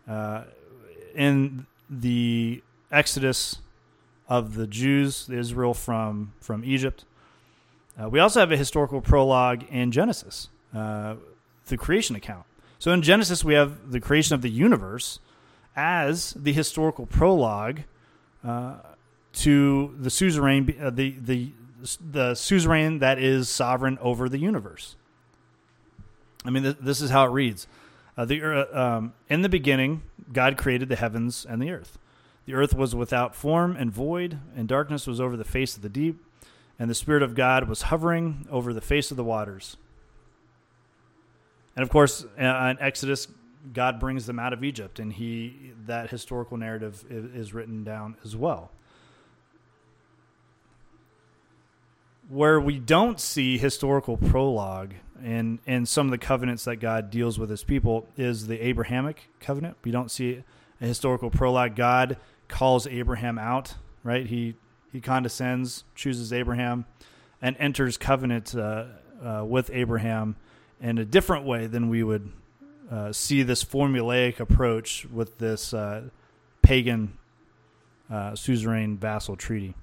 uh, 0.07 0.45
in 1.13 1.67
the 1.89 2.63
Exodus 2.91 3.57
of 4.29 4.55
the 4.55 4.65
Jews, 4.65 5.29
Israel 5.29 5.73
from 5.73 6.31
from 6.39 6.63
Egypt. 6.63 7.03
Uh, 8.01 8.07
we 8.07 8.19
also 8.19 8.39
have 8.39 8.53
a 8.53 8.57
historical 8.57 9.01
prologue 9.01 9.65
in 9.69 9.91
Genesis, 9.91 10.47
uh, 10.73 11.15
the 11.67 11.75
creation 11.75 12.15
account. 12.15 12.45
So 12.79 12.93
in 12.93 13.01
Genesis, 13.01 13.43
we 13.43 13.53
have 13.53 13.91
the 13.91 13.99
creation 13.99 14.33
of 14.33 14.41
the 14.41 14.49
universe 14.49 15.19
as 15.75 16.31
the 16.37 16.53
historical 16.53 17.05
prologue 17.05 17.81
uh, 18.45 18.75
to 19.33 19.93
the 19.99 20.09
suzerain, 20.09 20.73
uh, 20.81 20.89
the 20.89 21.15
the 21.19 21.51
the 21.99 22.35
suzerain 22.35 22.99
that 22.99 23.19
is 23.19 23.49
sovereign 23.49 23.97
over 24.01 24.29
the 24.29 24.37
universe. 24.39 24.95
I 26.45 26.49
mean, 26.49 26.63
th- 26.63 26.77
this 26.81 27.01
is 27.01 27.09
how 27.09 27.25
it 27.25 27.31
reads. 27.31 27.67
Uh, 28.17 28.25
the 28.25 28.41
uh, 28.41 28.79
um, 28.79 29.13
in 29.29 29.41
the 29.41 29.49
beginning, 29.49 30.03
God 30.31 30.57
created 30.57 30.89
the 30.89 30.95
heavens 30.95 31.45
and 31.47 31.61
the 31.61 31.71
earth. 31.71 31.97
The 32.45 32.53
earth 32.53 32.73
was 32.73 32.95
without 32.95 33.35
form 33.35 33.75
and 33.75 33.91
void, 33.91 34.39
and 34.55 34.67
darkness 34.67 35.05
was 35.05 35.21
over 35.21 35.37
the 35.37 35.43
face 35.43 35.75
of 35.75 35.83
the 35.83 35.89
deep, 35.89 36.23
and 36.77 36.89
the 36.89 36.95
Spirit 36.95 37.23
of 37.23 37.35
God 37.35 37.69
was 37.69 37.83
hovering 37.83 38.47
over 38.49 38.73
the 38.73 38.81
face 38.81 39.11
of 39.11 39.17
the 39.17 39.23
waters. 39.23 39.77
And 41.75 41.83
of 41.83 41.89
course, 41.89 42.25
uh, 42.37 42.43
in 42.43 42.77
Exodus, 42.81 43.27
God 43.71 43.99
brings 43.99 44.25
them 44.25 44.39
out 44.39 44.53
of 44.53 44.63
Egypt, 44.63 44.99
and 44.99 45.13
he 45.13 45.71
that 45.85 46.09
historical 46.09 46.57
narrative 46.57 47.05
is, 47.09 47.25
is 47.35 47.53
written 47.53 47.83
down 47.83 48.15
as 48.23 48.35
well. 48.35 48.71
Where 52.29 52.59
we 52.61 52.77
don't 52.79 53.19
see 53.19 53.57
historical 53.57 54.15
prologue 54.15 54.93
in 55.21 55.59
in 55.65 55.85
some 55.85 56.07
of 56.07 56.11
the 56.11 56.17
covenants 56.17 56.63
that 56.63 56.77
God 56.77 57.09
deals 57.09 57.37
with 57.37 57.49
his 57.49 57.63
people 57.63 58.07
is 58.15 58.47
the 58.47 58.65
Abrahamic 58.65 59.29
covenant. 59.41 59.77
We 59.83 59.91
don't 59.91 60.09
see 60.09 60.43
a 60.79 60.85
historical 60.85 61.29
prologue. 61.29 61.75
God 61.75 62.17
calls 62.47 62.87
Abraham 62.87 63.37
out, 63.37 63.73
right? 64.03 64.25
He 64.25 64.55
he 64.91 65.01
condescends, 65.01 65.83
chooses 65.95 66.31
Abraham, 66.31 66.85
and 67.41 67.57
enters 67.59 67.97
covenant 67.97 68.55
uh, 68.55 68.85
uh, 69.21 69.43
with 69.45 69.69
Abraham 69.73 70.35
in 70.79 70.97
a 70.97 71.05
different 71.05 71.45
way 71.45 71.67
than 71.67 71.89
we 71.89 72.03
would 72.03 72.31
uh, 72.91 73.11
see 73.11 73.43
this 73.43 73.63
formulaic 73.63 74.39
approach 74.39 75.05
with 75.05 75.37
this 75.39 75.73
uh, 75.73 76.03
pagan 76.61 77.17
uh, 78.09 78.35
suzerain 78.35 78.97
vassal 78.97 79.35
treaty. 79.35 79.75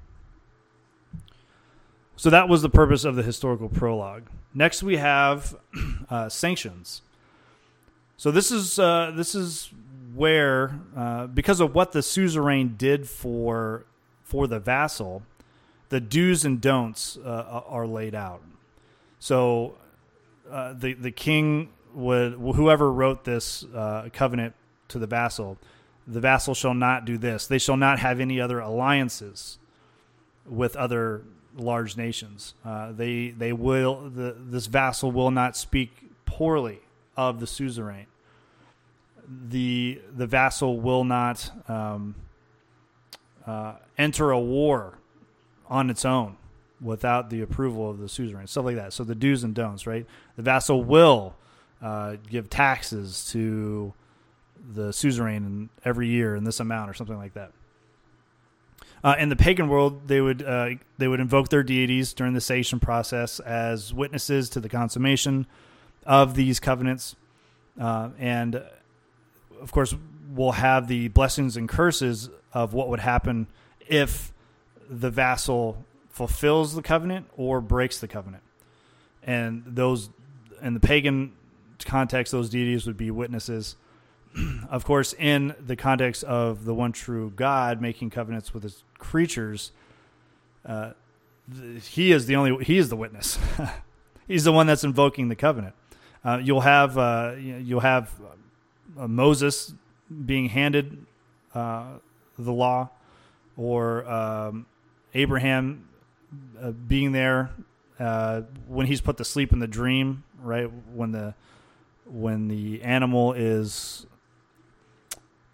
So 2.16 2.30
that 2.30 2.48
was 2.48 2.62
the 2.62 2.70
purpose 2.70 3.04
of 3.04 3.14
the 3.14 3.22
historical 3.22 3.68
prologue. 3.68 4.24
Next, 4.54 4.82
we 4.82 4.96
have 4.96 5.54
uh, 6.10 6.30
sanctions. 6.30 7.02
So 8.16 8.30
this 8.30 8.50
is 8.50 8.78
uh, 8.78 9.12
this 9.14 9.34
is 9.34 9.70
where, 10.14 10.80
uh, 10.96 11.26
because 11.26 11.60
of 11.60 11.74
what 11.74 11.92
the 11.92 12.02
suzerain 12.02 12.76
did 12.78 13.06
for 13.06 13.84
for 14.24 14.46
the 14.46 14.58
vassal, 14.58 15.22
the 15.90 16.00
do's 16.00 16.44
and 16.44 16.58
don'ts 16.58 17.18
uh, 17.18 17.62
are 17.68 17.86
laid 17.86 18.14
out. 18.14 18.40
So 19.18 19.76
uh, 20.50 20.72
the 20.72 20.94
the 20.94 21.10
king 21.10 21.68
would 21.92 22.32
whoever 22.32 22.90
wrote 22.90 23.24
this 23.24 23.64
uh, 23.74 24.08
covenant 24.10 24.54
to 24.88 24.98
the 24.98 25.06
vassal, 25.06 25.58
the 26.06 26.20
vassal 26.20 26.54
shall 26.54 26.74
not 26.74 27.04
do 27.04 27.18
this. 27.18 27.46
They 27.46 27.58
shall 27.58 27.76
not 27.76 27.98
have 27.98 28.20
any 28.20 28.40
other 28.40 28.58
alliances 28.58 29.58
with 30.48 30.76
other 30.76 31.22
large 31.56 31.96
nations. 31.96 32.54
Uh, 32.64 32.92
they 32.92 33.30
they 33.30 33.52
will 33.52 34.10
the 34.10 34.36
this 34.38 34.66
vassal 34.66 35.10
will 35.10 35.30
not 35.30 35.56
speak 35.56 35.90
poorly 36.24 36.80
of 37.16 37.40
the 37.40 37.46
suzerain. 37.46 38.06
The 39.28 40.00
the 40.14 40.26
vassal 40.26 40.80
will 40.80 41.04
not 41.04 41.50
um, 41.68 42.14
uh, 43.46 43.74
enter 43.98 44.30
a 44.30 44.40
war 44.40 44.98
on 45.68 45.90
its 45.90 46.04
own 46.04 46.36
without 46.80 47.30
the 47.30 47.40
approval 47.40 47.90
of 47.90 47.98
the 47.98 48.08
suzerain, 48.08 48.46
stuff 48.46 48.64
like 48.64 48.76
that. 48.76 48.92
So 48.92 49.02
the 49.02 49.14
do's 49.14 49.42
and 49.42 49.54
don'ts, 49.54 49.86
right? 49.86 50.06
The 50.36 50.42
vassal 50.42 50.84
will 50.84 51.34
uh, 51.82 52.16
give 52.28 52.50
taxes 52.50 53.26
to 53.32 53.94
the 54.72 54.92
suzerain 54.92 55.70
every 55.84 56.08
year 56.08 56.36
in 56.36 56.44
this 56.44 56.60
amount 56.60 56.90
or 56.90 56.94
something 56.94 57.16
like 57.16 57.34
that. 57.34 57.52
Uh, 59.06 59.14
in 59.20 59.28
the 59.28 59.36
pagan 59.36 59.68
world, 59.68 60.08
they 60.08 60.20
would 60.20 60.42
uh, 60.42 60.70
they 60.98 61.06
would 61.06 61.20
invoke 61.20 61.48
their 61.48 61.62
deities 61.62 62.12
during 62.12 62.32
the 62.32 62.40
sation 62.40 62.82
process 62.82 63.38
as 63.38 63.94
witnesses 63.94 64.50
to 64.50 64.58
the 64.58 64.68
consummation 64.68 65.46
of 66.04 66.34
these 66.34 66.58
covenants, 66.58 67.14
uh, 67.80 68.08
and 68.18 68.60
of 69.62 69.70
course, 69.70 69.94
we'll 70.34 70.50
have 70.50 70.88
the 70.88 71.06
blessings 71.06 71.56
and 71.56 71.68
curses 71.68 72.30
of 72.52 72.74
what 72.74 72.88
would 72.88 72.98
happen 72.98 73.46
if 73.86 74.32
the 74.90 75.08
vassal 75.08 75.84
fulfills 76.10 76.74
the 76.74 76.82
covenant 76.82 77.28
or 77.36 77.60
breaks 77.60 78.00
the 78.00 78.08
covenant. 78.08 78.42
And 79.22 79.62
those 79.68 80.10
in 80.60 80.74
the 80.74 80.80
pagan 80.80 81.30
context, 81.84 82.32
those 82.32 82.50
deities 82.50 82.88
would 82.88 82.96
be 82.96 83.12
witnesses. 83.12 83.76
of 84.68 84.84
course, 84.84 85.14
in 85.14 85.54
the 85.64 85.76
context 85.76 86.24
of 86.24 86.64
the 86.64 86.74
one 86.74 86.90
true 86.90 87.32
God 87.36 87.80
making 87.80 88.10
covenants 88.10 88.52
with 88.52 88.64
his 88.64 88.82
creatures, 88.98 89.72
uh, 90.64 90.92
he 91.82 92.12
is 92.12 92.26
the 92.26 92.36
only 92.36 92.64
he 92.64 92.78
is 92.78 92.88
the 92.88 92.96
witness. 92.96 93.38
He's 94.28 94.42
the 94.42 94.52
one 94.52 94.66
that's 94.66 94.82
invoking 94.82 95.28
the 95.28 95.36
covenant. 95.36 95.74
Uh, 96.24 96.40
you'll 96.42 96.62
have 96.62 96.98
uh, 96.98 97.34
you'll 97.38 97.80
have 97.80 98.10
uh, 98.98 99.06
Moses 99.06 99.72
being 100.24 100.48
handed 100.48 101.06
uh, 101.54 101.98
the 102.36 102.52
law, 102.52 102.90
or 103.56 104.04
um, 104.10 104.66
Abraham 105.14 105.88
uh, 106.60 106.72
being 106.72 107.12
there 107.12 107.50
when 108.66 108.86
he's 108.86 109.00
put 109.00 109.16
to 109.18 109.24
sleep 109.24 109.52
in 109.52 109.60
the 109.60 109.68
dream, 109.68 110.24
right? 110.42 110.68
When 110.92 111.12
the 111.12 111.34
when 112.04 112.48
the 112.48 112.82
animal 112.82 113.32
is 113.32 114.06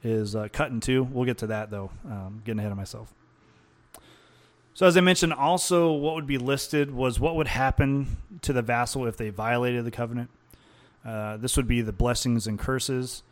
is 0.03 0.35
uh, 0.35 0.49
cut 0.53 0.71
in 0.71 0.81
two. 0.81 1.05
We'll 1.05 1.25
get 1.25 1.39
to 1.39 1.49
that 1.49 1.71
though. 1.71 1.91
Um, 2.05 2.43
getting 2.45 2.59
ahead 2.59 2.73
of 2.73 2.79
myself. 2.79 3.13
So 4.75 4.87
as 4.87 4.97
I 4.97 5.01
mentioned, 5.01 5.35
also 5.35 5.93
what 5.93 6.15
would 6.15 6.27
be 6.27 6.39
listed 6.39 6.93
was 6.93 7.21
what 7.21 7.37
would 7.37 7.49
happen 7.49 8.17
to 8.43 8.53
the 8.53 8.63
vassal 8.63 9.07
if 9.07 9.17
they 9.17 9.29
violated 9.29 9.85
the 9.85 9.91
covenant. 9.91 10.31
Uh, 11.05 11.37
this 11.37 11.57
would 11.57 11.69
be 11.69 11.83
the 11.83 11.93
blessings 11.93 12.47
and 12.47 12.59
curses. 12.59 13.23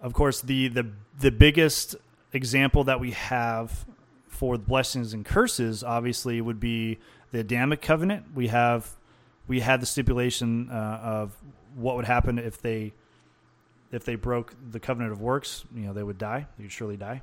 Of 0.00 0.12
course, 0.12 0.40
the 0.40 0.68
the 0.68 0.90
the 1.18 1.30
biggest 1.30 1.96
example 2.32 2.84
that 2.84 3.00
we 3.00 3.12
have 3.12 3.86
for 4.28 4.56
the 4.58 4.64
blessings 4.64 5.14
and 5.14 5.24
curses, 5.24 5.82
obviously, 5.82 6.40
would 6.40 6.60
be 6.60 6.98
the 7.32 7.40
Adamic 7.40 7.80
covenant. 7.80 8.26
We 8.34 8.48
have 8.48 8.90
we 9.48 9.60
had 9.60 9.80
the 9.80 9.86
stipulation 9.86 10.70
uh, 10.70 11.00
of 11.02 11.36
what 11.74 11.96
would 11.96 12.04
happen 12.04 12.38
if 12.38 12.60
they 12.60 12.92
if 13.90 14.04
they 14.04 14.16
broke 14.16 14.54
the 14.70 14.80
covenant 14.80 15.12
of 15.12 15.20
works. 15.20 15.64
You 15.74 15.86
know, 15.86 15.92
they 15.92 16.02
would 16.02 16.18
die. 16.18 16.46
They 16.58 16.64
would 16.64 16.72
surely 16.72 16.96
die. 16.96 17.22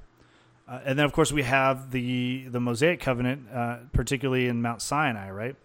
Uh, 0.72 0.80
and 0.86 0.98
then, 0.98 1.06
of 1.06 1.12
course, 1.12 1.34
we 1.34 1.44
have 1.44 1.92
the 1.92 2.46
the 2.48 2.62
Mosaic 2.62 3.02
covenant, 3.02 3.46
uh, 3.54 3.78
particularly 3.92 4.48
in 4.48 4.62
Mount 4.62 4.82
Sinai, 4.82 5.30
right? 5.30 5.56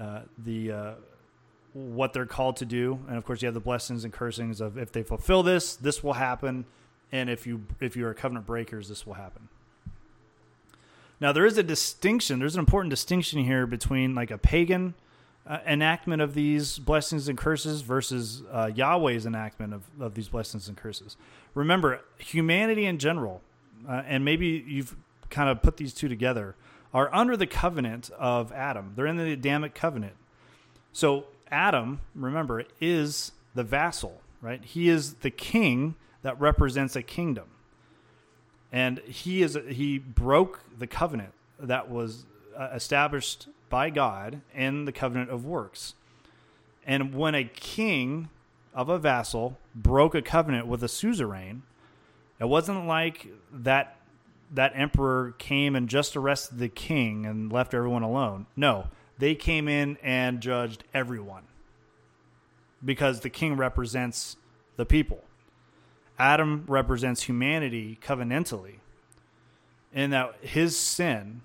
Uh, 0.00 0.20
the 0.38 0.70
uh, 0.70 0.92
what 1.72 2.12
they're 2.12 2.26
called 2.26 2.56
to 2.58 2.64
do, 2.64 3.00
and 3.08 3.18
of 3.18 3.24
course, 3.24 3.42
you 3.42 3.46
have 3.46 3.54
the 3.54 3.60
blessings 3.60 4.04
and 4.04 4.12
cursings 4.12 4.60
of 4.60 4.78
if 4.78 4.92
they 4.92 5.02
fulfill 5.02 5.42
this, 5.42 5.74
this 5.74 6.04
will 6.04 6.12
happen, 6.12 6.64
and 7.10 7.28
if 7.28 7.44
you 7.44 7.62
if 7.80 7.96
you 7.96 8.06
are 8.06 8.14
covenant 8.14 8.46
breakers, 8.46 8.88
this 8.88 9.04
will 9.04 9.14
happen. 9.14 9.48
Now, 11.20 11.32
there 11.32 11.46
is 11.46 11.58
a 11.58 11.62
distinction. 11.64 12.38
There's 12.38 12.54
an 12.54 12.60
important 12.60 12.90
distinction 12.90 13.42
here 13.42 13.66
between 13.66 14.14
like 14.14 14.30
a 14.30 14.38
pagan 14.38 14.94
uh, 15.44 15.58
enactment 15.66 16.22
of 16.22 16.34
these 16.34 16.78
blessings 16.78 17.28
and 17.28 17.36
curses 17.36 17.80
versus 17.80 18.44
uh, 18.52 18.70
Yahweh's 18.72 19.26
enactment 19.26 19.74
of, 19.74 19.82
of 19.98 20.14
these 20.14 20.28
blessings 20.28 20.68
and 20.68 20.76
curses. 20.76 21.16
Remember, 21.54 22.02
humanity 22.18 22.86
in 22.86 22.98
general, 22.98 23.40
uh, 23.88 24.02
and 24.06 24.24
maybe 24.24 24.64
you've 24.66 24.96
kind 25.30 25.48
of 25.48 25.62
put 25.62 25.76
these 25.76 25.92
two 25.92 26.08
together, 26.08 26.54
are 26.94 27.12
under 27.14 27.36
the 27.36 27.46
covenant 27.46 28.10
of 28.18 28.52
Adam. 28.52 28.92
They're 28.96 29.06
in 29.06 29.16
the 29.16 29.32
Adamic 29.32 29.74
covenant. 29.74 30.14
So, 30.92 31.24
Adam, 31.50 32.00
remember, 32.14 32.64
is 32.80 33.32
the 33.54 33.64
vassal, 33.64 34.20
right? 34.40 34.64
He 34.64 34.88
is 34.88 35.14
the 35.14 35.30
king 35.30 35.94
that 36.22 36.40
represents 36.40 36.96
a 36.96 37.02
kingdom 37.02 37.46
and 38.72 38.98
he 39.00 39.42
is 39.42 39.58
he 39.68 39.98
broke 39.98 40.60
the 40.78 40.86
covenant 40.86 41.32
that 41.58 41.88
was 41.88 42.26
uh, 42.56 42.68
established 42.74 43.48
by 43.68 43.90
God 43.90 44.40
in 44.54 44.84
the 44.84 44.92
covenant 44.92 45.30
of 45.30 45.44
works. 45.44 45.94
And 46.86 47.14
when 47.14 47.34
a 47.34 47.44
king 47.44 48.28
of 48.74 48.88
a 48.88 48.98
vassal 48.98 49.58
broke 49.74 50.14
a 50.14 50.22
covenant 50.22 50.66
with 50.66 50.84
a 50.84 50.88
suzerain, 50.88 51.62
it 52.38 52.48
wasn't 52.48 52.86
like 52.86 53.28
that 53.52 53.96
that 54.52 54.72
emperor 54.74 55.34
came 55.38 55.74
and 55.74 55.88
just 55.88 56.16
arrested 56.16 56.58
the 56.58 56.68
king 56.68 57.26
and 57.26 57.52
left 57.52 57.74
everyone 57.74 58.02
alone. 58.02 58.46
No, 58.54 58.88
they 59.18 59.34
came 59.34 59.66
in 59.68 59.98
and 60.02 60.40
judged 60.40 60.84
everyone 60.94 61.44
because 62.84 63.20
the 63.20 63.30
king 63.30 63.56
represents 63.56 64.36
the 64.76 64.86
people. 64.86 65.24
Adam 66.18 66.64
represents 66.66 67.22
humanity 67.22 67.98
covenantally, 68.02 68.76
in 69.92 70.10
that 70.10 70.34
his 70.40 70.78
sin 70.78 71.42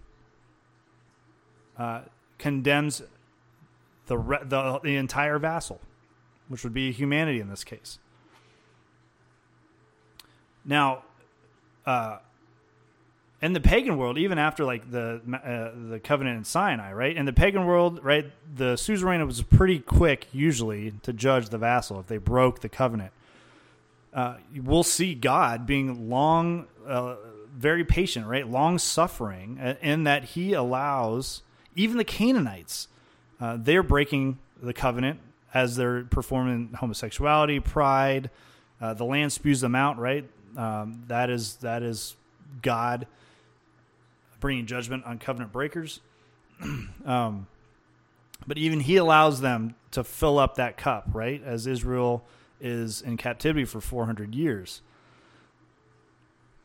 uh, 1.78 2.02
condemns 2.38 3.02
the, 4.08 4.18
re- 4.18 4.40
the 4.44 4.80
the 4.84 4.96
entire 4.96 5.40
vassal, 5.40 5.80
which 6.48 6.64
would 6.64 6.74
be 6.74 6.92
humanity 6.92 7.40
in 7.40 7.50
this 7.50 7.64
case. 7.64 8.00
Now, 10.66 11.04
uh, 11.86 12.18
in 13.42 13.54
the 13.54 13.60
pagan 13.60 13.98
world, 13.98 14.18
even 14.18 14.38
after 14.38 14.64
like 14.64 14.92
the 14.92 15.22
uh, 15.34 15.90
the 15.90 16.00
covenant 16.00 16.38
in 16.38 16.44
Sinai, 16.44 16.94
right? 16.94 17.16
In 17.16 17.26
the 17.26 17.34
pagan 17.34 17.66
world, 17.66 18.04
right, 18.04 18.32
the 18.56 18.78
suzerain 18.78 19.26
was 19.26 19.42
pretty 19.42 19.80
quick 19.80 20.28
usually 20.32 20.92
to 21.04 21.12
judge 21.12 21.50
the 21.50 21.58
vassal 21.58 22.00
if 22.00 22.08
they 22.08 22.18
broke 22.18 22.62
the 22.62 22.70
covenant 22.70 23.12
uh, 24.14 24.36
we'll 24.56 24.84
see 24.84 25.14
God 25.14 25.66
being 25.66 26.10
long, 26.10 26.68
uh, 26.86 27.16
very 27.56 27.84
patient, 27.84 28.28
right? 28.28 28.48
Long 28.48 28.78
suffering, 28.78 29.60
uh, 29.60 29.76
in 29.82 30.04
that 30.04 30.24
He 30.26 30.54
allows 30.54 31.44
even 31.76 31.98
the 31.98 32.04
Canaanites, 32.04 32.88
uh, 33.40 33.58
they're 33.60 33.84
breaking 33.84 34.40
the 34.62 34.74
covenant 34.74 35.20
as 35.54 35.76
they're 35.76 36.04
performing 36.04 36.74
homosexuality, 36.78 37.60
pride. 37.60 38.30
Uh, 38.80 38.94
the 38.94 39.06
land 39.06 39.32
spews 39.32 39.62
them 39.62 39.76
out, 39.76 39.98
right? 39.98 40.26
Um, 40.58 41.04
that 41.08 41.30
is 41.30 41.56
that 41.58 41.84
is 41.84 42.16
God 42.62 43.08
bringing 44.40 44.66
judgment 44.66 45.06
on 45.06 45.20
covenant 45.20 45.52
breakers. 45.52 46.02
um, 47.06 47.48
but 48.46 48.58
even 48.58 48.80
He 48.80 48.98
allows 48.98 49.42
them 49.42 49.76
to 49.92 50.04
fill 50.04 50.40
up 50.40 50.56
that 50.56 50.78
cup, 50.78 51.08
right? 51.14 51.42
As 51.44 51.68
Israel 51.68 52.24
is 52.60 53.02
in 53.02 53.18
captivity 53.18 53.66
for 53.66 53.82
400 53.82 54.36
years. 54.36 54.82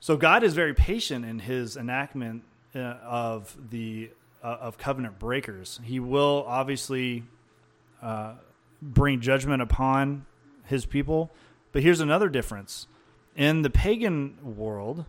So 0.01 0.17
God 0.17 0.45
is 0.45 0.55
very 0.55 0.75
patient 0.75 1.25
in 1.25 1.39
his 1.41 1.77
enactment 1.77 2.45
uh, 2.75 2.79
of 2.79 3.57
the 3.71 4.11
uh, 4.45 4.59
of 4.61 4.79
covenant 4.79 5.19
breakers. 5.19 5.81
He 5.83 5.99
will 5.99 6.45
obviously 6.47 7.25
uh, 8.03 8.35
bring 8.81 9.21
judgment 9.21 9.63
upon 9.63 10.27
his 10.67 10.87
people, 10.87 11.33
but 11.73 11.83
here's 11.83 12.01
another 12.01 12.29
difference. 12.29 12.87
In 13.37 13.61
the 13.61 13.71
pagan 13.71 14.39
world, 14.43 15.05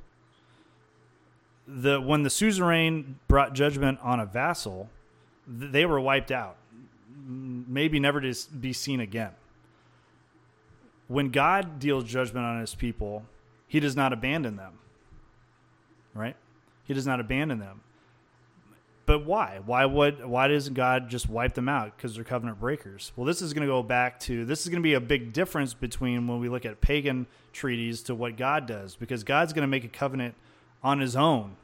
the 1.65 1.99
when 1.99 2.23
the 2.23 2.29
suzerain 2.29 3.19
brought 3.27 3.53
judgment 3.53 3.99
on 4.03 4.19
a 4.19 4.25
vassal, 4.25 4.89
they 5.47 5.85
were 5.85 5.99
wiped 5.99 6.31
out, 6.31 6.57
maybe 7.25 7.99
never 7.99 8.19
to 8.19 8.33
be 8.59 8.73
seen 8.73 8.99
again. 8.99 9.31
When 11.07 11.29
God 11.29 11.79
deals 11.79 12.03
judgment 12.03 12.45
on 12.45 12.59
his 12.59 12.75
people, 12.75 13.23
he 13.65 13.79
does 13.79 13.95
not 13.95 14.11
abandon 14.11 14.57
them. 14.57 14.73
Right? 16.13 16.35
He 16.83 16.93
does 16.93 17.07
not 17.07 17.21
abandon 17.21 17.59
them. 17.59 17.81
But 19.07 19.25
why? 19.25 19.61
Why 19.65 19.85
would 19.85 20.23
why 20.23 20.47
doesn't 20.49 20.75
God 20.75 21.09
just 21.09 21.27
wipe 21.27 21.55
them 21.55 21.67
out 21.67 21.97
because 21.97 22.13
they're 22.13 22.23
covenant 22.23 22.59
breakers? 22.59 23.11
Well, 23.15 23.25
this 23.25 23.41
is 23.41 23.53
going 23.53 23.65
to 23.65 23.73
go 23.73 23.81
back 23.81 24.19
to 24.21 24.45
this 24.45 24.61
is 24.61 24.69
going 24.69 24.83
to 24.83 24.87
be 24.87 24.93
a 24.93 25.01
big 25.01 25.33
difference 25.33 25.73
between 25.73 26.27
when 26.27 26.39
we 26.39 26.49
look 26.49 26.65
at 26.65 26.81
pagan 26.81 27.25
treaties 27.53 28.03
to 28.03 28.13
what 28.13 28.37
God 28.37 28.67
does 28.67 28.95
because 28.95 29.23
God's 29.23 29.53
going 29.53 29.63
to 29.63 29.67
make 29.67 29.83
a 29.83 29.87
covenant 29.87 30.35
on 30.83 30.99
his 30.99 31.15
own 31.15 31.55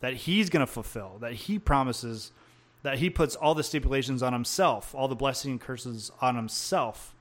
that 0.00 0.14
he's 0.14 0.50
going 0.50 0.66
to 0.66 0.70
fulfill, 0.70 1.16
that 1.20 1.32
he 1.32 1.58
promises 1.58 2.32
that 2.82 2.98
he 2.98 3.08
puts 3.08 3.36
all 3.36 3.54
the 3.54 3.62
stipulations 3.62 4.22
on 4.22 4.32
himself, 4.32 4.94
all 4.94 5.08
the 5.08 5.14
blessing 5.14 5.52
and 5.52 5.60
curses 5.60 6.10
on 6.20 6.34
himself 6.36 7.14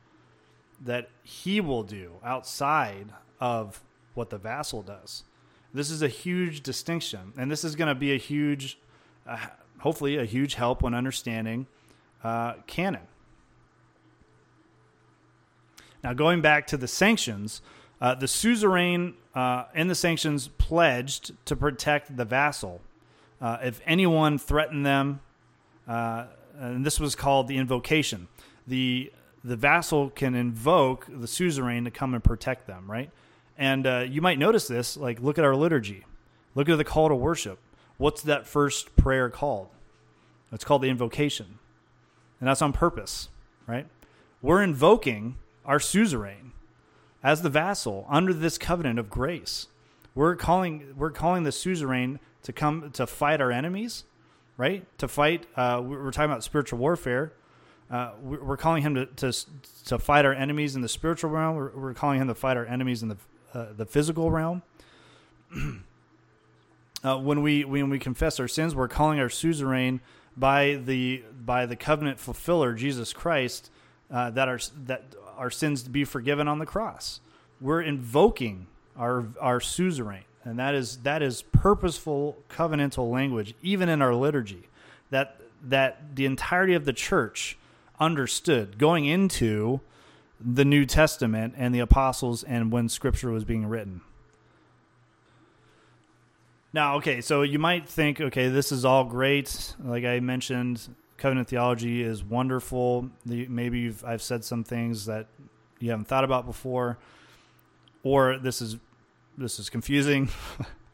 that 0.83 1.09
he 1.23 1.61
will 1.61 1.83
do 1.83 2.13
outside 2.23 3.13
of 3.39 3.83
what 4.15 4.31
the 4.31 4.37
vassal 4.37 4.81
does. 4.81 5.23
This 5.73 5.89
is 5.89 6.01
a 6.01 6.07
huge 6.07 6.61
distinction, 6.61 7.33
and 7.37 7.49
this 7.49 7.63
is 7.63 7.75
going 7.75 7.87
to 7.87 7.95
be 7.95 8.13
a 8.13 8.17
huge, 8.17 8.77
hopefully, 9.79 10.17
a 10.17 10.25
huge 10.25 10.55
help 10.55 10.81
when 10.81 10.93
understanding 10.93 11.67
uh, 12.23 12.53
canon. 12.67 13.01
Now, 16.03 16.13
going 16.13 16.41
back 16.41 16.67
to 16.67 16.77
the 16.77 16.87
sanctions, 16.87 17.61
uh, 17.99 18.15
the 18.15 18.27
suzerain 18.27 19.13
uh, 19.35 19.65
in 19.75 19.87
the 19.87 19.95
sanctions 19.95 20.47
pledged 20.57 21.31
to 21.45 21.55
protect 21.55 22.15
the 22.17 22.25
vassal. 22.25 22.81
Uh, 23.39 23.57
if 23.63 23.81
anyone 23.85 24.37
threatened 24.37 24.85
them, 24.85 25.19
uh, 25.87 26.25
and 26.59 26.85
this 26.85 26.99
was 26.99 27.15
called 27.15 27.47
the 27.47 27.57
invocation, 27.57 28.27
the 28.67 29.11
the 29.43 29.55
vassal 29.55 30.11
can 30.11 30.35
invoke 30.35 31.07
the 31.09 31.27
suzerain 31.27 31.83
to 31.85 31.89
come 31.89 32.13
and 32.13 32.23
protect 32.23 32.67
them, 32.67 32.89
right? 32.89 33.09
And 33.57 33.87
you 34.11 34.21
might 34.21 34.37
notice 34.37 34.67
this, 34.67 34.95
like 34.95 35.19
look 35.19 35.39
at 35.39 35.43
our 35.43 35.55
liturgy, 35.55 36.05
look 36.53 36.69
at 36.69 36.77
the 36.77 36.83
call 36.83 37.09
to 37.09 37.15
worship. 37.15 37.57
What's 38.01 38.23
that 38.23 38.47
first 38.47 38.95
prayer 38.95 39.29
called? 39.29 39.69
It's 40.51 40.63
called 40.63 40.81
the 40.81 40.89
invocation, 40.89 41.59
and 42.39 42.49
that's 42.49 42.63
on 42.63 42.73
purpose, 42.73 43.29
right? 43.67 43.85
We're 44.41 44.63
invoking 44.63 45.35
our 45.65 45.77
suzerain 45.77 46.53
as 47.23 47.43
the 47.43 47.49
vassal 47.49 48.07
under 48.09 48.33
this 48.33 48.57
covenant 48.57 48.97
of 48.97 49.11
grace. 49.11 49.67
We're 50.15 50.35
calling 50.35 50.95
we're 50.97 51.11
calling 51.11 51.43
the 51.43 51.51
suzerain 51.51 52.19
to 52.41 52.51
come 52.51 52.89
to 52.93 53.05
fight 53.05 53.39
our 53.39 53.51
enemies, 53.51 54.05
right? 54.57 54.83
To 54.97 55.07
fight. 55.07 55.45
Uh, 55.55 55.83
we're 55.85 56.09
talking 56.09 56.31
about 56.31 56.43
spiritual 56.43 56.79
warfare. 56.79 57.33
Uh, 57.91 58.13
we're 58.23 58.57
calling 58.57 58.81
him 58.81 58.95
to, 58.95 59.05
to 59.05 59.31
to 59.85 59.99
fight 59.99 60.25
our 60.25 60.33
enemies 60.33 60.75
in 60.75 60.81
the 60.81 60.89
spiritual 60.89 61.29
realm. 61.29 61.55
We're, 61.55 61.69
we're 61.69 61.93
calling 61.93 62.19
him 62.19 62.29
to 62.29 62.35
fight 62.35 62.57
our 62.57 62.65
enemies 62.65 63.03
in 63.03 63.09
the 63.09 63.17
uh, 63.53 63.73
the 63.77 63.85
physical 63.85 64.31
realm. 64.31 64.63
uh, 67.03 67.17
when 67.17 67.41
we 67.41 67.63
when 67.63 67.89
we 67.89 67.99
confess 67.99 68.39
our 68.39 68.47
sins, 68.47 68.75
we're 68.75 68.87
calling 68.87 69.19
our 69.19 69.29
suzerain 69.29 70.01
by 70.37 70.75
the 70.85 71.23
by 71.43 71.65
the 71.65 71.75
covenant 71.75 72.19
fulfiller 72.19 72.73
Jesus 72.73 73.13
Christ 73.13 73.69
uh, 74.11 74.29
that 74.31 74.47
our 74.47 74.59
that 74.85 75.15
our 75.37 75.49
sins 75.49 75.83
be 75.83 76.03
forgiven 76.03 76.47
on 76.47 76.59
the 76.59 76.65
cross. 76.65 77.21
We're 77.59 77.81
invoking 77.81 78.67
our 78.97 79.25
our 79.39 79.59
suzerain, 79.59 80.23
and 80.43 80.59
that 80.59 80.75
is 80.75 80.97
that 80.97 81.21
is 81.21 81.41
purposeful 81.41 82.37
covenantal 82.49 83.09
language, 83.11 83.55
even 83.61 83.89
in 83.89 84.01
our 84.01 84.13
liturgy. 84.13 84.67
That 85.09 85.41
that 85.63 86.15
the 86.15 86.25
entirety 86.25 86.73
of 86.73 86.85
the 86.85 86.93
church 86.93 87.57
understood 87.99 88.77
going 88.77 89.05
into 89.05 89.79
the 90.43 90.65
New 90.65 90.85
Testament 90.85 91.53
and 91.55 91.73
the 91.73 91.79
apostles 91.79 92.43
and 92.43 92.71
when 92.71 92.89
scripture 92.89 93.29
was 93.29 93.43
being 93.43 93.65
written. 93.67 94.01
Now, 96.73 96.95
okay, 96.97 97.19
so 97.19 97.41
you 97.41 97.59
might 97.59 97.87
think, 97.87 98.21
okay, 98.21 98.47
this 98.47 98.71
is 98.71 98.85
all 98.85 99.03
great. 99.03 99.75
Like 99.83 100.05
I 100.05 100.21
mentioned, 100.21 100.87
covenant 101.17 101.49
theology 101.49 102.01
is 102.01 102.23
wonderful. 102.23 103.09
The, 103.25 103.47
maybe 103.47 103.79
you've, 103.79 104.05
I've 104.05 104.21
said 104.21 104.45
some 104.45 104.63
things 104.63 105.05
that 105.05 105.27
you 105.79 105.89
haven't 105.89 106.07
thought 106.07 106.23
about 106.23 106.45
before, 106.45 106.97
or 108.03 108.37
this 108.37 108.61
is 108.61 108.77
this 109.37 109.59
is 109.59 109.69
confusing. 109.69 110.29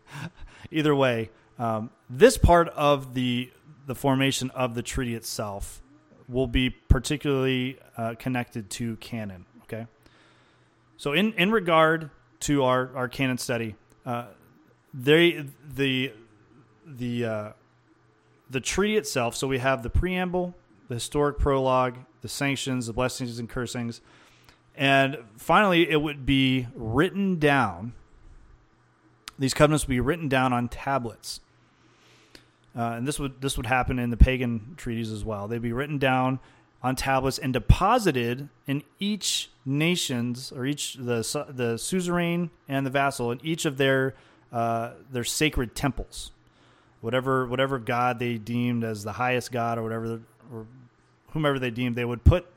Either 0.72 0.96
way, 0.96 1.30
um, 1.60 1.92
this 2.10 2.38
part 2.38 2.70
of 2.70 3.14
the 3.14 3.52
the 3.86 3.96
formation 3.96 4.50
of 4.52 4.76
the 4.76 4.82
treaty 4.82 5.16
itself 5.16 5.82
will 6.28 6.48
be 6.48 6.70
particularly 6.70 7.78
uh, 7.98 8.16
connected 8.18 8.70
to 8.70 8.96
canon. 8.98 9.46
Okay, 9.64 9.86
so 10.98 11.14
in 11.14 11.34
in 11.34 11.52
regard 11.52 12.10
to 12.42 12.64
our 12.64 12.90
our 12.96 13.08
canon 13.08 13.38
study, 13.38 13.76
uh, 14.06 14.26
they 14.98 15.46
the 15.76 16.12
the 16.86 17.26
uh, 17.26 17.52
the 18.50 18.60
treaty 18.60 18.98
itself. 18.98 19.36
So 19.36 19.48
we 19.48 19.60
have 19.60 19.84
the 19.84 19.90
preamble, 19.90 20.56
the 20.88 20.96
historic 20.96 21.38
prologue, 21.38 21.98
the 22.22 22.28
sanctions, 22.28 22.88
the 22.88 22.94
blessings 22.94 23.40
and 23.40 23.48
cursings, 23.48 24.02
and 24.76 25.18
finally 25.38 25.90
it 25.90 26.02
would 26.02 26.26
be 26.26 26.68
written 26.76 27.38
down. 27.38 27.94
These 29.40 29.54
covenants 29.54 29.86
would 29.86 29.94
be 29.94 30.00
written 30.00 30.28
down 30.28 30.52
on 30.52 30.68
tablets. 30.68 31.42
Uh, 32.76 32.94
and 32.94 33.08
this 33.08 33.20
would 33.20 33.42
this 33.42 33.56
would 33.58 33.68
happen 33.68 34.00
in 34.00 34.10
the 34.10 34.18
pagan 34.18 34.74
treaties 34.78 35.12
as 35.12 35.24
well. 35.24 35.48
They'd 35.48 35.62
be 35.62 35.74
written 35.74 36.00
down 36.00 36.40
on 36.82 36.96
tablets 36.96 37.38
and 37.38 37.54
deposited 37.54 38.50
in 38.68 38.84
each 39.00 39.50
nation's 39.66 40.52
or 40.52 40.66
each 40.66 40.96
the 40.96 41.46
the 41.50 41.78
suzerain 41.78 42.50
and 42.68 42.86
the 42.86 42.90
vassal 42.90 43.32
in 43.32 43.40
each 43.44 43.66
of 43.66 43.78
their 43.78 44.16
uh, 44.52 44.92
their 45.12 45.24
sacred 45.24 45.76
temples, 45.76 46.32
whatever 47.02 47.46
whatever 47.48 47.80
god 47.80 48.20
they 48.20 48.38
deemed 48.38 48.84
as 48.84 49.04
the 49.04 49.14
highest 49.14 49.52
god 49.52 49.78
or 49.78 49.84
whatever 49.84 50.22
or 50.52 50.66
whomever 51.32 51.60
they 51.60 51.72
deemed, 51.72 51.96
they 51.96 52.06
would 52.06 52.24
put 52.24 52.48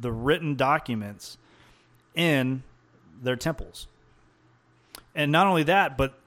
the 0.00 0.12
written 0.12 0.54
documents 0.54 1.38
in 2.14 2.62
their 3.20 3.36
temples. 3.36 3.88
And 5.14 5.32
not 5.32 5.46
only 5.46 5.64
that, 5.64 5.96
but 5.96 6.18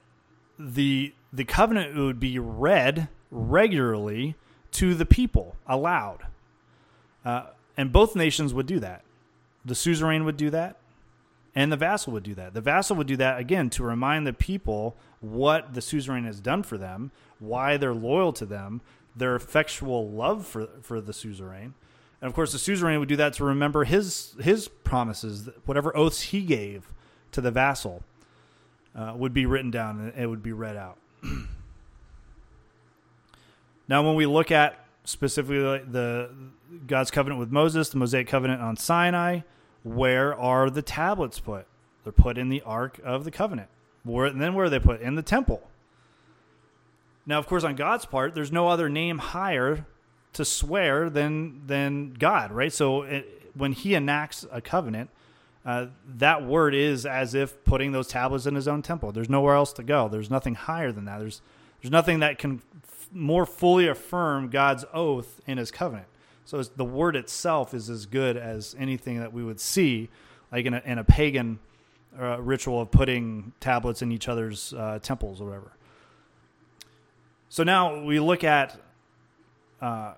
the 0.59 1.13
the 1.31 1.45
covenant 1.45 1.95
would 1.95 2.19
be 2.19 2.37
read 2.39 3.07
regularly 3.29 4.35
to 4.71 4.93
the 4.93 5.05
people 5.05 5.55
aloud. 5.65 6.27
Uh, 7.23 7.47
and 7.77 7.91
both 7.91 8.15
nations 8.15 8.53
would 8.53 8.65
do 8.65 8.79
that. 8.79 9.03
The 9.63 9.75
suzerain 9.75 10.25
would 10.25 10.37
do 10.37 10.49
that, 10.49 10.77
and 11.54 11.72
the 11.72 11.78
vassal 11.78 12.14
would 12.14 12.24
do 12.24 12.34
that. 12.36 12.54
The 12.54 12.62
vassal 12.62 12.95
would 12.97 13.08
do 13.08 13.18
that 13.18 13.39
again 13.39 13.70
to 13.72 13.84
remind 13.84 14.26
the 14.26 14.34
people 14.34 14.95
what 15.20 15.74
the 15.74 15.82
suzerain 15.82 16.26
has 16.26 16.39
done 16.39 16.64
for 16.64 16.78
them, 16.78 17.12
why 17.39 17.78
they're 17.78 17.93
loyal 17.93 18.32
to 18.34 18.45
them, 18.45 18.82
their 19.16 19.36
effectual 19.36 20.10
love 20.10 20.45
for 20.47 20.68
for 20.82 21.02
the 21.02 21.14
suzerain. 21.14 21.74
And 22.22 22.28
of 22.28 22.34
course, 22.34 22.52
the 22.52 22.60
suzerain 22.60 22.99
would 22.99 23.10
do 23.10 23.16
that 23.18 23.34
to 23.34 23.43
remember 23.43 23.84
his 23.84 24.36
his 24.41 24.68
promises, 24.68 25.49
whatever 25.66 25.95
oaths 25.95 26.22
he 26.22 26.43
gave 26.43 26.93
to 27.32 27.41
the 27.41 27.52
vassal, 27.52 28.04
uh, 28.95 29.14
would 29.16 29.34
be 29.34 29.45
written 29.45 29.72
down 29.72 29.99
and 29.99 30.14
it 30.18 30.28
would 30.28 30.43
be 30.43 30.54
read 30.54 30.78
out. 30.78 30.97
now, 33.88 34.06
when 34.06 34.16
we 34.16 34.26
look 34.26 34.52
at 34.52 34.86
specifically 35.04 35.82
the 35.86 36.30
God's 36.88 37.12
covenant 37.12 37.39
with 37.39 37.52
Moses, 37.52 37.89
the 37.89 37.97
Mosaic 37.97 38.28
covenant 38.28 38.62
on 38.62 38.78
Sinai, 38.78 39.41
where 39.84 40.34
are 40.39 40.69
the 40.69 40.82
tablets 40.82 41.39
put? 41.39 41.65
They're 42.03 42.13
put 42.13 42.38
in 42.38 42.49
the 42.49 42.61
Ark 42.61 42.99
of 43.03 43.23
the 43.23 43.32
Covenant. 43.32 43.69
Where, 44.03 44.25
and 44.25 44.41
then 44.41 44.53
where 44.53 44.65
are 44.65 44.69
they 44.69 44.79
put? 44.79 45.01
In 45.01 45.15
the 45.15 45.21
temple. 45.21 45.67
Now, 47.25 47.38
of 47.38 47.47
course, 47.47 47.63
on 47.63 47.75
God's 47.75 48.05
part, 48.05 48.34
there's 48.34 48.51
no 48.51 48.67
other 48.67 48.89
name 48.89 49.19
higher 49.19 49.86
to 50.34 50.45
swear 50.45 51.09
than 51.09 51.67
than 51.67 52.13
God, 52.13 52.51
right? 52.51 52.71
So 52.73 53.03
it, 53.03 53.51
when 53.53 53.73
He 53.73 53.93
enacts 53.95 54.45
a 54.51 54.61
covenant, 54.61 55.09
uh, 55.65 55.88
that 56.15 56.45
word 56.45 56.73
is 56.73 57.05
as 57.05 57.36
if 57.36 57.63
putting 57.63 57.91
those 57.91 58.07
tablets 58.07 58.45
in 58.45 58.55
His 58.55 58.67
own 58.67 58.82
temple. 58.82 59.11
There's 59.11 59.29
nowhere 59.29 59.55
else 59.55 59.73
to 59.73 59.84
go. 59.84 60.07
There's 60.07 60.29
nothing 60.29 60.55
higher 60.55 60.91
than 60.91 61.05
that. 61.05 61.19
There's 61.19 61.41
there's 61.82 61.91
nothing 61.91 62.19
that 62.21 62.39
can 62.39 62.61
f- 62.84 63.09
more 63.11 63.45
fully 63.45 63.88
affirm 63.88 64.49
God's 64.49 64.86
oath 64.93 65.41
in 65.45 65.57
His 65.57 65.69
covenant. 65.69 66.07
So 66.45 66.61
the 66.63 66.85
word 66.85 67.15
itself 67.15 67.73
is 67.73 67.89
as 67.89 68.05
good 68.05 68.35
as 68.37 68.75
anything 68.77 69.19
that 69.19 69.31
we 69.31 69.43
would 69.43 69.59
see, 69.59 70.09
like 70.51 70.65
in 70.65 70.73
a, 70.73 70.81
in 70.85 70.97
a 70.97 71.03
pagan 71.03 71.59
uh, 72.19 72.41
ritual 72.41 72.81
of 72.81 72.91
putting 72.91 73.53
tablets 73.59 74.01
in 74.01 74.11
each 74.11 74.27
other's 74.27 74.73
uh, 74.73 74.99
temples 75.01 75.39
or 75.39 75.45
whatever. 75.45 75.71
So 77.49 77.63
now 77.63 78.03
we 78.03 78.19
look 78.19 78.43
at 78.43 78.79
uh, 79.81 80.13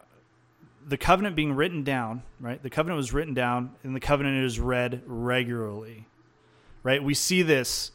the 0.87 0.97
covenant 0.97 1.35
being 1.35 1.53
written 1.53 1.83
down, 1.83 2.23
right? 2.39 2.61
The 2.61 2.69
covenant 2.69 2.97
was 2.97 3.13
written 3.13 3.33
down, 3.33 3.71
and 3.83 3.95
the 3.95 3.99
covenant 3.99 4.43
is 4.45 4.59
read 4.59 5.01
regularly, 5.05 6.07
right? 6.83 7.03
We 7.03 7.13
see 7.13 7.41
this 7.41 7.91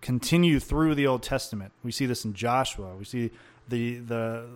continue 0.00 0.60
through 0.60 0.94
the 0.94 1.06
Old 1.06 1.22
Testament. 1.22 1.72
We 1.82 1.92
see 1.92 2.06
this 2.06 2.24
in 2.24 2.34
Joshua. 2.34 2.94
We 2.96 3.04
see 3.04 3.30
the 3.68 3.98
the 3.98 4.46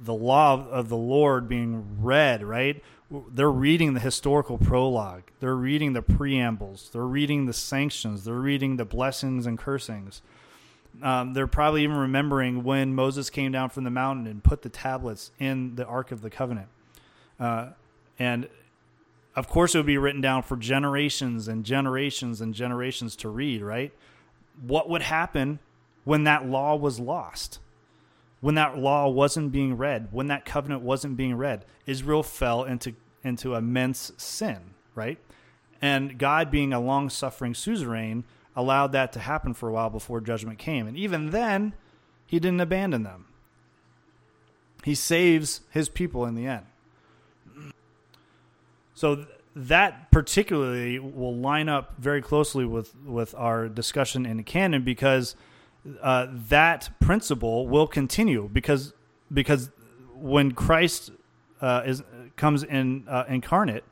the 0.00 0.14
law 0.14 0.66
of 0.68 0.88
the 0.88 0.96
Lord 0.96 1.48
being 1.48 1.98
read, 2.00 2.42
right? 2.42 2.82
They're 3.10 3.50
reading 3.50 3.94
the 3.94 4.00
historical 4.00 4.58
prologue. 4.58 5.24
They're 5.40 5.56
reading 5.56 5.94
the 5.94 6.02
preambles. 6.02 6.90
They're 6.92 7.02
reading 7.06 7.46
the 7.46 7.52
sanctions. 7.52 8.24
They're 8.24 8.34
reading 8.34 8.76
the 8.76 8.84
blessings 8.84 9.46
and 9.46 9.58
cursings. 9.58 10.20
Um, 11.02 11.32
they're 11.32 11.46
probably 11.46 11.84
even 11.84 11.96
remembering 11.96 12.64
when 12.64 12.94
Moses 12.94 13.30
came 13.30 13.52
down 13.52 13.70
from 13.70 13.84
the 13.84 13.90
mountain 13.90 14.26
and 14.26 14.42
put 14.42 14.62
the 14.62 14.68
tablets 14.68 15.30
in 15.38 15.76
the 15.76 15.86
Ark 15.86 16.12
of 16.12 16.22
the 16.22 16.30
Covenant. 16.30 16.68
Uh, 17.40 17.70
and 18.18 18.48
of 19.36 19.48
course, 19.48 19.74
it 19.74 19.78
would 19.78 19.86
be 19.86 19.98
written 19.98 20.20
down 20.20 20.42
for 20.42 20.56
generations 20.56 21.48
and 21.48 21.64
generations 21.64 22.40
and 22.40 22.52
generations 22.52 23.14
to 23.16 23.28
read, 23.28 23.62
right? 23.62 23.92
What 24.60 24.88
would 24.90 25.02
happen 25.02 25.60
when 26.04 26.24
that 26.24 26.46
law 26.46 26.74
was 26.74 26.98
lost? 26.98 27.60
When 28.40 28.54
that 28.54 28.78
law 28.78 29.08
wasn't 29.08 29.50
being 29.52 29.76
read, 29.76 30.08
when 30.12 30.28
that 30.28 30.44
covenant 30.44 30.82
wasn't 30.82 31.16
being 31.16 31.36
read, 31.36 31.64
Israel 31.86 32.22
fell 32.22 32.64
into 32.64 32.94
into 33.24 33.54
immense 33.54 34.12
sin, 34.16 34.74
right? 34.94 35.18
And 35.82 36.18
God, 36.18 36.50
being 36.50 36.72
a 36.72 36.80
long 36.80 37.10
suffering 37.10 37.54
suzerain, 37.54 38.24
allowed 38.56 38.92
that 38.92 39.12
to 39.12 39.20
happen 39.20 39.54
for 39.54 39.68
a 39.68 39.72
while 39.72 39.90
before 39.90 40.20
judgment 40.20 40.58
came. 40.58 40.86
And 40.86 40.96
even 40.96 41.30
then, 41.30 41.74
he 42.26 42.38
didn't 42.38 42.60
abandon 42.60 43.04
them. 43.04 43.26
He 44.84 44.94
saves 44.94 45.62
his 45.70 45.88
people 45.88 46.24
in 46.24 46.34
the 46.34 46.46
end. 46.46 46.66
So 48.94 49.26
that 49.54 50.10
particularly 50.10 50.98
will 50.98 51.36
line 51.36 51.68
up 51.68 51.94
very 51.98 52.22
closely 52.22 52.64
with, 52.64 52.94
with 53.04 53.34
our 53.36 53.68
discussion 53.68 54.26
in 54.26 54.36
the 54.36 54.42
canon 54.42 54.82
because 54.82 55.36
uh, 56.00 56.26
that 56.48 56.90
principle 57.00 57.66
will 57.68 57.86
continue 57.86 58.48
because 58.52 58.92
because 59.32 59.70
when 60.14 60.52
Christ 60.52 61.10
uh, 61.60 61.82
is 61.86 62.02
comes 62.36 62.62
in 62.62 63.04
uh, 63.08 63.24
incarnate, 63.28 63.84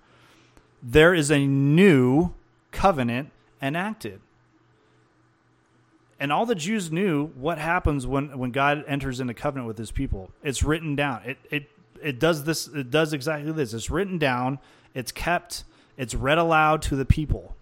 there 0.83 1.15
is 1.15 1.31
a 1.31 1.47
new 1.47 2.35
covenant 2.71 3.31
enacted. 3.61 4.21
And 6.19 6.33
all 6.33 6.47
the 6.47 6.55
Jews 6.55 6.91
knew 6.91 7.27
what 7.35 7.59
happens 7.59 8.07
when, 8.07 8.39
when 8.39 8.51
God 8.51 8.85
enters 8.89 9.21
into 9.21 9.35
covenant 9.35 9.69
with 9.69 9.77
his 9.77 9.91
people. 9.91 10.31
It's 10.43 10.63
written 10.63 10.97
down. 10.97 11.23
It, 11.27 11.39
it 11.51 11.71
it 12.03 12.19
does 12.21 12.45
this 12.45 12.69
it 12.69 12.91
does 12.91 13.13
exactly 13.13 13.53
this. 13.53 13.73
It's 13.75 13.91
written 13.91 14.19
down, 14.19 14.59
it's 14.95 15.13
kept, 15.13 15.65
it's 15.97 16.15
read 16.15 16.39
aloud 16.39 16.83
to 16.83 16.97
the 16.97 17.05
people. 17.05 17.57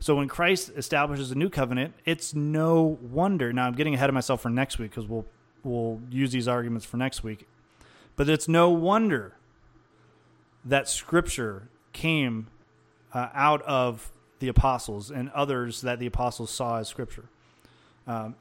So 0.00 0.14
when 0.14 0.28
Christ 0.28 0.70
establishes 0.76 1.30
a 1.30 1.34
new 1.34 1.50
covenant, 1.50 1.94
it's 2.04 2.34
no 2.34 2.98
wonder. 3.02 3.52
Now 3.52 3.66
I'm 3.66 3.74
getting 3.74 3.94
ahead 3.94 4.08
of 4.08 4.14
myself 4.14 4.40
for 4.40 4.50
next 4.50 4.78
week 4.78 4.90
because 4.90 5.06
we'll 5.06 5.26
we'll 5.64 6.00
use 6.10 6.30
these 6.30 6.46
arguments 6.46 6.86
for 6.86 6.96
next 6.96 7.24
week. 7.24 7.46
But 8.16 8.28
it's 8.28 8.48
no 8.48 8.70
wonder 8.70 9.34
that 10.64 10.88
Scripture 10.88 11.68
came 11.92 12.48
uh, 13.12 13.28
out 13.34 13.62
of 13.62 14.12
the 14.38 14.48
apostles 14.48 15.10
and 15.10 15.30
others 15.30 15.80
that 15.80 15.98
the 15.98 16.06
apostles 16.06 16.50
saw 16.50 16.78
as 16.78 16.88
Scripture 16.88 17.24
um, 18.06 18.36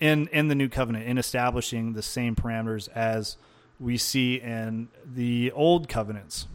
in 0.00 0.28
in 0.28 0.48
the 0.48 0.54
new 0.54 0.68
covenant 0.68 1.06
in 1.06 1.18
establishing 1.18 1.92
the 1.92 2.02
same 2.02 2.34
parameters 2.34 2.88
as 2.94 3.36
we 3.78 3.96
see 3.96 4.40
in 4.40 4.88
the 5.04 5.52
old 5.52 5.88
covenants. 5.88 6.48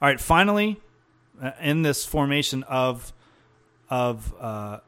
All 0.00 0.08
right, 0.08 0.20
finally, 0.20 0.80
uh, 1.42 1.50
in 1.60 1.82
this 1.82 2.04
formation 2.04 2.62
of 2.64 3.12
of 3.90 4.32
uh, 4.40 4.78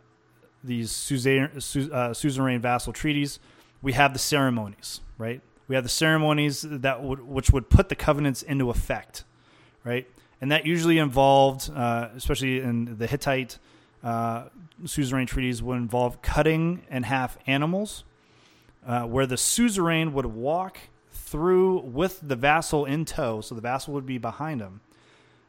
these 0.62 0.90
suzerain, 0.90 1.50
uh, 1.92 2.14
suzerain 2.14 2.60
vassal 2.60 2.92
treaties, 2.92 3.38
we 3.82 3.92
have 3.92 4.12
the 4.12 4.18
ceremonies, 4.18 5.00
right? 5.18 5.42
We 5.68 5.74
have 5.74 5.84
the 5.84 5.90
ceremonies 5.90 6.62
that 6.62 7.02
would 7.02 7.20
which 7.20 7.50
would 7.50 7.68
put 7.68 7.88
the 7.88 7.96
covenants 7.96 8.42
into 8.42 8.70
effect, 8.70 9.24
right? 9.82 10.08
And 10.40 10.52
that 10.52 10.64
usually 10.64 10.98
involved, 10.98 11.70
uh, 11.74 12.10
especially 12.16 12.60
in 12.60 12.98
the 12.98 13.06
Hittite 13.06 13.58
uh, 14.02 14.44
suzerain 14.84 15.26
treaties, 15.26 15.62
would 15.62 15.76
involve 15.76 16.22
cutting 16.22 16.82
in 16.90 17.02
half 17.02 17.36
animals, 17.46 18.04
where 18.84 19.26
the 19.26 19.36
suzerain 19.36 20.12
would 20.12 20.26
walk 20.26 20.78
through 21.10 21.80
with 21.80 22.20
the 22.22 22.36
vassal 22.36 22.84
in 22.84 23.04
tow, 23.04 23.40
so 23.40 23.54
the 23.54 23.60
vassal 23.60 23.94
would 23.94 24.06
be 24.06 24.18
behind 24.18 24.60
him. 24.60 24.80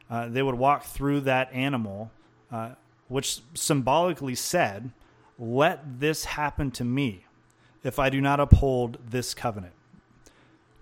Uh, 0.08 0.28
they 0.28 0.42
would 0.42 0.54
walk 0.54 0.84
through 0.84 1.20
that 1.22 1.52
animal, 1.52 2.10
uh, 2.52 2.70
which 3.08 3.40
symbolically 3.54 4.34
said, 4.34 4.90
"Let 5.38 6.00
this 6.00 6.24
happen 6.24 6.70
to 6.72 6.84
me 6.84 7.24
if 7.82 7.98
I 7.98 8.10
do 8.10 8.20
not 8.20 8.40
uphold 8.40 8.98
this 9.08 9.34
covenant." 9.34 9.72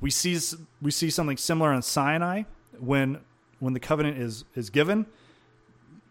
We 0.00 0.10
see 0.10 0.38
we 0.82 0.90
see 0.90 1.10
something 1.10 1.36
similar 1.36 1.72
in 1.72 1.82
Sinai 1.82 2.42
when 2.78 3.20
when 3.60 3.72
the 3.72 3.80
covenant 3.80 4.18
is 4.18 4.44
is 4.54 4.68
given, 4.70 5.06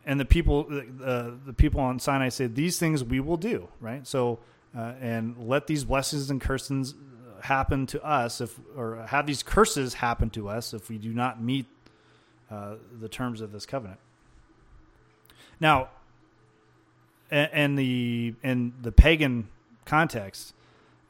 and 0.05 0.19
the 0.19 0.25
people 0.25 0.67
uh, 1.03 1.31
the 1.45 1.53
people 1.53 1.81
on 1.81 1.99
Sinai 1.99 2.29
say 2.29 2.47
these 2.47 2.79
things 2.79 3.03
we 3.03 3.19
will 3.19 3.37
do 3.37 3.67
right. 3.79 4.07
So 4.07 4.39
uh, 4.75 4.93
and 4.99 5.37
let 5.37 5.67
these 5.67 5.83
blessings 5.83 6.29
and 6.29 6.41
curses 6.41 6.95
happen 7.43 7.85
to 7.85 8.03
us 8.03 8.41
if 8.41 8.59
or 8.75 9.05
have 9.07 9.27
these 9.27 9.43
curses 9.43 9.95
happen 9.95 10.29
to 10.31 10.49
us 10.49 10.73
if 10.73 10.89
we 10.89 10.97
do 10.97 11.13
not 11.13 11.41
meet 11.41 11.67
uh, 12.53 12.75
the 12.99 13.09
terms 13.09 13.41
of 13.41 13.51
this 13.51 13.65
covenant. 13.65 13.99
Now, 15.59 15.89
and 17.31 17.77
the 17.77 18.35
in 18.43 18.73
the 18.79 18.91
pagan 18.91 19.47
context, 19.85 20.53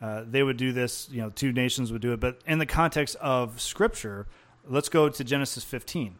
uh, 0.01 0.23
they 0.29 0.41
would 0.41 0.57
do 0.57 0.71
this. 0.71 1.09
You 1.11 1.21
know, 1.21 1.29
two 1.31 1.51
nations 1.51 1.91
would 1.91 2.01
do 2.01 2.13
it. 2.13 2.19
But 2.19 2.39
in 2.47 2.59
the 2.59 2.65
context 2.65 3.17
of 3.17 3.59
Scripture, 3.59 4.25
let's 4.67 4.87
go 4.87 5.09
to 5.09 5.23
Genesis 5.23 5.63
15 5.63 6.15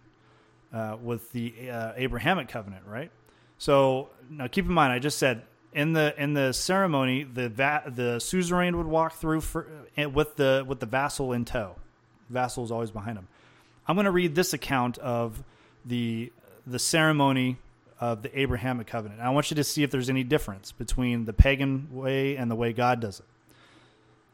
uh, 0.74 0.98
with 1.02 1.32
the 1.32 1.70
uh, 1.70 1.94
Abrahamic 1.96 2.50
covenant, 2.50 2.86
right? 2.86 3.12
So 3.58 4.10
now, 4.30 4.48
keep 4.48 4.66
in 4.66 4.74
mind, 4.74 4.92
I 4.92 5.00
just 5.00 5.18
said 5.18 5.44
in 5.72 5.94
the 5.94 6.14
in 6.22 6.34
the 6.34 6.52
ceremony, 6.52 7.24
the 7.24 7.48
va- 7.48 7.84
the 7.88 8.20
suzerain 8.20 8.76
would 8.76 8.88
walk 8.88 9.14
through 9.14 9.42
for, 9.42 9.68
uh, 9.98 10.10
with 10.10 10.36
the 10.36 10.66
with 10.68 10.82
the 10.82 10.86
vassal 10.86 11.32
in 11.32 11.46
tow. 11.46 11.76
vassal 12.30 12.66
is 12.66 12.72
always 12.72 12.92
behind 12.92 13.18
him. 13.18 13.28
I'm 13.88 13.96
going 13.96 14.06
to 14.06 14.12
read 14.12 14.36
this 14.36 14.54
account 14.54 14.98
of 14.98 15.44
the 15.86 16.32
the 16.66 16.80
ceremony 16.80 17.58
of 18.00 18.22
the 18.22 18.40
Abrahamic 18.40 18.88
covenant. 18.88 19.22
I 19.22 19.30
want 19.30 19.52
you 19.52 19.56
to 19.56 19.64
see 19.64 19.84
if 19.84 19.92
there's 19.92 20.10
any 20.10 20.24
difference 20.24 20.72
between 20.72 21.26
the 21.26 21.34
pagan 21.34 21.88
way 21.92 22.36
and 22.36 22.50
the 22.50 22.56
way 22.56 22.74
God 22.74 23.00
does 23.00 23.20
it. 23.20 23.26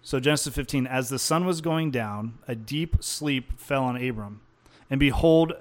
So, 0.01 0.19
Genesis 0.19 0.55
15, 0.55 0.87
as 0.87 1.09
the 1.09 1.19
sun 1.19 1.45
was 1.45 1.61
going 1.61 1.91
down, 1.91 2.39
a 2.47 2.55
deep 2.55 3.03
sleep 3.03 3.59
fell 3.59 3.83
on 3.83 4.01
Abram, 4.01 4.41
and 4.89 4.99
behold, 4.99 5.53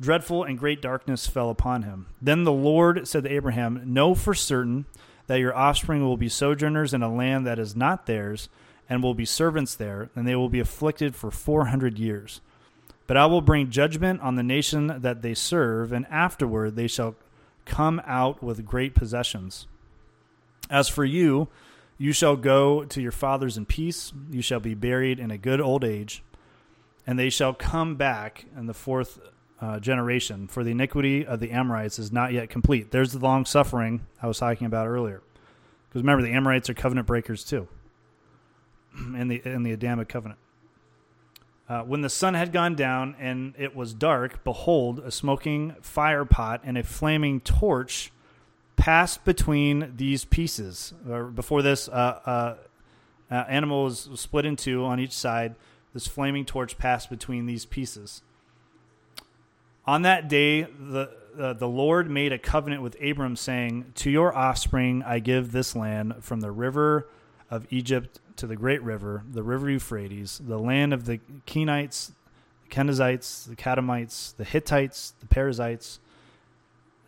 dreadful 0.00 0.42
and 0.44 0.58
great 0.58 0.82
darkness 0.82 1.26
fell 1.26 1.50
upon 1.50 1.82
him. 1.82 2.06
Then 2.20 2.44
the 2.44 2.52
Lord 2.52 3.06
said 3.06 3.24
to 3.24 3.32
Abraham, 3.32 3.80
Know 3.84 4.14
for 4.14 4.34
certain 4.34 4.86
that 5.28 5.36
your 5.36 5.56
offspring 5.56 6.04
will 6.04 6.16
be 6.16 6.28
sojourners 6.28 6.92
in 6.92 7.02
a 7.02 7.14
land 7.14 7.46
that 7.46 7.58
is 7.58 7.76
not 7.76 8.06
theirs, 8.06 8.48
and 8.88 9.02
will 9.02 9.14
be 9.14 9.24
servants 9.24 9.74
there, 9.74 10.10
and 10.14 10.26
they 10.26 10.36
will 10.36 10.48
be 10.48 10.60
afflicted 10.60 11.14
for 11.14 11.30
400 11.30 11.98
years. 11.98 12.40
But 13.06 13.16
I 13.16 13.26
will 13.26 13.40
bring 13.40 13.70
judgment 13.70 14.20
on 14.20 14.34
the 14.34 14.42
nation 14.42 15.00
that 15.00 15.22
they 15.22 15.34
serve, 15.34 15.92
and 15.92 16.06
afterward 16.06 16.76
they 16.76 16.88
shall 16.88 17.14
come 17.64 18.00
out 18.06 18.42
with 18.42 18.64
great 18.64 18.94
possessions. 18.94 19.66
As 20.70 20.88
for 20.88 21.04
you, 21.04 21.48
you 21.98 22.12
shall 22.12 22.36
go 22.36 22.84
to 22.84 23.00
your 23.00 23.12
fathers 23.12 23.56
in 23.56 23.66
peace. 23.66 24.12
You 24.30 24.42
shall 24.42 24.60
be 24.60 24.74
buried 24.74 25.18
in 25.18 25.30
a 25.30 25.38
good 25.38 25.60
old 25.60 25.84
age. 25.84 26.22
And 27.06 27.18
they 27.18 27.30
shall 27.30 27.54
come 27.54 27.94
back 27.94 28.46
in 28.56 28.66
the 28.66 28.74
fourth 28.74 29.20
uh, 29.60 29.78
generation, 29.78 30.48
for 30.48 30.64
the 30.64 30.72
iniquity 30.72 31.24
of 31.24 31.40
the 31.40 31.50
Amorites 31.52 31.98
is 31.98 32.12
not 32.12 32.32
yet 32.32 32.50
complete. 32.50 32.90
There's 32.90 33.12
the 33.12 33.18
long 33.18 33.44
suffering 33.44 34.06
I 34.20 34.26
was 34.26 34.38
talking 34.38 34.66
about 34.66 34.86
earlier. 34.86 35.22
Because 35.88 36.02
remember, 36.02 36.22
the 36.22 36.32
Amorites 36.32 36.68
are 36.68 36.74
covenant 36.74 37.06
breakers 37.06 37.44
too, 37.44 37.68
in 38.96 39.28
the 39.28 39.40
in 39.44 39.62
the 39.62 39.72
Adamic 39.72 40.08
covenant. 40.08 40.38
Uh, 41.68 41.82
when 41.82 42.00
the 42.00 42.08
sun 42.08 42.34
had 42.34 42.52
gone 42.52 42.76
down 42.76 43.16
and 43.18 43.54
it 43.58 43.74
was 43.74 43.92
dark, 43.92 44.44
behold, 44.44 45.00
a 45.00 45.10
smoking 45.10 45.74
fire 45.80 46.24
pot 46.24 46.60
and 46.64 46.78
a 46.78 46.82
flaming 46.84 47.40
torch 47.40 48.12
passed 48.76 49.24
between 49.24 49.92
these 49.96 50.24
pieces. 50.24 50.94
Or 51.08 51.24
before 51.24 51.62
this, 51.62 51.88
uh, 51.88 52.20
uh, 52.24 52.56
uh, 53.30 53.44
animal 53.48 53.84
was 53.84 54.08
split 54.14 54.46
in 54.46 54.54
two 54.54 54.84
on 54.84 55.00
each 55.00 55.12
side. 55.12 55.56
This 55.92 56.06
flaming 56.06 56.44
torch 56.44 56.78
passed 56.78 57.10
between 57.10 57.46
these 57.46 57.64
pieces. 57.64 58.22
On 59.86 60.02
that 60.02 60.28
day, 60.28 60.62
the 60.62 61.10
uh, 61.38 61.52
the 61.52 61.68
Lord 61.68 62.08
made 62.10 62.32
a 62.32 62.38
covenant 62.38 62.80
with 62.80 62.96
Abram, 63.02 63.36
saying, 63.36 63.92
"To 63.96 64.10
your 64.10 64.34
offspring 64.34 65.02
I 65.02 65.18
give 65.18 65.52
this 65.52 65.76
land, 65.76 66.14
from 66.20 66.40
the 66.40 66.50
river 66.50 67.08
of 67.50 67.66
Egypt 67.70 68.20
to 68.36 68.46
the 68.46 68.56
great 68.56 68.82
river, 68.82 69.22
the 69.30 69.42
river 69.42 69.70
Euphrates, 69.70 70.40
the 70.44 70.58
land 70.58 70.92
of 70.92 71.06
the 71.06 71.20
Kenites, 71.46 72.12
the 72.68 72.74
Kenizzites, 72.74 73.48
the 73.48 73.56
Kadmonites, 73.56 74.36
the 74.36 74.44
Hittites, 74.44 75.14
the 75.20 75.26
Perizzites, 75.26 76.00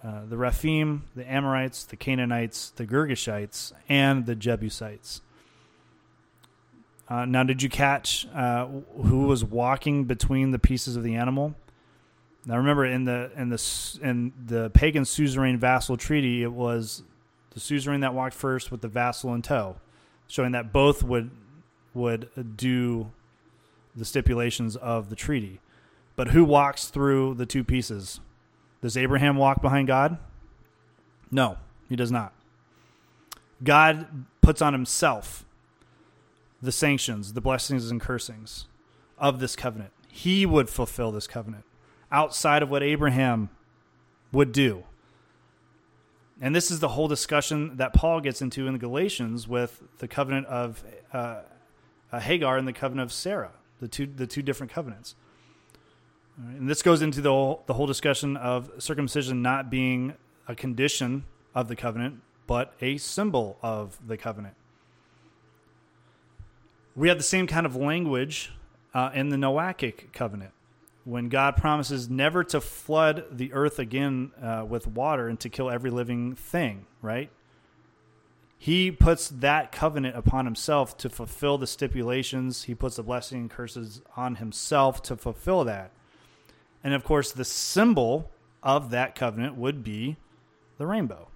uh, 0.02 0.20
the 0.28 0.36
Rephaim, 0.36 1.02
the 1.16 1.30
Amorites, 1.30 1.84
the 1.84 1.96
Canaanites, 1.96 2.70
the 2.76 2.86
Girgashites, 2.86 3.72
and 3.88 4.26
the 4.26 4.36
Jebusites. 4.36 5.22
Uh, 7.08 7.24
now, 7.24 7.42
did 7.42 7.62
you 7.62 7.68
catch 7.68 8.28
uh, 8.34 8.66
who 9.02 9.26
was 9.26 9.42
walking 9.44 10.04
between 10.04 10.50
the 10.50 10.58
pieces 10.58 10.94
of 10.94 11.02
the 11.02 11.14
animal? 11.14 11.54
Now, 12.44 12.58
remember 12.58 12.84
in 12.84 13.04
the 13.04 13.30
in 13.36 13.48
the 13.48 13.98
in 14.02 14.32
the 14.46 14.70
pagan 14.70 15.04
suzerain 15.04 15.58
vassal 15.58 15.96
treaty, 15.96 16.42
it 16.42 16.52
was 16.52 17.02
the 17.50 17.60
suzerain 17.60 18.00
that 18.00 18.14
walked 18.14 18.34
first 18.34 18.70
with 18.70 18.82
the 18.82 18.88
vassal 18.88 19.34
in 19.34 19.42
tow, 19.42 19.76
showing 20.28 20.52
that 20.52 20.72
both 20.72 21.02
would 21.02 21.30
would 21.94 22.56
do 22.56 23.10
the 23.96 24.04
stipulations 24.04 24.76
of 24.76 25.10
the 25.10 25.16
treaty. 25.16 25.60
But 26.14 26.28
who 26.28 26.44
walks 26.44 26.86
through 26.86 27.34
the 27.34 27.46
two 27.46 27.64
pieces? 27.64 28.20
Does 28.80 28.96
Abraham 28.96 29.36
walk 29.36 29.60
behind 29.60 29.88
God? 29.88 30.18
No, 31.30 31.58
he 31.88 31.96
does 31.96 32.12
not. 32.12 32.32
God 33.62 34.26
puts 34.40 34.62
on 34.62 34.72
himself 34.72 35.44
the 36.62 36.72
sanctions, 36.72 37.32
the 37.32 37.40
blessings 37.40 37.90
and 37.90 38.00
cursings 38.00 38.66
of 39.18 39.40
this 39.40 39.56
covenant. 39.56 39.92
He 40.08 40.46
would 40.46 40.68
fulfill 40.68 41.10
this 41.10 41.26
covenant 41.26 41.64
outside 42.10 42.62
of 42.62 42.70
what 42.70 42.82
Abraham 42.82 43.50
would 44.32 44.52
do. 44.52 44.84
And 46.40 46.54
this 46.54 46.70
is 46.70 46.78
the 46.78 46.88
whole 46.88 47.08
discussion 47.08 47.76
that 47.78 47.92
Paul 47.92 48.20
gets 48.20 48.40
into 48.40 48.66
in 48.66 48.72
the 48.72 48.78
Galatians 48.78 49.48
with 49.48 49.82
the 49.98 50.06
covenant 50.06 50.46
of 50.46 50.84
uh, 51.12 51.40
uh, 52.12 52.20
Hagar 52.20 52.56
and 52.56 52.68
the 52.68 52.72
covenant 52.72 53.06
of 53.06 53.12
Sarah, 53.12 53.52
the 53.80 53.88
two 53.88 54.06
the 54.06 54.26
two 54.26 54.42
different 54.42 54.72
covenants. 54.72 55.16
And 56.36 56.70
this 56.70 56.82
goes 56.82 57.02
into 57.02 57.20
the 57.20 57.30
whole, 57.30 57.64
the 57.66 57.74
whole 57.74 57.86
discussion 57.86 58.36
of 58.36 58.70
circumcision 58.78 59.42
not 59.42 59.70
being 59.70 60.14
a 60.46 60.54
condition 60.54 61.24
of 61.54 61.66
the 61.66 61.74
covenant, 61.74 62.22
but 62.46 62.74
a 62.80 62.96
symbol 62.98 63.58
of 63.60 63.98
the 64.06 64.16
covenant. 64.16 64.54
We 66.94 67.08
have 67.08 67.18
the 67.18 67.24
same 67.24 67.48
kind 67.48 67.66
of 67.66 67.74
language 67.74 68.52
uh, 68.94 69.10
in 69.12 69.30
the 69.30 69.36
Noachic 69.36 70.12
covenant 70.12 70.52
when 71.08 71.30
God 71.30 71.56
promises 71.56 72.10
never 72.10 72.44
to 72.44 72.60
flood 72.60 73.24
the 73.30 73.54
earth 73.54 73.78
again 73.78 74.30
uh, 74.42 74.66
with 74.68 74.86
water 74.86 75.26
and 75.26 75.40
to 75.40 75.48
kill 75.48 75.70
every 75.70 75.90
living 75.90 76.34
thing, 76.34 76.84
right? 77.00 77.30
He 78.58 78.90
puts 78.90 79.28
that 79.28 79.72
covenant 79.72 80.18
upon 80.18 80.44
himself 80.44 80.98
to 80.98 81.08
fulfill 81.08 81.56
the 81.56 81.66
stipulations. 81.66 82.64
He 82.64 82.74
puts 82.74 82.96
the 82.96 83.02
blessing 83.02 83.38
and 83.38 83.50
curses 83.50 84.02
on 84.16 84.34
himself 84.34 85.00
to 85.04 85.16
fulfill 85.16 85.64
that. 85.64 85.92
And 86.84 86.92
of 86.92 87.04
course, 87.04 87.32
the 87.32 87.44
symbol 87.44 88.30
of 88.62 88.90
that 88.90 89.14
covenant 89.14 89.56
would 89.56 89.82
be 89.82 90.18
the 90.76 90.86
rainbow. 90.86 91.28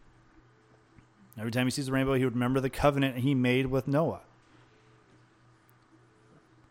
Every 1.38 1.50
time 1.50 1.66
he 1.66 1.70
sees 1.70 1.86
the 1.86 1.92
rainbow, 1.92 2.12
he 2.12 2.24
would 2.24 2.34
remember 2.34 2.60
the 2.60 2.68
covenant 2.68 3.18
he 3.18 3.34
made 3.34 3.66
with 3.66 3.88
Noah. 3.88 4.20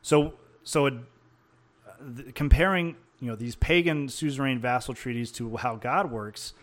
So, 0.04 0.34
so 0.64 0.86
it, 0.86 0.94
uh, 2.02 2.32
comparing 2.34 2.96
you 3.20 3.28
know 3.28 3.36
these 3.36 3.56
pagan 3.56 4.10
suzerain 4.10 4.60
vassal 4.60 4.94
treaties 4.94 5.32
to 5.34 5.58
how 5.58 5.76
God 5.76 6.12
works, 6.12 6.54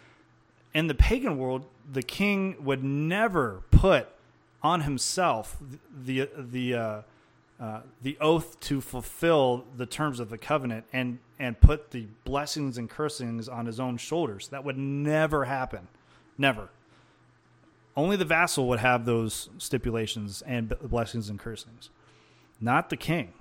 in 0.75 0.87
the 0.87 0.95
pagan 0.95 1.39
world, 1.39 1.67
the 1.91 2.03
king 2.03 2.57
would 2.61 2.85
never 2.85 3.63
put 3.71 4.09
on 4.63 4.83
himself 4.83 5.57
the 6.05 6.29
the 6.37 6.75
uh, 6.75 7.03
uh, 7.61 7.81
the 8.03 8.17
oath 8.21 8.59
to 8.61 8.81
fulfill 8.81 9.65
the 9.77 9.87
terms 9.87 10.21
of 10.21 10.31
the 10.31 10.39
covenant 10.39 10.85
and 10.93 11.19
and 11.39 11.61
put 11.61 11.91
the 11.91 12.07
blessings 12.25 12.79
and 12.79 12.91
cursings 12.91 13.49
on 13.49 13.67
his 13.67 13.81
own 13.81 13.97
shoulders. 13.97 14.49
That 14.49 14.65
would 14.65 14.79
never 14.79 15.45
happen. 15.45 15.89
Never. 16.37 16.69
Only 17.97 18.17
the 18.17 18.25
vassal 18.25 18.69
would 18.69 18.79
have 18.79 19.05
those 19.05 19.49
stipulations 19.59 20.43
and 20.43 20.73
blessings 20.81 21.29
and 21.29 21.39
cursings, 21.39 21.91
not 22.61 22.91
the 22.91 22.97
king, 22.97 23.33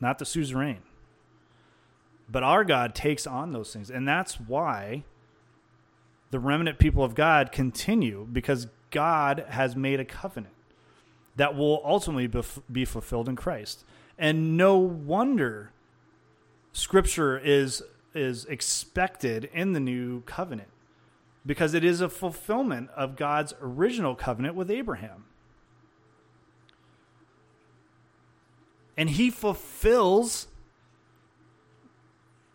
not 0.00 0.18
the 0.18 0.24
suzerain. 0.24 0.78
But 2.30 2.42
our 2.42 2.64
God 2.64 2.94
takes 2.94 3.26
on 3.26 3.52
those 3.52 3.72
things, 3.72 3.90
and 3.90 4.06
that's 4.06 4.38
why 4.38 5.04
the 6.30 6.38
remnant 6.38 6.78
people 6.78 7.02
of 7.02 7.14
God 7.14 7.50
continue 7.50 8.26
because 8.32 8.68
God 8.90 9.44
has 9.48 9.74
made 9.74 10.00
a 10.00 10.04
covenant 10.04 10.54
that 11.36 11.56
will 11.56 11.80
ultimately 11.84 12.30
be 12.70 12.84
fulfilled 12.84 13.28
in 13.28 13.36
Christ. 13.36 13.84
And 14.18 14.56
no 14.56 14.76
wonder 14.78 15.72
scripture 16.72 17.38
is 17.38 17.82
is 18.12 18.44
expected 18.46 19.48
in 19.52 19.72
the 19.72 19.80
new 19.80 20.20
covenant 20.22 20.68
because 21.46 21.74
it 21.74 21.84
is 21.84 22.00
a 22.00 22.08
fulfillment 22.08 22.90
of 22.96 23.16
God's 23.16 23.54
original 23.60 24.14
covenant 24.14 24.54
with 24.54 24.70
Abraham. 24.70 25.24
And 28.96 29.10
he 29.10 29.30
fulfills 29.30 30.48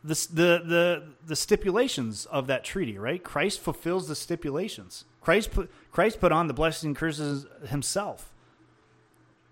the, 0.05 0.27
the, 0.31 0.63
the, 0.65 1.03
the 1.25 1.35
stipulations 1.35 2.25
of 2.27 2.45
that 2.47 2.63
treaty, 2.63 2.97
right? 2.97 3.23
Christ 3.23 3.59
fulfills 3.59 4.07
the 4.07 4.15
stipulations. 4.15 5.05
Christ 5.19 5.51
put, 5.51 5.71
Christ 5.91 6.19
put 6.19 6.31
on 6.31 6.47
the 6.47 6.53
blessings 6.53 6.83
and 6.83 6.95
curses 6.95 7.47
himself 7.67 8.31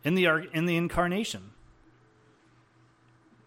in 0.04 0.14
the 0.14 0.26
in 0.54 0.66
the 0.66 0.76
incarnation. 0.76 1.52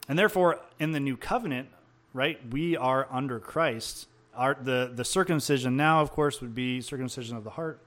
And 0.09 0.19
therefore, 0.19 0.61
in 0.81 0.93
the 0.93 1.01
new 1.01 1.17
covenant, 1.17 1.69
right, 2.13 2.41
we 2.51 2.77
are 2.77 3.07
under 3.11 3.39
Christ. 3.39 4.09
Our, 4.35 4.57
the, 4.61 4.91
the 4.93 5.05
circumcision 5.05 5.77
now, 5.77 6.01
of 6.01 6.11
course, 6.11 6.41
would 6.41 6.55
be 6.55 6.81
circumcision 6.81 7.37
of 7.37 7.45
the 7.45 7.51
heart. 7.51 7.81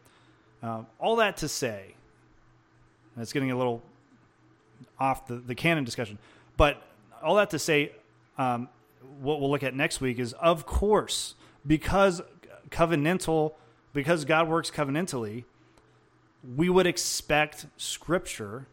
Uh, 0.63 0.83
all 0.99 1.17
that 1.17 1.37
to 1.37 1.47
say, 1.47 1.95
and 3.15 3.21
it's 3.21 3.33
getting 3.33 3.51
a 3.51 3.57
little 3.57 3.81
off 4.99 5.27
the, 5.27 5.35
the 5.35 5.55
canon 5.55 5.83
discussion, 5.83 6.17
but 6.57 6.81
all 7.21 7.35
that 7.35 7.49
to 7.51 7.59
say, 7.59 7.91
um, 8.37 8.69
what 9.01 9.39
we'll 9.39 9.51
look 9.51 9.63
at 9.63 9.75
next 9.75 10.01
week 10.01 10.19
is, 10.19 10.33
of 10.33 10.65
course, 10.65 11.35
because 11.65 12.21
covenantal, 12.69 13.53
because 13.93 14.25
God 14.25 14.47
works 14.47 14.71
covenantally, 14.71 15.45
we 16.55 16.69
would 16.69 16.87
expect 16.87 17.65
Scripture 17.77 18.67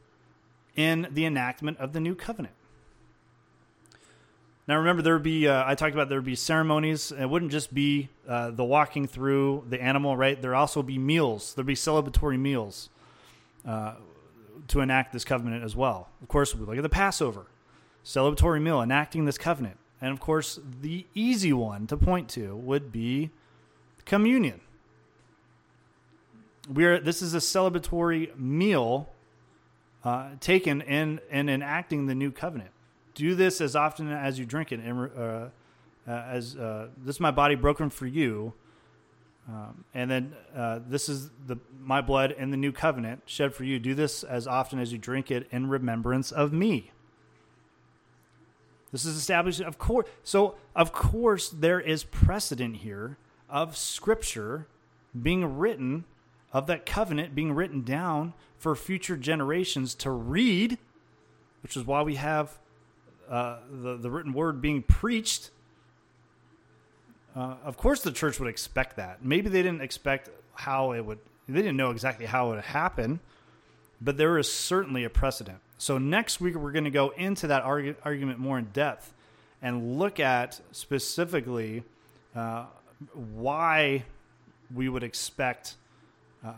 in 0.76 1.08
the 1.10 1.24
enactment 1.24 1.78
of 1.78 1.92
the 1.92 2.00
new 2.00 2.14
covenant. 2.14 2.54
Now, 4.68 4.78
remember, 4.78 5.00
there 5.00 5.14
would 5.14 5.22
be, 5.22 5.46
uh, 5.46 5.64
I 5.64 5.76
talked 5.76 5.94
about 5.94 6.08
there 6.08 6.18
would 6.18 6.24
be 6.24 6.34
ceremonies. 6.34 7.12
It 7.12 7.26
wouldn't 7.26 7.52
just 7.52 7.72
be 7.72 8.08
uh, 8.28 8.50
the 8.50 8.64
walking 8.64 9.06
through 9.06 9.64
the 9.68 9.80
animal, 9.80 10.16
right? 10.16 10.40
There 10.40 10.56
also 10.56 10.82
be 10.82 10.98
meals. 10.98 11.54
There'd 11.54 11.66
be 11.66 11.74
celebratory 11.74 12.38
meals 12.38 12.90
uh, 13.66 13.94
to 14.68 14.80
enact 14.80 15.12
this 15.12 15.24
covenant 15.24 15.62
as 15.62 15.76
well. 15.76 16.08
Of 16.20 16.28
course, 16.28 16.54
we 16.54 16.66
look 16.66 16.76
at 16.76 16.82
the 16.82 16.88
Passover, 16.88 17.46
celebratory 18.04 18.60
meal, 18.60 18.82
enacting 18.82 19.24
this 19.24 19.38
covenant. 19.38 19.76
And 20.00 20.12
of 20.12 20.20
course, 20.20 20.60
the 20.82 21.06
easy 21.14 21.52
one 21.52 21.86
to 21.86 21.96
point 21.96 22.28
to 22.30 22.54
would 22.56 22.92
be 22.92 23.30
communion 24.04 24.60
we're 26.68 26.98
this 27.00 27.22
is 27.22 27.34
a 27.34 27.38
celebratory 27.38 28.36
meal 28.38 29.08
uh, 30.04 30.30
taken 30.40 30.80
in 30.82 31.20
in 31.30 31.48
enacting 31.48 32.06
the 32.06 32.14
new 32.14 32.30
covenant. 32.30 32.70
Do 33.14 33.34
this 33.34 33.60
as 33.60 33.74
often 33.74 34.10
as 34.12 34.38
you 34.38 34.44
drink 34.44 34.72
it, 34.72 34.80
uh, 34.80 35.20
uh, 35.20 35.48
as 36.06 36.56
uh, 36.56 36.88
this 36.98 37.16
is 37.16 37.20
my 37.20 37.30
body 37.30 37.54
broken 37.54 37.90
for 37.90 38.06
you. 38.06 38.52
Um, 39.48 39.84
and 39.94 40.10
then 40.10 40.34
uh, 40.56 40.80
this 40.86 41.08
is 41.08 41.30
the 41.46 41.56
my 41.80 42.00
blood 42.00 42.32
in 42.32 42.50
the 42.50 42.56
new 42.56 42.72
covenant 42.72 43.22
shed 43.26 43.54
for 43.54 43.64
you. 43.64 43.78
Do 43.78 43.94
this 43.94 44.24
as 44.24 44.46
often 44.46 44.78
as 44.78 44.92
you 44.92 44.98
drink 44.98 45.30
it 45.30 45.46
in 45.50 45.68
remembrance 45.68 46.32
of 46.32 46.52
me. 46.52 46.90
This 48.96 49.04
is 49.04 49.18
established, 49.18 49.60
of 49.60 49.76
course. 49.76 50.06
So, 50.24 50.54
of 50.74 50.90
course, 50.90 51.50
there 51.50 51.78
is 51.78 52.02
precedent 52.02 52.76
here 52.76 53.18
of 53.50 53.76
Scripture 53.76 54.68
being 55.20 55.58
written 55.58 56.04
of 56.50 56.66
that 56.68 56.86
covenant 56.86 57.34
being 57.34 57.52
written 57.52 57.82
down 57.82 58.32
for 58.56 58.74
future 58.74 59.18
generations 59.18 59.94
to 59.96 60.10
read, 60.10 60.78
which 61.62 61.76
is 61.76 61.84
why 61.84 62.00
we 62.00 62.14
have 62.14 62.58
uh, 63.28 63.58
the, 63.70 63.98
the 63.98 64.10
written 64.10 64.32
word 64.32 64.62
being 64.62 64.80
preached. 64.80 65.50
Uh, 67.36 67.56
of 67.66 67.76
course, 67.76 68.00
the 68.00 68.12
church 68.12 68.40
would 68.40 68.48
expect 68.48 68.96
that. 68.96 69.22
Maybe 69.22 69.50
they 69.50 69.62
didn't 69.62 69.82
expect 69.82 70.30
how 70.54 70.92
it 70.92 71.04
would, 71.04 71.18
they 71.46 71.60
didn't 71.60 71.76
know 71.76 71.90
exactly 71.90 72.24
how 72.24 72.52
it 72.52 72.54
would 72.54 72.64
happen, 72.64 73.20
but 74.00 74.16
there 74.16 74.38
is 74.38 74.52
certainly 74.52 75.04
a 75.04 75.10
precedent. 75.10 75.58
So, 75.78 75.98
next 75.98 76.40
week, 76.40 76.54
we're 76.54 76.72
going 76.72 76.84
to 76.84 76.90
go 76.90 77.10
into 77.10 77.48
that 77.48 77.64
argu- 77.64 77.96
argument 78.02 78.38
more 78.38 78.58
in 78.58 78.66
depth 78.66 79.12
and 79.60 79.98
look 79.98 80.20
at 80.20 80.60
specifically 80.72 81.82
uh, 82.34 82.66
why 83.12 84.04
we 84.74 84.88
would 84.88 85.02
expect 85.02 85.76
uh, 86.44 86.52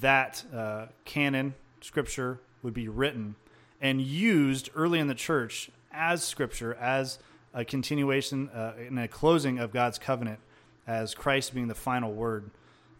that 0.00 0.44
uh, 0.54 0.86
canon 1.04 1.54
scripture 1.80 2.40
would 2.62 2.74
be 2.74 2.88
written 2.88 3.34
and 3.80 4.00
used 4.00 4.70
early 4.74 4.98
in 4.98 5.08
the 5.08 5.14
church 5.14 5.70
as 5.92 6.24
scripture, 6.24 6.74
as 6.74 7.18
a 7.52 7.64
continuation 7.64 8.48
uh, 8.50 8.72
and 8.78 8.98
a 8.98 9.08
closing 9.08 9.58
of 9.58 9.72
God's 9.72 9.98
covenant 9.98 10.38
as 10.86 11.14
Christ 11.14 11.54
being 11.54 11.68
the 11.68 11.74
final 11.74 12.12
word 12.12 12.50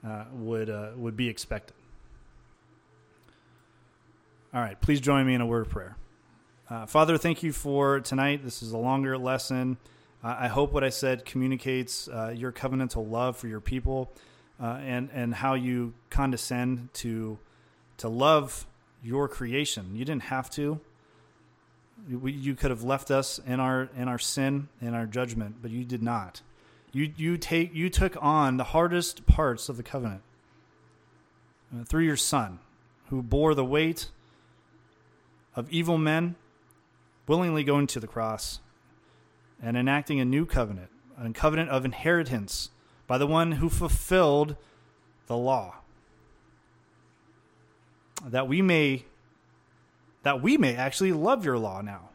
uh, 0.07 0.25
would 0.33 0.69
uh, 0.69 0.91
would 0.97 1.17
be 1.17 1.29
expected. 1.29 1.75
All 4.55 4.61
right, 4.61 4.79
please 4.79 5.01
join 5.01 5.27
me 5.27 5.33
in 5.33 5.41
a 5.41 5.47
word 5.47 5.65
of 5.65 5.73
prayer. 5.73 5.97
Uh, 6.69 6.85
Father, 6.85 7.17
thank 7.17 7.43
you 7.43 7.55
for 7.55 8.01
tonight. 8.01 8.45
This 8.45 8.63
is 8.63 8.73
a 8.73 8.77
longer 8.77 9.17
lesson. 9.17 9.79
I 10.23 10.49
hope 10.49 10.73
what 10.73 10.85
I 10.85 10.91
said 10.91 11.25
communicates 11.25 12.07
uh, 12.07 12.35
your 12.37 12.53
covenantal 12.53 13.11
love 13.11 13.39
for 13.39 13.49
your 13.49 13.63
people 13.63 14.13
uh, 14.63 14.79
and 14.83 15.09
and 15.15 15.35
how 15.35 15.55
you 15.55 15.95
condescend 16.11 16.93
to 16.95 17.39
to 17.97 18.11
love 18.11 18.67
your 19.03 19.27
creation. 19.27 19.97
You 19.97 20.05
didn't 20.05 20.25
have 20.25 20.51
to. 20.51 20.79
You 22.07 22.55
could 22.55 22.71
have 22.71 22.83
left 22.83 23.11
us 23.11 23.41
in 23.47 23.59
our 23.59 23.89
in 23.97 24.07
our 24.07 24.19
sin 24.19 24.69
in 24.83 24.93
our 24.93 25.07
judgment, 25.07 25.63
but 25.63 25.71
you 25.71 25.83
did 25.83 26.03
not. 26.03 26.43
You 26.93 27.11
you 27.17 27.39
take 27.39 27.75
you 27.75 27.89
took 27.89 28.23
on 28.23 28.59
the 28.59 28.65
hardest 28.65 29.25
parts 29.25 29.71
of 29.71 29.79
the 29.79 29.83
covenant 29.83 30.21
uh, 31.75 31.85
through 31.85 32.05
your 32.05 32.19
Son, 32.19 32.59
who 33.07 33.23
bore 33.23 33.55
the 33.55 33.65
weight 33.65 34.11
of 35.55 35.71
evil 35.71 35.99
men, 35.99 36.37
willingly 37.27 37.65
going 37.65 37.87
to 37.89 38.01
the 38.01 38.07
cross 38.07 38.61
and 39.63 39.77
enacting 39.77 40.21
a 40.21 40.25
new 40.25 40.45
covenant, 40.45 40.91
a 41.19 41.31
covenant 41.31 41.71
of 41.71 41.85
inheritance 41.85 42.71
by 43.07 43.19
the 43.19 43.27
one 43.27 43.53
who 43.53 43.69
fulfilled 43.69 44.57
the 45.27 45.37
law 45.37 45.83
that 48.25 48.49
we 48.49 48.63
may 48.63 49.05
that 50.23 50.41
we 50.41 50.57
may 50.57 50.77
actually 50.77 51.13
love 51.13 51.45
your 51.45 51.59
law 51.59 51.81
now. 51.81 52.11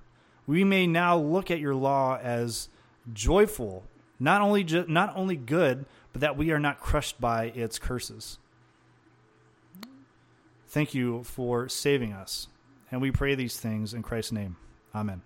We 0.46 0.64
may 0.64 0.88
now 0.88 1.18
look 1.18 1.52
at 1.52 1.60
your 1.60 1.76
law 1.76 2.18
as 2.18 2.70
joyful, 3.12 3.84
not 4.18 4.42
only 4.42 4.64
ju- 4.64 4.86
not 4.88 5.14
only 5.16 5.36
good, 5.36 5.86
but 6.14 6.22
that 6.22 6.38
we 6.38 6.52
are 6.52 6.60
not 6.60 6.80
crushed 6.80 7.20
by 7.20 7.46
its 7.46 7.78
curses. 7.78 8.40
Thank 10.70 10.94
you 10.94 11.24
for 11.24 11.68
saving 11.68 12.14
us, 12.14 12.48
and 12.92 13.02
we 13.02 13.12
pray 13.12 13.36
these 13.36 13.60
things 13.60 13.94
in 13.94 14.04
Christ's 14.04 14.32
name. 14.32 14.56
Amen. 14.96 15.22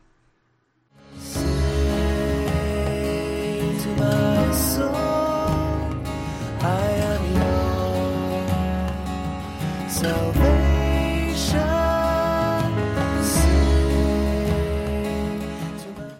salvation. 10.02 10.61